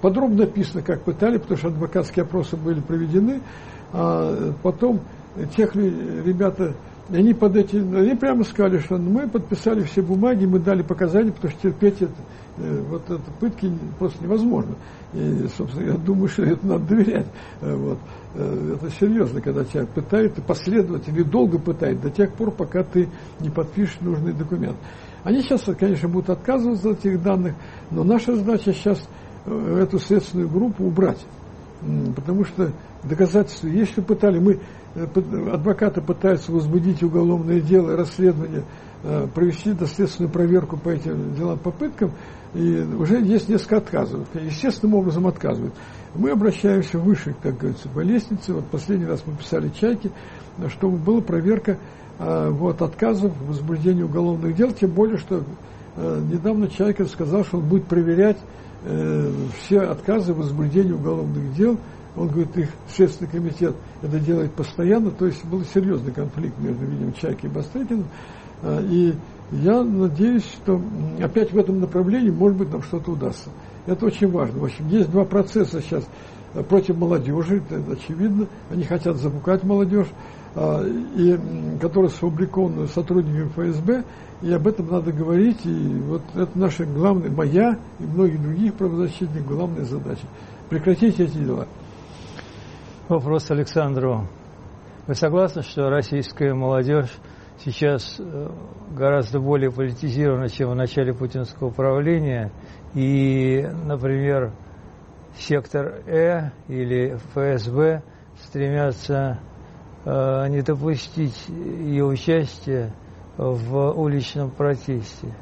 Подробно 0.00 0.44
написано, 0.44 0.82
как 0.82 1.02
пытали, 1.02 1.38
потому 1.38 1.58
что 1.58 1.68
адвокатские 1.68 2.22
опросы 2.22 2.56
были 2.56 2.78
проведены. 2.78 3.40
А 3.92 4.52
потом 4.62 5.00
тех 5.56 5.74
ребята 5.74 6.74
и 7.10 7.16
они 7.16 7.32
под 7.32 7.56
эти, 7.56 7.76
они 7.76 8.14
прямо 8.14 8.44
сказали, 8.44 8.78
что 8.78 8.98
мы 8.98 9.28
подписали 9.28 9.82
все 9.82 10.02
бумаги, 10.02 10.44
мы 10.44 10.58
дали 10.58 10.82
показания, 10.82 11.32
потому 11.32 11.52
что 11.52 11.62
терпеть 11.62 12.02
это, 12.02 12.12
э, 12.58 12.82
вот 12.88 13.02
это 13.08 13.22
пытки 13.40 13.72
просто 13.98 14.22
невозможно. 14.22 14.74
И, 15.14 15.46
собственно, 15.56 15.92
я 15.92 15.96
думаю, 15.96 16.28
что 16.28 16.42
это 16.42 16.66
надо 16.66 16.84
доверять. 16.84 17.26
Э, 17.62 17.74
вот. 17.74 17.98
Э, 18.34 18.74
это 18.76 18.90
серьезно, 18.90 19.40
когда 19.40 19.64
тебя 19.64 19.86
пытают, 19.86 20.38
и 20.38 20.42
последовательно, 20.42 21.24
долго 21.24 21.58
пытают, 21.58 22.02
до 22.02 22.10
тех 22.10 22.34
пор, 22.34 22.50
пока 22.50 22.82
ты 22.82 23.08
не 23.40 23.48
подпишешь 23.48 24.00
нужный 24.02 24.34
документ. 24.34 24.76
Они 25.24 25.40
сейчас, 25.40 25.62
конечно, 25.78 26.08
будут 26.08 26.28
отказываться 26.28 26.90
от 26.90 26.98
этих 27.04 27.22
данных, 27.22 27.54
но 27.90 28.04
наша 28.04 28.36
задача 28.36 28.72
сейчас 28.72 29.08
эту 29.46 29.98
следственную 29.98 30.48
группу 30.48 30.84
убрать. 30.84 31.24
Потому 32.14 32.44
что 32.44 32.72
доказательства 33.04 33.68
что 33.84 34.02
пытали. 34.02 34.38
Мы 34.38 34.60
адвокаты 34.94 36.00
пытаются 36.00 36.52
возбудить 36.52 37.02
уголовное 37.02 37.60
дело, 37.60 37.96
расследование, 37.96 38.64
э, 39.02 39.26
провести 39.34 39.72
доследственную 39.72 40.32
проверку 40.32 40.76
по 40.76 40.88
этим 40.88 41.34
делам, 41.34 41.58
попыткам, 41.58 42.12
и 42.54 42.80
уже 42.80 43.20
есть 43.20 43.48
несколько 43.48 43.78
отказов. 43.78 44.26
Естественным 44.34 44.94
образом 44.94 45.26
отказывают. 45.26 45.74
Мы 46.14 46.30
обращаемся 46.30 46.98
выше, 46.98 47.34
как 47.42 47.58
говорится, 47.58 47.88
по 47.88 48.00
лестнице. 48.00 48.54
Вот 48.54 48.66
последний 48.66 49.06
раз 49.06 49.22
мы 49.26 49.36
писали 49.36 49.68
«Чайки», 49.68 50.10
чтобы 50.68 50.96
была 50.96 51.20
проверка 51.20 51.78
э, 52.18 52.50
вот, 52.50 52.80
отказов 52.82 53.32
в 53.36 53.48
возбуждении 53.48 54.02
уголовных 54.02 54.54
дел, 54.56 54.72
тем 54.72 54.90
более, 54.90 55.18
что 55.18 55.44
недавно 55.96 56.68
Чайка 56.68 57.06
сказал, 57.06 57.44
что 57.44 57.58
он 57.58 57.68
будет 57.68 57.86
проверять 57.86 58.38
все 59.58 59.80
отказы 59.80 60.32
в 60.32 60.38
возбуждении 60.38 60.92
уголовных 60.92 61.52
дел 61.56 61.76
он 62.18 62.28
говорит, 62.28 62.56
их 62.56 62.68
Следственный 62.88 63.30
комитет 63.30 63.76
это 64.02 64.18
делает 64.18 64.52
постоянно, 64.52 65.10
то 65.10 65.26
есть 65.26 65.44
был 65.44 65.62
серьезный 65.64 66.12
конфликт 66.12 66.58
между, 66.58 66.84
видимо, 66.84 67.12
Чайки 67.12 67.46
и 67.46 67.48
Бастрыкиным. 67.48 68.06
А, 68.62 68.80
и 68.82 69.14
я 69.52 69.82
надеюсь, 69.82 70.44
что 70.44 70.80
опять 71.20 71.52
в 71.52 71.58
этом 71.58 71.80
направлении, 71.80 72.30
может 72.30 72.58
быть, 72.58 72.70
нам 72.70 72.82
что-то 72.82 73.12
удастся. 73.12 73.50
Это 73.86 74.06
очень 74.06 74.30
важно. 74.30 74.60
В 74.60 74.64
общем, 74.64 74.88
есть 74.88 75.10
два 75.10 75.24
процесса 75.24 75.80
сейчас 75.80 76.04
а, 76.54 76.62
против 76.62 76.96
молодежи, 76.96 77.62
это 77.70 77.92
очевидно. 77.92 78.46
Они 78.70 78.84
хотят 78.84 79.16
запугать 79.16 79.64
молодежь, 79.64 80.08
а, 80.54 80.84
и, 80.84 81.38
которая 81.80 82.10
сфабрикована 82.10 82.86
сотрудниками 82.88 83.48
ФСБ, 83.48 84.04
и 84.42 84.52
об 84.52 84.66
этом 84.66 84.88
надо 84.90 85.12
говорить. 85.12 85.64
И 85.64 86.00
вот 86.06 86.22
это 86.34 86.50
наша 86.54 86.84
главная, 86.84 87.30
моя 87.30 87.78
и 87.98 88.02
многих 88.02 88.42
других 88.42 88.74
правозащитников 88.74 89.46
главная 89.46 89.84
задача. 89.84 90.26
Прекратить 90.68 91.20
эти 91.20 91.38
дела. 91.38 91.66
Вопрос 93.08 93.50
Александру. 93.50 94.26
Вы 95.06 95.14
согласны, 95.14 95.62
что 95.62 95.88
российская 95.88 96.52
молодежь 96.52 97.08
сейчас 97.56 98.20
э, 98.20 98.48
гораздо 98.94 99.40
более 99.40 99.72
политизирована, 99.72 100.50
чем 100.50 100.72
в 100.72 100.74
начале 100.74 101.14
путинского 101.14 101.70
правления? 101.70 102.52
И, 102.94 103.66
например, 103.86 104.52
сектор 105.36 106.02
Э 106.06 106.50
или 106.68 107.16
ФСБ 107.32 108.02
стремятся 108.42 109.40
э, 110.04 110.48
не 110.50 110.60
допустить 110.60 111.48
ее 111.48 112.04
участия 112.04 112.92
в 113.38 113.90
уличном 113.92 114.50
протесте? 114.50 115.34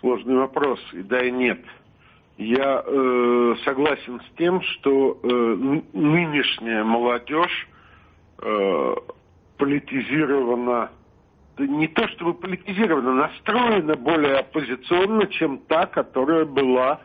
Сложный 0.00 0.36
вопрос, 0.36 0.80
и 0.94 1.02
да, 1.02 1.18
и 1.18 1.30
нет– 1.30 1.58
я 2.38 2.84
э, 2.86 3.54
согласен 3.64 4.20
с 4.20 4.38
тем, 4.38 4.62
что 4.62 5.18
э, 5.20 5.26
нынешняя 5.92 6.84
молодежь 6.84 7.68
э, 8.40 8.94
политизирована, 9.56 10.90
не 11.58 11.88
то 11.88 12.06
чтобы 12.08 12.34
политизирована, 12.34 13.12
настроена 13.12 13.96
более 13.96 14.36
оппозиционно, 14.36 15.26
чем 15.26 15.58
та, 15.66 15.86
которая 15.86 16.44
была 16.44 17.00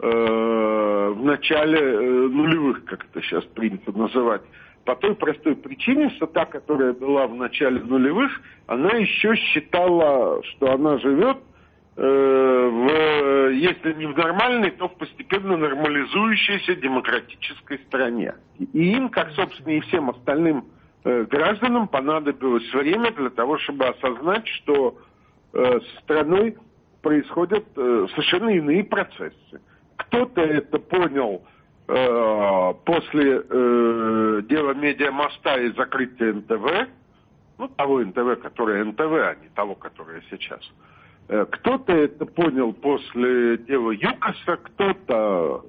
э, 0.00 1.12
в 1.16 1.24
начале 1.24 1.78
э, 1.78 2.28
нулевых, 2.28 2.84
как 2.84 3.06
это 3.06 3.22
сейчас 3.22 3.44
принято 3.44 3.90
называть. 3.92 4.42
По 4.84 4.96
той 4.96 5.14
простой 5.14 5.56
причине, 5.56 6.10
что 6.10 6.26
та, 6.26 6.44
которая 6.44 6.92
была 6.92 7.26
в 7.26 7.34
начале 7.34 7.80
нулевых, 7.80 8.38
она 8.66 8.90
еще 8.90 9.34
считала, 9.34 10.42
что 10.42 10.74
она 10.74 10.98
живет 10.98 11.38
в, 11.96 13.50
если 13.52 13.92
не 13.92 14.06
в 14.06 14.16
нормальной, 14.16 14.72
то 14.72 14.88
в 14.88 14.96
постепенно 14.96 15.56
нормализующейся 15.56 16.74
демократической 16.74 17.78
стране. 17.86 18.34
И 18.58 18.92
им, 18.92 19.08
как, 19.10 19.30
собственно, 19.32 19.70
и 19.74 19.80
всем 19.80 20.10
остальным 20.10 20.66
э, 21.04 21.24
гражданам, 21.24 21.86
понадобилось 21.86 22.72
время 22.72 23.12
для 23.12 23.30
того, 23.30 23.58
чтобы 23.58 23.86
осознать, 23.86 24.46
что 24.48 24.98
э, 25.52 25.80
с 25.80 26.02
страной 26.02 26.56
происходят 27.02 27.64
э, 27.76 28.06
совершенно 28.10 28.50
иные 28.50 28.82
процессы. 28.82 29.60
Кто-то 29.96 30.40
это 30.40 30.78
понял 30.80 31.44
э, 31.86 32.74
после 32.84 33.42
э, 33.48 34.42
дела 34.48 34.74
медиамоста 34.74 35.60
и 35.60 35.72
закрытия 35.74 36.32
НТВ, 36.32 36.88
ну, 37.58 37.68
того 37.68 38.00
НТВ, 38.00 38.42
которое 38.42 38.84
НТВ, 38.84 39.00
а 39.00 39.36
не 39.40 39.48
того, 39.54 39.76
которое 39.76 40.22
сейчас. 40.28 40.60
Э, 40.60 40.94
кто-то 41.26 41.92
это 41.92 42.26
понял 42.26 42.72
после 42.72 43.58
дела 43.58 43.92
ЮКОСа, 43.92 44.56
кто-то 44.56 45.64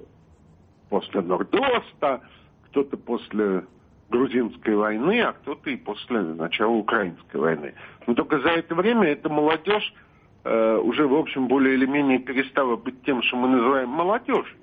после 0.88 1.20
Нордоста, 1.22 2.20
кто-то 2.66 2.96
после 2.96 3.64
грузинской 4.10 4.76
войны, 4.76 5.20
а 5.20 5.32
кто-то 5.32 5.70
и 5.70 5.76
после 5.76 6.20
начала 6.20 6.72
украинской 6.72 7.36
войны. 7.36 7.74
Но 8.06 8.14
только 8.14 8.38
за 8.40 8.50
это 8.50 8.74
время 8.74 9.08
эта 9.08 9.28
молодежь 9.28 9.92
э, 10.44 10.76
уже, 10.76 11.06
в 11.06 11.14
общем, 11.14 11.48
более 11.48 11.74
или 11.74 11.86
менее 11.86 12.18
перестала 12.18 12.76
быть 12.76 13.02
тем, 13.02 13.22
что 13.22 13.36
мы 13.36 13.48
называем 13.48 13.88
молодежью. 13.88 14.56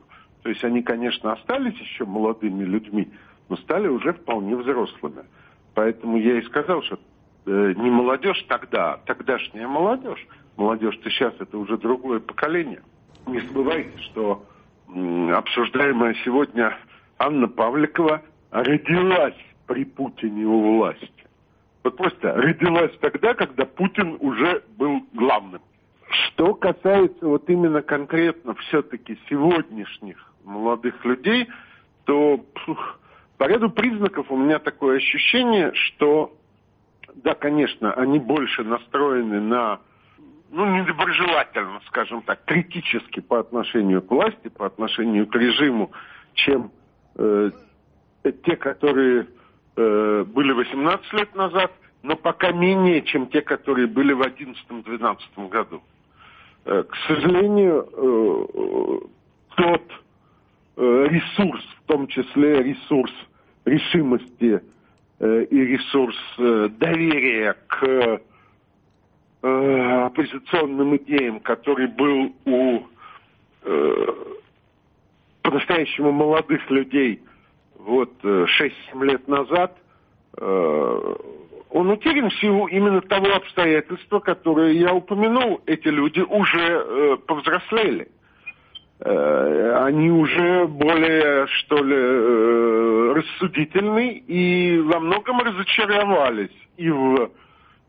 То 0.43 0.49
есть 0.49 0.63
они, 0.63 0.81
конечно, 0.81 1.33
остались 1.33 1.77
еще 1.79 2.05
молодыми 2.05 2.63
людьми, 2.63 3.09
но 3.49 3.57
стали 3.57 3.87
уже 3.87 4.13
вполне 4.13 4.55
взрослыми. 4.55 5.23
Поэтому 5.73 6.17
я 6.17 6.37
и 6.37 6.41
сказал, 6.43 6.81
что 6.83 6.99
э, 7.45 7.73
не 7.75 7.89
молодежь 7.89 8.43
тогда, 8.47 8.93
а 8.93 8.97
тогдашняя 9.05 9.67
молодежь. 9.67 10.25
Молодежь-то 10.57 11.09
сейчас 11.09 11.33
это 11.39 11.57
уже 11.57 11.77
другое 11.77 12.19
поколение. 12.19 12.81
Не 13.25 13.39
забывайте, 13.41 13.97
что 13.99 14.45
обсуждаемая 14.87 16.15
сегодня 16.23 16.77
Анна 17.17 17.47
Павликова 17.47 18.21
родилась 18.51 19.37
при 19.65 19.85
Путине 19.85 20.45
у 20.45 20.77
власти. 20.77 21.09
Вот 21.83 21.97
просто 21.97 22.33
родилась 22.33 22.91
тогда, 23.01 23.33
когда 23.33 23.65
Путин 23.65 24.17
уже 24.19 24.63
был 24.77 25.01
главным. 25.13 25.61
Что 26.09 26.53
касается 26.53 27.25
вот 27.25 27.49
именно 27.49 27.81
конкретно 27.81 28.53
все-таки 28.55 29.17
сегодняшних 29.29 30.31
молодых 30.43 31.03
людей, 31.05 31.47
то 32.05 32.45
по 33.37 33.45
ряду 33.45 33.69
признаков 33.69 34.29
у 34.29 34.37
меня 34.37 34.59
такое 34.59 34.97
ощущение, 34.97 35.73
что, 35.73 36.37
да, 37.15 37.33
конечно, 37.33 37.93
они 37.93 38.19
больше 38.19 38.63
настроены 38.63 39.41
на, 39.41 39.79
ну, 40.53 40.65
недоброжелательно, 40.67 41.81
скажем 41.87 42.21
так, 42.21 42.45
критически 42.45 43.19
по 43.19 43.39
отношению 43.39 44.03
к 44.03 44.11
власти, 44.11 44.49
по 44.49 44.67
отношению 44.67 45.25
к 45.25 45.35
режиму, 45.35 45.91
чем 46.35 46.71
э, 47.15 47.49
те, 48.23 48.55
которые 48.55 49.27
э, 49.75 50.23
были 50.27 50.51
18 50.51 51.13
лет 51.13 51.35
назад, 51.35 51.71
но 52.03 52.15
пока 52.15 52.51
менее, 52.51 53.01
чем 53.01 53.27
те, 53.27 53.41
которые 53.41 53.87
были 53.87 54.13
в 54.13 54.21
2011-2012 54.21 55.49
году. 55.49 55.81
Э, 56.65 56.83
к 56.83 56.95
сожалению, 57.07 57.89
э, 57.91 58.99
тот 59.55 59.91
э, 60.77 61.07
ресурс, 61.09 61.63
в 61.83 61.87
том 61.87 62.05
числе 62.07 62.61
ресурс 62.61 63.11
решимости 63.65 64.61
и 65.19 65.55
ресурс 65.55 66.17
доверия 66.37 67.55
к 67.67 68.19
оппозиционным 69.43 70.95
идеям, 70.97 71.39
который 71.41 71.87
был 71.87 72.33
у 72.45 72.83
по-настоящему 75.41 76.11
молодых 76.11 76.69
людей 76.69 77.21
вот 77.77 78.11
6-7 78.23 78.71
лет 79.03 79.27
назад, 79.27 79.77
он 81.73 81.89
утерян 81.89 82.29
в 82.29 82.35
силу 82.35 82.67
именно 82.67 83.01
того 83.01 83.33
обстоятельства, 83.33 84.19
которое 84.19 84.73
я 84.73 84.93
упомянул. 84.93 85.59
Эти 85.65 85.87
люди 85.87 86.19
уже 86.19 86.59
э, 86.61 87.17
повзрослели. 87.25 88.09
Э, 88.99 89.83
они 89.83 90.11
уже 90.11 90.67
более, 90.67 91.47
что 91.47 91.83
ли, 91.83 91.95
э, 91.95 93.13
рассудительны 93.15 94.11
и 94.11 94.79
во 94.81 94.99
многом 94.99 95.39
разочаровались 95.39 96.55
и 96.77 96.91
в 96.91 97.31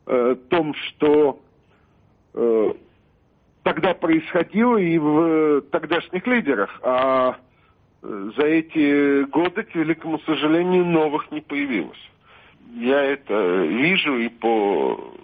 э, 0.07 0.37
том, 0.49 0.75
что 0.75 1.41
э, 2.35 2.73
тогда 3.63 3.95
происходило, 3.95 4.77
и 4.77 4.99
в 4.99 5.63
тогдашних 5.71 6.27
лидерах. 6.27 6.81
А 6.83 7.37
э, 8.03 8.31
за 8.37 8.47
эти 8.47 9.25
годы, 9.25 9.63
к 9.63 9.75
великому 9.75 10.19
сожалению, 10.21 10.85
новых 10.85 11.31
не 11.31 11.41
появилось 11.41 12.11
я 12.75 13.03
это 13.03 13.65
вижу 13.65 14.19
и 14.19 14.29
по 14.29 15.15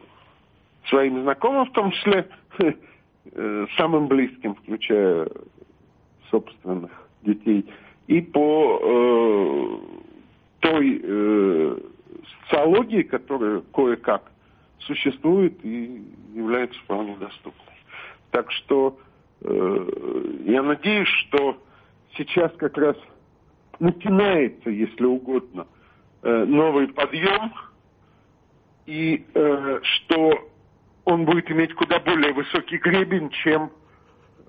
своим 0.88 1.22
знакомым, 1.22 1.66
в 1.66 1.72
том 1.72 1.90
числе 1.92 2.28
э, 2.58 3.66
самым 3.76 4.06
близким, 4.08 4.54
включая 4.54 5.28
собственных 6.30 6.90
детей, 7.22 7.66
и 8.06 8.20
по 8.20 8.80
э, 8.82 9.78
той 10.60 11.00
э, 11.02 11.78
социологии, 12.42 13.02
которая 13.02 13.62
кое-как 13.72 14.30
существует 14.80 15.64
и 15.64 16.02
является 16.34 16.78
вполне 16.80 17.16
доступной. 17.16 17.76
Так 18.30 18.50
что 18.52 18.98
э, 19.42 20.32
я 20.46 20.62
надеюсь, 20.62 21.08
что 21.08 21.62
сейчас 22.16 22.52
как 22.56 22.76
раз 22.78 22.96
начинается, 23.78 24.70
если 24.70 25.04
угодно, 25.04 25.66
Э, 26.22 26.44
новый 26.44 26.88
подъем, 26.88 27.50
и 28.84 29.24
э, 29.32 29.80
что 29.82 30.50
он 31.06 31.24
будет 31.24 31.50
иметь 31.50 31.72
куда 31.74 31.98
более 31.98 32.34
высокий 32.34 32.76
гребень, 32.76 33.30
чем 33.30 33.72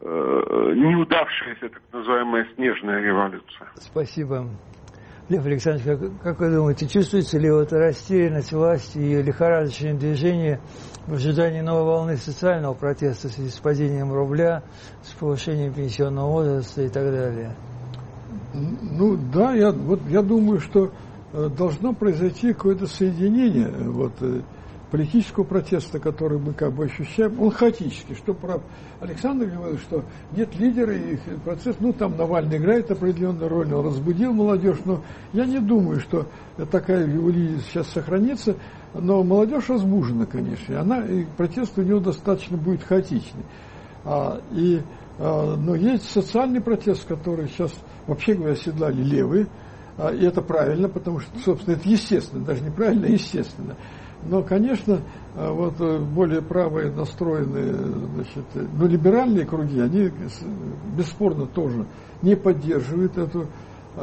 э, 0.02 0.74
неудавшаяся 0.76 1.70
так 1.70 1.82
называемая 1.94 2.46
снежная 2.56 3.02
революция. 3.02 3.70
Спасибо. 3.78 4.48
Лев 5.32 5.46
Александрович, 5.46 5.86
как, 5.86 6.22
как 6.22 6.40
вы 6.42 6.52
думаете, 6.52 6.88
чувствуется 6.88 7.40
ли 7.40 7.50
вот 7.50 7.72
растерянность 7.72 8.52
власти 8.52 8.98
и 8.98 9.22
лихорадочное 9.22 9.94
движение 9.94 10.60
в 11.08 11.14
ожидании 11.14 11.62
новой 11.62 11.86
волны 11.86 12.18
социального 12.18 12.74
протеста 12.74 13.30
в 13.30 13.32
связи 13.32 13.50
с 13.50 13.60
падением 13.60 14.12
рубля, 14.12 14.62
с 15.04 15.14
повышением 15.14 15.74
пенсионного 15.74 16.32
возраста 16.32 16.82
и 16.82 16.90
так 16.90 17.06
далее? 17.06 17.56
Ну 18.54 19.18
да, 19.34 19.54
я, 19.54 19.72
вот, 19.72 20.02
я 20.10 20.22
думаю, 20.22 20.60
что 20.60 20.92
Э, 21.34 21.50
должно 21.50 21.94
произойти 21.94 22.52
какое-то 22.52 22.88
соединение 22.88 23.70
вот, 23.70 24.12
э, 24.20 24.42
политического 24.92 25.46
протеста, 25.46 26.00
который 26.00 26.38
мы 26.38 26.54
как 26.54 26.74
бы 26.74 26.86
ощущаем, 26.86 27.42
он 27.42 27.50
хаотический, 27.50 28.14
что 28.14 28.34
прав. 28.34 28.62
Александр 29.00 29.46
говорил, 29.46 29.78
что 29.80 30.04
нет 30.36 30.54
лидера, 30.60 30.96
и 30.96 31.18
процесс, 31.46 31.78
ну 31.80 31.94
там 31.94 32.18
Навальный 32.18 32.58
играет 32.58 32.92
определенную 32.92 33.50
роль, 33.50 33.74
он 33.74 33.86
разбудил 33.86 34.34
молодежь, 34.34 34.80
но 34.84 35.02
я 35.32 35.46
не 35.46 35.60
думаю, 35.60 36.02
что 36.02 36.28
такая 36.70 37.08
его 37.08 37.30
линия 37.30 37.60
сейчас 37.60 37.88
сохранится, 37.88 38.58
но 38.94 39.24
молодежь 39.24 39.70
разбужена, 39.70 40.26
конечно, 40.26 40.80
она, 40.80 41.06
и 41.06 41.24
протест 41.38 41.78
у 41.78 41.82
него 41.82 42.00
достаточно 42.00 42.58
будет 42.58 42.84
хаотичный. 42.84 43.46
А, 44.04 44.42
и, 44.52 44.82
а, 45.18 45.56
но 45.56 45.76
есть 45.76 46.10
социальный 46.10 46.60
протест, 46.60 47.08
который 47.08 47.48
сейчас, 47.48 47.74
вообще 48.08 48.34
говоря, 48.34 48.54
оседлали 48.54 49.02
левые, 49.02 49.48
а, 49.98 50.10
и 50.10 50.26
это 50.26 50.42
правильно, 50.42 50.90
потому 50.90 51.20
что, 51.22 51.40
собственно, 51.40 51.76
это 51.76 51.88
естественно, 51.88 52.44
даже 52.44 52.62
неправильно, 52.62 53.08
а 53.08 53.10
естественно. 53.10 53.78
Но, 54.24 54.44
конечно, 54.44 55.02
а, 55.36 55.52
вот 55.52 55.80
э, 55.80 56.00
более 56.00 56.42
правые 56.42 56.92
настроенные, 56.92 57.74
значит, 57.74 58.46
ну, 58.54 58.88
либеральные 58.88 59.46
круги, 59.46 59.80
они 59.80 60.12
бесспорно 60.96 61.46
тоже 61.48 61.86
не 62.22 62.36
поддерживают 62.36 63.18
эту 63.18 63.48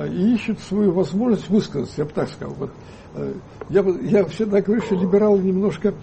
и 0.06 0.34
ищут 0.34 0.60
свою 0.60 0.92
возможность 0.92 1.48
высказаться, 1.48 1.94
я 1.96 2.04
бы 2.04 2.10
так 2.10 2.28
сказал. 2.28 2.54
Вот, 2.58 2.70
э, 3.14 3.32
я, 3.70 3.82
я 4.02 4.24
всегда 4.26 4.60
говорю, 4.60 4.82
что 4.82 4.94
либералы 4.94 5.38
немножко 5.38 5.94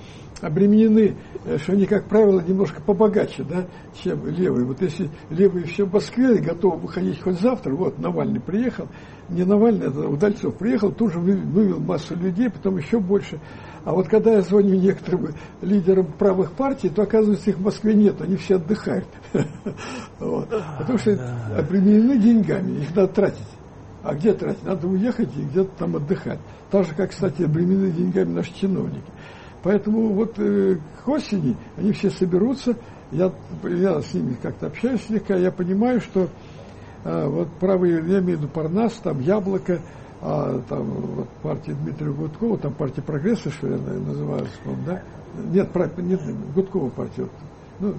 обременены, 0.41 1.15
э, 1.45 1.57
что 1.57 1.73
они, 1.73 1.85
как 1.85 2.05
правило, 2.07 2.41
немножко 2.41 2.81
побогаче, 2.81 3.43
да, 3.43 3.67
чем 4.01 4.25
левые. 4.27 4.65
Вот 4.65 4.81
если 4.81 5.09
левые 5.29 5.65
все 5.65 5.85
в 5.85 5.93
Москве 5.93 6.37
готовы 6.37 6.77
выходить 6.77 7.21
хоть 7.21 7.39
завтра, 7.39 7.73
вот 7.75 7.99
Навальный 7.99 8.39
приехал, 8.39 8.87
не 9.29 9.43
Навальный, 9.43 9.87
это 9.87 10.07
Удальцов 10.07 10.55
приехал, 10.55 10.91
тоже 10.91 11.19
вывел 11.19 11.79
массу 11.79 12.15
людей, 12.15 12.49
потом 12.49 12.77
еще 12.77 12.99
больше. 12.99 13.39
А 13.85 13.93
вот 13.93 14.07
когда 14.07 14.33
я 14.33 14.41
звоню 14.41 14.75
некоторым 14.75 15.29
лидерам 15.61 16.07
правых 16.07 16.53
партий, 16.53 16.89
то 16.89 17.03
оказывается 17.03 17.51
их 17.51 17.57
в 17.57 17.61
Москве 17.61 17.93
нет, 17.93 18.19
они 18.19 18.35
все 18.35 18.55
отдыхают. 18.55 19.07
Потому 20.19 20.97
что 20.97 21.11
обременены 21.55 22.17
деньгами, 22.17 22.81
их 22.81 22.95
надо 22.95 23.13
тратить. 23.13 23.47
А 24.01 24.15
где 24.15 24.33
тратить? 24.33 24.63
Надо 24.63 24.87
уехать 24.87 25.29
и 25.37 25.43
где-то 25.43 25.69
там 25.77 25.95
отдыхать. 25.95 26.39
Так 26.71 26.85
же, 26.85 26.95
как, 26.95 27.11
кстати, 27.11 27.43
обременены 27.43 27.91
деньгами 27.91 28.33
наши 28.33 28.53
чиновники. 28.55 29.11
Поэтому 29.61 30.13
вот 30.13 30.37
э, 30.39 30.77
к 31.03 31.07
осени 31.07 31.55
они 31.77 31.91
все 31.91 32.09
соберутся, 32.09 32.75
я, 33.11 33.31
я 33.63 34.01
с 34.01 34.13
ними 34.13 34.35
как-то 34.41 34.67
общаюсь 34.67 35.03
слегка, 35.05 35.35
я 35.35 35.51
понимаю, 35.51 36.01
что 36.01 36.29
вот 37.05 37.49
правые, 37.59 37.95
я 37.95 38.19
имею 38.19 38.37
в 38.37 38.41
виду 38.41 38.47
Парнас, 38.47 38.93
там 38.95 39.19
Яблоко, 39.19 39.79
а, 40.21 40.59
там 40.67 40.89
вот 40.89 41.29
партия 41.43 41.73
Дмитрия 41.73 42.11
Гудкова, 42.11 42.57
там 42.57 42.73
партия 42.73 43.03
прогресса, 43.03 43.51
что 43.51 43.67
ли, 43.67 43.75
называется, 43.75 44.57
да? 44.85 45.01
Нет, 45.51 45.69
нет, 45.97 46.21
Гудкова 46.55 46.89
партия. 46.89 47.27
Ну, 47.79 47.93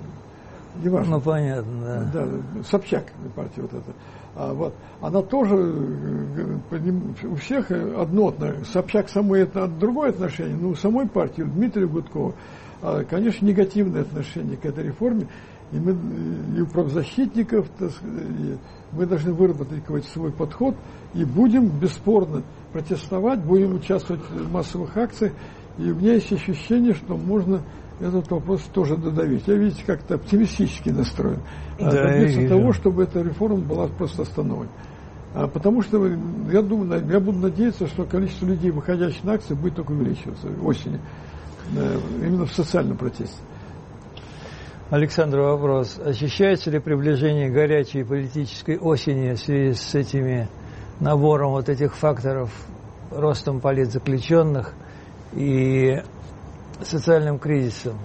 неважно. 0.83 1.17
Ну, 1.17 1.21
понятно, 1.21 2.11
да. 2.13 2.27
Да, 2.27 2.63
Собчак 2.65 3.05
партия 3.35 3.63
вот 3.63 3.75
эта. 3.75 3.93
А, 4.35 4.53
вот, 4.53 4.75
она 5.01 5.23
тоже, 5.23 5.55
у 7.25 7.35
всех 7.37 7.71
одно 7.71 8.29
отношение. 8.29 8.65
Собчак 8.65 9.09
самой 9.09 9.43
это 9.43 9.69
другое 9.69 10.11
отношение, 10.11 10.57
но 10.57 10.71
у 10.71 10.75
самой 10.75 11.09
партии, 11.09 11.43
у 11.43 11.47
Дмитрия 11.47 11.87
Гудкова, 11.87 12.35
а, 12.83 13.05
конечно, 13.05 13.47
негативное 13.47 14.03
отношение 14.03 14.57
к 14.57 14.65
этой 14.67 14.85
реформе. 14.85 15.29
И 15.73 15.79
мы, 15.79 15.97
и 16.57 16.61
у 16.61 16.67
правозащитников, 16.67 17.67
мы 18.93 19.07
должны 19.07 19.33
выработать 19.33 19.81
какой-то 19.83 20.09
свой 20.09 20.31
подход 20.31 20.77
и 21.14 21.25
будем 21.25 21.69
бесспорно 21.69 22.43
протестовать, 22.73 23.41
будем 23.45 23.75
участвовать 23.75 24.23
в 24.31 24.53
массовых 24.53 24.97
акциях. 24.97 25.33
И 25.79 25.91
у 25.91 25.97
меня 25.97 26.14
есть 26.14 26.33
ощущение, 26.33 26.95
что 26.95 27.17
можно 27.17 27.62
этот 27.99 28.31
вопрос 28.31 28.62
тоже 28.73 28.97
додавить. 28.97 29.47
Я, 29.47 29.55
видите, 29.55 29.83
как-то 29.85 30.14
оптимистически 30.14 30.91
настроен. 30.91 31.41
А 31.81 31.91
да, 31.91 32.03
добиться 32.03 32.49
того, 32.49 32.73
чтобы 32.73 33.03
эта 33.03 33.23
реформа 33.23 33.57
была 33.57 33.89
просто 33.89 34.23
остановлена. 34.23 34.71
А 35.35 35.49
потому 35.49 35.83
что 35.83 36.07
я 36.51 36.62
думаю, 36.62 37.07
я 37.11 37.21
буду 37.21 37.39
надеяться, 37.39 37.87
что 37.89 38.05
количество 38.05 38.47
людей, 38.47 38.71
выходящих 38.71 39.25
на 39.25 39.35
акции, 39.35 39.55
будет 39.55 39.75
только 39.75 39.93
увеличиваться 39.93 40.49
осенью. 40.62 41.01
Э, 41.75 41.99
именно 42.23 42.47
в 42.47 42.53
социальном 42.53 42.97
протесте. 42.97 43.41
Александр, 44.89 45.41
вопрос. 45.41 45.99
Ощущается 45.99 46.70
ли 46.70 46.78
приближение 46.78 47.51
горячей 47.51 48.05
политической 48.05 48.78
осени 48.78 49.32
в 49.32 49.39
связи 49.39 49.72
с 49.72 49.97
этими 49.97 50.47
набором 51.01 51.51
вот 51.51 51.68
этих 51.68 51.97
факторов, 51.97 52.51
ростом 53.11 53.61
политзаключенных 53.61 54.74
и 55.34 55.97
социальным 56.82 57.41
кризисом? 57.41 57.99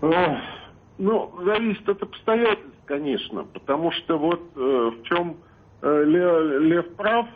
Ну, 0.00 1.30
зависит 1.44 1.86
от 1.86 2.02
обстоятельств, 2.02 2.80
конечно, 2.86 3.44
потому 3.44 3.92
что 3.92 4.16
вот 4.16 4.40
э, 4.56 4.58
в 4.58 5.02
чем 5.02 5.36
э, 5.82 6.04
Лев, 6.04 6.94
прав, 6.96 7.26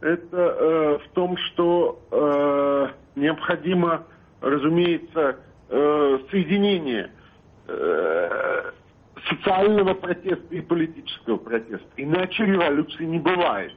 это 0.00 0.38
э, 0.38 0.98
в 1.04 1.12
том, 1.12 1.36
что 1.36 2.00
э, 2.10 2.86
необходимо, 3.16 4.04
разумеется, 4.40 5.36
э, 5.68 6.18
соединение 6.30 7.04
э, 7.04 7.19
социального 9.28 9.94
протеста 9.94 10.54
и 10.54 10.60
политического 10.60 11.36
протеста. 11.36 11.86
Иначе 11.96 12.44
революции 12.44 13.04
не 13.04 13.18
бывает. 13.18 13.72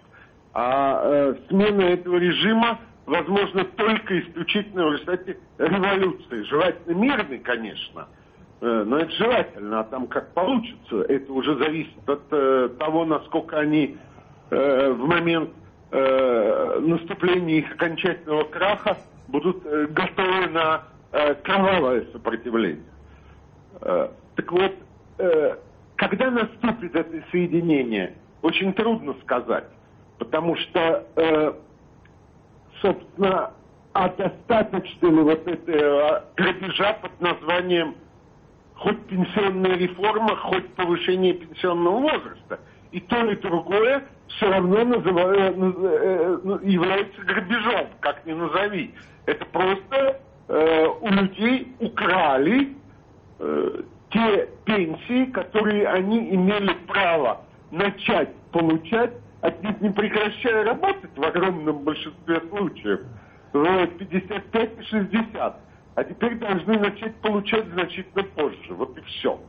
А 0.54 1.02
э, 1.04 1.36
смена 1.50 1.82
этого 1.82 2.18
режима 2.18 2.80
возможно 3.06 3.66
только 3.66 4.20
исключительно 4.20 4.88
в 4.88 4.92
результате 4.94 5.38
революции. 5.58 6.44
Желательно 6.44 6.96
мирной, 6.96 7.40
конечно, 7.40 8.08
э, 8.62 8.84
но 8.86 9.00
это 9.00 9.12
желательно, 9.12 9.80
а 9.80 9.84
там 9.84 10.08
как 10.08 10.34
получится, 10.34 11.02
это 11.10 11.34
уже 11.34 11.58
зависит 11.58 12.08
от 12.08 12.22
э, 12.32 12.70
того, 12.80 13.06
насколько 13.06 13.58
они 13.58 13.98
э, 14.52 14.92
в 14.92 15.08
момент 15.08 15.50
э, 15.92 16.80
наступления 16.80 17.60
их 17.60 17.72
окончательного 17.72 18.44
краха 18.44 18.98
будут 19.28 19.66
э, 19.66 19.88
готовы 19.88 20.48
на 20.50 20.84
э, 21.12 21.34
кровавое 21.36 22.06
сопротивление. 22.14 22.93
Э, 23.82 24.10
так 24.36 24.52
вот, 24.52 24.74
э, 25.18 25.56
когда 25.96 26.32
наступит 26.32 26.96
это 26.96 27.24
соединение, 27.32 28.16
очень 28.42 28.74
трудно 28.74 29.16
сказать, 29.24 29.66
потому 30.18 30.56
что 30.56 31.08
э, 31.16 31.54
собственно, 32.82 33.52
а 33.94 34.10
достаточно 34.10 35.08
ли 35.08 35.22
вот 35.22 35.48
этого 35.48 36.26
грабежа 36.36 36.94
под 37.02 37.22
названием 37.22 37.96
хоть 38.76 39.00
пенсионная 39.06 39.78
реформа, 39.78 40.36
хоть 40.36 40.68
повышение 40.76 41.34
пенсионного 41.34 42.00
возраста. 42.00 42.60
И 42.92 43.00
то, 43.00 43.26
и 43.26 43.36
другое 43.38 44.04
все 44.28 44.50
равно 44.50 44.84
ну, 44.84 45.00
является 46.60 47.22
грабежом, 47.22 47.88
как 48.02 48.26
ни 48.26 48.34
назови. 48.34 48.94
Это 49.26 49.46
просто 49.46 50.20
э, 50.48 50.88
у 51.02 51.08
людей 51.08 51.74
украли 51.80 52.76
э, 53.44 53.82
те 54.12 54.50
пенсии, 54.66 55.26
которые 55.32 55.88
они 55.88 56.34
имели 56.34 56.74
право 56.88 57.42
начать 57.72 58.34
получать 58.52 59.14
отнюдь 59.44 59.82
не 59.82 59.90
прекращая 59.90 60.64
работать 60.64 61.12
в 61.16 61.24
огромном 61.24 61.80
большинстве 61.80 62.42
случаев, 62.50 63.02
в 63.52 63.88
55 63.88 64.80
и 64.80 64.84
60, 64.84 65.60
а 65.96 66.04
теперь 66.06 66.36
должны 66.36 66.80
начать 66.80 67.16
получать 67.18 67.68
значительно 67.68 68.24
позже. 68.24 68.74
Вот 68.74 68.98
и 68.98 69.02
все. 69.02 69.40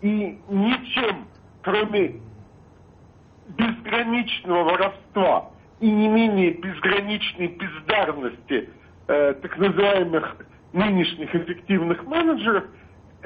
И 0.00 0.38
ничем, 0.48 1.26
кроме 1.62 2.20
безграничного 3.48 4.62
воровства 4.62 5.50
и 5.80 5.90
не 5.90 6.08
менее 6.08 6.52
безграничной 6.52 7.48
бездарности 7.48 8.70
э, 9.08 9.34
так 9.34 9.58
называемых 9.58 10.36
нынешних 10.72 11.34
эффективных 11.34 12.04
менеджеров, 12.04 12.64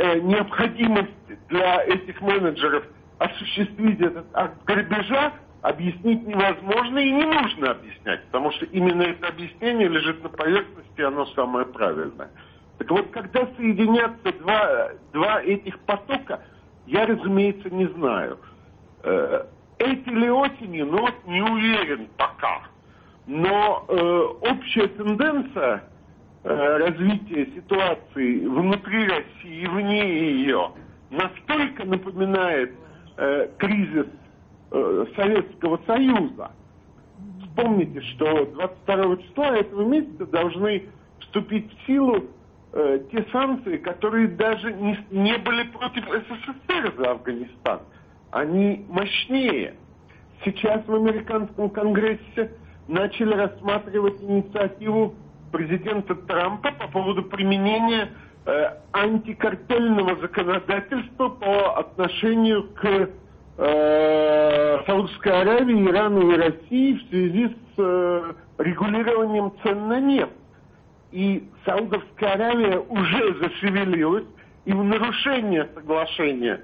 необходимость 0.01 1.11
для 1.49 1.85
этих 1.85 2.21
менеджеров 2.21 2.85
осуществить 3.19 4.01
этот 4.01 4.27
акт 4.33 4.65
грабежа 4.65 5.33
объяснить 5.63 6.27
невозможно 6.27 6.99
и 6.99 7.11
не 7.11 7.25
нужно 7.25 7.73
объяснять, 7.73 8.25
потому 8.27 8.51
что 8.53 8.65
именно 8.67 9.03
это 9.03 9.29
объяснение 9.29 9.89
лежит 9.89 10.23
на 10.23 10.31
поверхности, 10.31 11.01
оно 11.03 11.27
самое 11.27 11.67
правильное. 11.67 12.31
Так 12.79 12.91
вот, 12.91 13.11
когда 13.11 13.47
соединятся 13.57 14.33
два, 14.41 14.89
два 15.13 15.43
этих 15.43 15.79
потока, 15.81 16.41
я, 16.87 17.05
разумеется, 17.05 17.69
не 17.69 17.87
знаю. 17.89 18.39
Э, 19.03 19.45
эти 19.79 20.09
ли 20.09 20.31
осенью, 20.31 20.87
ну 20.87 21.01
вот 21.01 21.15
не 21.27 21.43
уверен 21.43 22.09
пока. 22.17 22.63
Но 23.27 23.85
э, 23.87 23.95
общая 24.49 24.89
тенденция 24.89 25.85
э, 26.45 26.77
развития 26.79 27.47
ситуации 27.55 28.47
внутри 28.47 29.07
России 29.07 29.63
и 29.63 29.67
вне 29.67 30.33
ее 30.33 30.73
настолько 31.11 31.85
напоминает 31.85 32.73
э, 33.17 33.49
кризис 33.59 34.07
Э, 34.73 35.05
Советского 35.17 35.81
Союза. 35.85 36.53
Вспомните, 37.43 38.01
что 38.03 38.47
22 38.47 39.17
числа 39.17 39.57
этого 39.57 39.85
месяца 39.85 40.27
должны 40.27 40.85
вступить 41.19 41.69
в 41.73 41.87
силу 41.87 42.27
э, 42.73 43.01
те 43.11 43.27
санкции, 43.33 43.79
которые 43.79 44.29
даже 44.29 44.73
не, 44.73 44.97
не 45.11 45.37
были 45.39 45.65
против 45.71 46.05
СССР 46.05 46.95
за 46.97 47.11
Афганистан. 47.11 47.81
Они 48.31 48.87
мощнее. 48.89 49.75
Сейчас 50.45 50.87
в 50.87 50.95
американском 50.95 51.69
конгрессе 51.69 52.53
начали 52.87 53.35
рассматривать 53.35 54.23
инициативу 54.23 55.17
президента 55.51 56.15
Трампа 56.15 56.73
по 56.73 56.89
поводу 56.89 57.23
применения 57.25 58.11
э, 58.47 58.71
антикартельного 58.93 60.17
законодательства 60.21 61.29
по 61.29 61.79
отношению 61.79 62.69
к 62.75 63.11
э, 63.59 64.79
Саудовской 64.87 65.41
Аравии, 65.41 65.89
Ирану 65.89 66.31
и 66.33 66.37
России 66.37 66.95
в 66.95 67.09
связи 67.09 67.49
с 67.49 67.79
э, 67.79 68.33
регулированием 68.59 69.53
цен 69.63 69.89
на 69.89 70.01
нефть. 70.01 70.33
И 71.13 71.49
Саудовская 71.65 72.35
Аравия 72.35 72.79
уже 72.79 73.35
зашевелилась, 73.41 74.27
и 74.65 74.73
в 74.73 74.85
нарушение 74.85 75.69
соглашения 75.75 76.61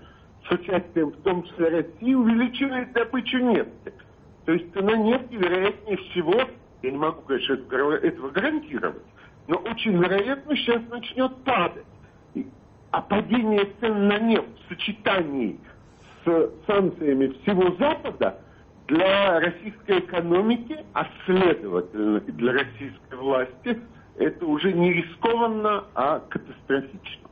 с 0.49 0.53
участием 0.53 1.11
в 1.11 1.17
том 1.23 1.43
числе 1.45 1.69
России 1.69 2.15
увеличивает 2.15 2.93
добычу 2.93 3.39
нефти. 3.39 3.93
То 4.45 4.53
есть 4.53 4.73
цена 4.73 4.97
нефти, 4.97 5.35
вероятнее 5.35 5.97
всего, 5.97 6.41
я 6.87 6.93
не 6.93 6.99
могу, 6.99 7.21
конечно, 7.23 7.55
этого 7.55 8.31
гарантировать, 8.31 9.03
но 9.49 9.57
очень 9.57 9.99
вероятно 9.99 10.57
сейчас 10.57 10.83
начнет 10.89 11.37
падать. 11.43 11.85
А 12.93 13.03
падение 13.03 13.69
цен 13.81 14.07
на 14.07 14.19
нефть 14.19 14.47
в 14.65 14.69
сочетании 14.69 15.59
с 16.25 16.51
санкциями 16.67 17.29
всего 17.43 17.77
Запада 17.77 18.41
для 18.87 19.41
российской 19.41 19.99
экономики, 19.99 20.79
а 20.95 21.07
следовательно 21.27 22.19
и 22.19 22.33
для 22.33 22.53
российской 22.53 23.17
власти, 23.17 23.81
это 24.17 24.47
уже 24.47 24.73
не 24.73 24.93
рискованно, 24.93 25.85
а 25.95 26.21
катастрофично. 26.21 27.29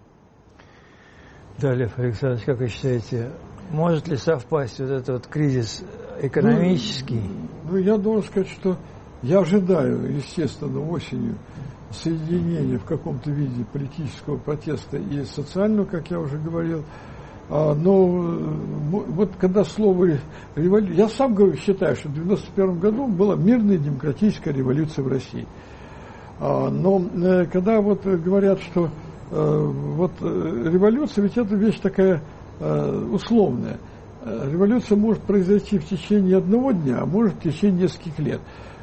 Да, 1.60 1.72
Лев 1.72 1.96
Александрович, 1.96 2.44
как 2.44 2.58
вы 2.58 2.68
считаете, 2.68 3.30
может 3.70 4.08
ли 4.08 4.16
совпасть 4.16 4.80
вот 4.80 4.90
этот 4.90 5.08
вот 5.08 5.26
кризис 5.28 5.84
экономический? 6.20 7.22
Ну, 7.64 7.70
ну 7.70 7.76
я 7.76 7.96
должен 7.96 8.24
сказать, 8.24 8.48
что 8.48 8.76
я 9.24 9.40
ожидаю, 9.40 10.14
естественно, 10.16 10.80
осенью 10.80 11.36
соединение 11.90 12.78
в 12.78 12.84
каком-то 12.84 13.30
виде 13.30 13.64
политического 13.72 14.36
протеста 14.36 14.98
и 14.98 15.24
социального, 15.24 15.86
как 15.86 16.10
я 16.10 16.20
уже 16.20 16.38
говорил. 16.38 16.84
А, 17.48 17.74
но 17.74 18.06
вот 18.06 19.32
когда 19.38 19.64
слово 19.64 20.18
революция... 20.56 20.96
Я 20.96 21.08
сам 21.08 21.34
говорю, 21.34 21.56
считаю, 21.56 21.94
что 21.96 22.08
в 22.08 22.14
91 22.14 22.78
году 22.78 23.06
была 23.06 23.36
мирная 23.36 23.78
демократическая 23.78 24.52
революция 24.52 25.04
в 25.04 25.08
России. 25.08 25.46
А, 26.40 26.68
но 26.70 27.00
э, 27.00 27.46
когда 27.46 27.80
вот 27.80 28.04
говорят, 28.04 28.60
что 28.60 28.90
э, 29.30 29.72
вот 29.96 30.12
э, 30.20 30.70
революция, 30.72 31.22
ведь 31.22 31.36
это 31.36 31.54
вещь 31.56 31.80
такая 31.80 32.22
условная. 33.10 33.78
Революция 34.24 34.96
может 34.96 35.20
произойти 35.24 35.76
в 35.76 35.86
течение 35.86 36.36
одного 36.36 36.70
дня, 36.70 37.00
а 37.00 37.04
может 37.04 37.34
в 37.34 37.40
течение 37.40 37.82
нескольких 37.82 38.18
лет. 38.20 38.40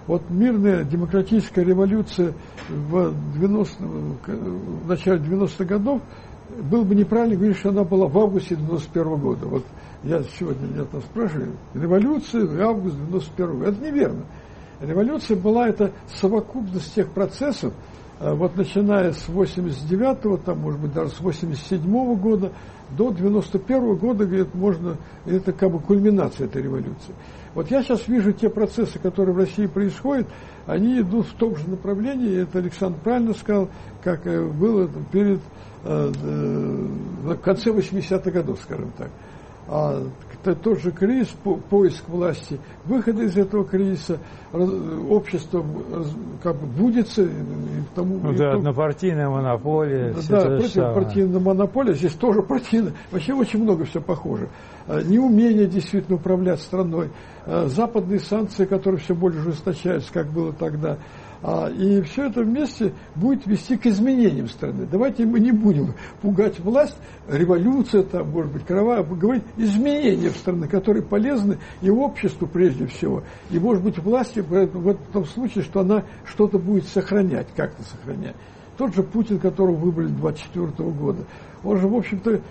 Вот 0.07 0.23
мирная 0.29 0.83
демократическая 0.83 1.63
революция 1.63 2.33
в, 2.69 3.13
90, 3.35 3.83
в 3.83 4.87
начале 4.87 5.19
90-х 5.19 5.65
годов 5.65 6.01
было 6.59 6.83
бы 6.83 6.95
неправильно 6.95 7.35
говорить, 7.35 7.57
что 7.57 7.69
она 7.69 7.83
была 7.83 8.07
в 8.07 8.17
августе 8.17 8.55
91 8.55 9.15
года. 9.17 9.45
Вот 9.45 9.63
я 10.03 10.23
сегодня 10.37 10.67
меня 10.67 10.85
там 10.85 11.01
спрашиваю, 11.01 11.53
революция 11.73 12.45
в 12.45 12.61
августе 12.61 12.99
91 13.07 13.59
года. 13.59 13.69
Это 13.69 13.85
неверно. 13.85 14.25
Революция 14.81 15.37
была 15.37 15.67
это 15.67 15.91
совокупность 16.07 16.95
тех 16.95 17.09
процессов, 17.11 17.73
э, 18.19 18.33
вот 18.33 18.55
начиная 18.55 19.13
с 19.13 19.27
89-го, 19.29 20.37
там, 20.37 20.59
может 20.59 20.81
быть, 20.81 20.93
даже 20.93 21.11
с 21.11 21.21
87-го 21.21 22.15
года 22.15 22.51
до 22.97 23.09
91-го 23.09 23.95
года, 23.95 24.25
говорит, 24.25 24.53
можно, 24.53 24.97
это 25.25 25.53
как 25.53 25.71
бы 25.71 25.79
кульминация 25.79 26.47
этой 26.47 26.63
революции. 26.63 27.13
Вот 27.53 27.69
я 27.69 27.83
сейчас 27.83 28.07
вижу 28.07 28.31
те 28.31 28.49
процессы, 28.49 28.99
которые 28.99 29.35
в 29.35 29.37
России 29.37 29.65
происходят, 29.65 30.27
они 30.65 30.99
идут 30.99 31.27
в 31.27 31.33
том 31.33 31.55
же 31.55 31.69
направлении, 31.69 32.43
это 32.43 32.59
Александр 32.59 32.97
правильно 33.03 33.33
сказал, 33.33 33.69
как 34.03 34.25
э, 34.25 34.45
было 34.45 34.89
перед, 35.11 35.39
э, 35.83 36.11
в 37.23 37.35
конце 37.37 37.71
80-х 37.71 38.31
годов, 38.31 38.59
скажем 38.61 38.91
так 38.97 39.09
а 39.67 40.03
тот 40.43 40.79
же 40.79 40.91
кризис, 40.91 41.35
поиск 41.69 42.07
власти, 42.09 42.59
выхода 42.85 43.23
из 43.23 43.37
этого 43.37 43.65
кризиса, 43.65 44.19
общество 44.51 45.65
как 46.41 46.57
бы 46.57 46.67
будется. 46.67 47.23
И 47.23 47.29
тому, 47.95 48.19
ну, 48.21 48.31
и 48.33 48.37
да, 48.37 48.53
однопартийная 48.53 49.29
монополия. 49.29 50.13
Да, 50.29 50.57
противопартийная 50.57 51.39
монополия, 51.39 51.93
здесь 51.93 52.13
тоже 52.13 52.41
партийная. 52.41 52.93
Вообще 53.11 53.33
очень 53.33 53.61
много 53.63 53.85
все 53.85 54.01
похоже. 54.01 54.49
А, 54.87 55.01
неумение 55.01 55.67
действительно 55.67 56.17
управлять 56.17 56.59
страной, 56.59 57.09
а, 57.45 57.67
западные 57.67 58.19
санкции, 58.19 58.65
которые 58.65 58.99
все 58.99 59.15
больше 59.15 59.39
ужесточаются, 59.39 60.11
как 60.11 60.27
было 60.31 60.53
тогда. 60.53 60.97
А, 61.43 61.69
и 61.69 62.01
все 62.01 62.27
это 62.27 62.41
вместе 62.41 62.93
будет 63.15 63.47
вести 63.47 63.75
к 63.75 63.87
изменениям 63.87 64.47
страны. 64.47 64.87
Давайте 64.89 65.25
мы 65.25 65.39
не 65.39 65.51
будем 65.51 65.95
пугать 66.21 66.59
власть, 66.59 66.97
революция, 67.27 68.03
там, 68.03 68.29
может 68.29 68.51
быть, 68.51 68.65
кровавая, 68.65 69.03
говорить 69.03 69.43
изменения 69.57 70.29
в 70.29 70.37
стране, 70.37 70.67
которые 70.67 71.03
полезны 71.03 71.57
и 71.81 71.89
обществу 71.89 72.47
прежде 72.47 72.85
всего, 72.85 73.23
и, 73.49 73.57
может 73.57 73.83
быть, 73.83 73.97
власти 73.97 74.41
в 74.41 74.97
том 75.11 75.25
случае, 75.25 75.63
что 75.63 75.79
она 75.79 76.03
что-то 76.25 76.59
будет 76.59 76.87
сохранять, 76.87 77.47
как-то 77.55 77.83
сохранять. 77.83 78.35
Тот 78.81 78.95
же 78.95 79.03
Путин, 79.03 79.37
которого 79.37 79.75
выбрали 79.75 80.07
24 80.07 80.89
года, 80.89 81.23
он 81.63 81.77
же, 81.79 81.87
в 81.87 81.93
общем-то, 81.93 82.41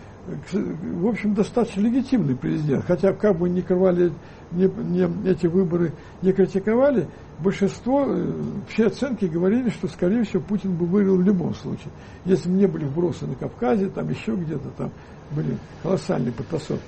в 0.53 1.09
общем, 1.09 1.35
достаточно 1.35 1.81
легитимный 1.81 2.37
президент. 2.37 2.85
Хотя, 2.85 3.13
как 3.13 3.37
бы 3.37 3.49
ни 3.49 3.63
крывали, 3.63 4.13
не, 4.53 4.67
не, 4.67 5.29
эти 5.29 5.49
выборы 5.49 5.93
не 6.23 6.33
критиковали, 6.33 7.09
большинство, 7.41 8.05
э, 8.07 8.33
все 8.69 8.87
оценки 8.87 9.25
говорили, 9.25 9.71
что, 9.71 9.89
скорее 9.89 10.23
всего, 10.23 10.41
Путин 10.41 10.77
бы 10.77 10.87
выиграл 10.87 11.17
в 11.17 11.23
любом 11.23 11.53
случае. 11.53 11.91
Если 12.25 12.49
бы 12.49 12.55
не 12.55 12.67
были 12.67 12.85
вбросы 12.85 13.27
на 13.27 13.35
Кавказе, 13.35 13.89
там 13.89 14.09
еще 14.09 14.37
где-то 14.37 14.69
там 14.79 14.93
были 15.33 15.57
колоссальные 15.83 16.31
потасовки. 16.31 16.85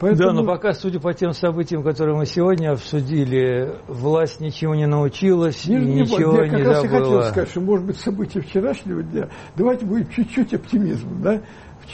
Поэтому... 0.00 0.28
Да, 0.28 0.32
но 0.32 0.44
пока, 0.44 0.72
судя 0.72 1.00
по 1.00 1.12
тем 1.12 1.32
событиям, 1.32 1.82
которые 1.82 2.16
мы 2.16 2.26
сегодня 2.26 2.70
обсудили, 2.70 3.78
власть 3.88 4.40
ничего 4.40 4.74
не 4.74 4.86
научилась 4.86 5.66
не, 5.66 5.76
и 5.76 5.78
не, 5.80 6.00
ничего 6.02 6.42
я 6.42 6.48
не 6.48 6.62
как 6.62 6.76
забыла. 6.76 6.82
Я 6.82 6.88
хотел 6.88 7.22
сказать, 7.22 7.50
что, 7.50 7.60
может 7.60 7.86
быть, 7.86 7.96
события 7.98 8.40
вчерашнего 8.40 9.02
дня, 9.02 9.28
давайте 9.56 9.86
будет 9.86 10.10
чуть-чуть 10.12 10.54
оптимизма, 10.54 11.12
да? 11.22 11.40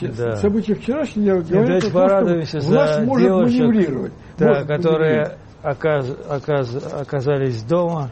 Да. 0.01 0.35
События 0.35 0.75
вчерашнего 0.75 1.41
дня 1.41 1.61
говорят 1.61 1.83
о 1.85 2.25
том, 2.25 2.45
что 2.45 2.59
власть 2.59 2.99
может 3.05 3.31
маневрировать. 3.31 4.13
Да, 4.37 4.47
может 4.47 4.67
которые 4.67 5.37
оказ, 5.63 6.17
оказ, 6.29 6.93
оказались 6.93 7.63
дома 7.63 8.11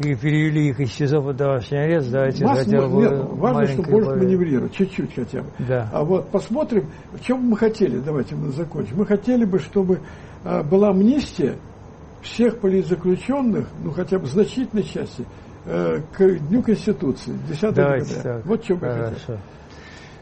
и 0.00 0.14
перевели 0.14 0.68
их 0.70 0.80
из 0.80 0.92
СИЗО 0.92 1.20
под 1.22 1.36
домашний 1.36 1.78
арест, 1.78 2.10
давайте 2.10 2.44
Масс, 2.44 2.64
хотя 2.64 2.88
бы 2.88 3.02
нет, 3.02 3.12
Важно, 3.32 3.66
что 3.66 3.90
может 3.90 4.16
маневрировать, 4.16 4.72
чуть-чуть 4.72 5.14
хотя 5.14 5.42
бы. 5.42 5.50
Да. 5.60 5.88
А 5.92 6.04
вот 6.04 6.28
посмотрим, 6.30 6.90
в 7.12 7.20
чем 7.20 7.42
мы 7.42 7.56
хотели, 7.56 7.98
давайте 7.98 8.34
мы 8.34 8.50
закончим. 8.50 8.96
Мы 8.96 9.06
хотели 9.06 9.44
бы, 9.44 9.58
чтобы 9.60 10.00
а, 10.44 10.64
была 10.64 10.90
амнистия 10.90 11.56
всех 12.22 12.58
политзаключенных, 12.58 13.68
ну 13.82 13.92
хотя 13.92 14.18
бы 14.18 14.26
значительной 14.26 14.82
части, 14.82 15.24
э, 15.66 16.00
к 16.12 16.38
Дню 16.48 16.62
Конституции, 16.62 17.38
10 17.48 17.74
Давайте 17.74 18.06
декабря. 18.06 18.34
Так. 18.34 18.46
Вот 18.46 18.64
что 18.64 18.74
мы 18.74 18.80
хотели. 18.80 19.38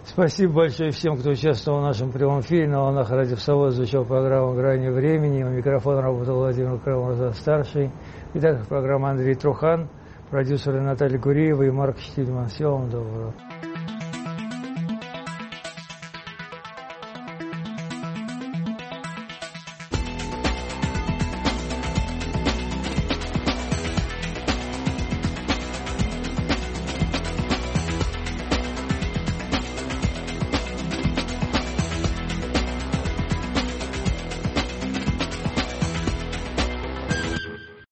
Спасибо 0.05 0.53
большое 0.53 0.91
всем, 0.91 1.17
кто 1.17 1.31
участвовал 1.31 1.79
в 1.79 1.85
нашем 1.85 2.11
прямом 2.11 2.41
эфире. 2.41 2.69
На 2.69 2.81
волнах 2.81 3.09
радиосовод 3.11 3.73
изучал 3.73 4.05
программу 4.05 4.53
«Грани 4.55 4.89
времени». 4.89 5.45
У 5.45 5.51
микрофона 5.51 6.03
работал 6.03 6.37
Владимир 6.37 6.77
Крамов-старший. 6.81 7.93
Итак, 8.35 8.67
программа 8.67 9.11
Андрей 9.11 9.35
Трухан, 9.35 9.91
продюсеры 10.31 10.81
Наталья 10.81 11.19
Гуриева 11.19 11.65
и 11.65 11.71
Марк 11.71 11.99
Штильман. 11.99 12.47
Всего 12.47 12.79
вам 12.79 12.89
доброго. 12.89 13.35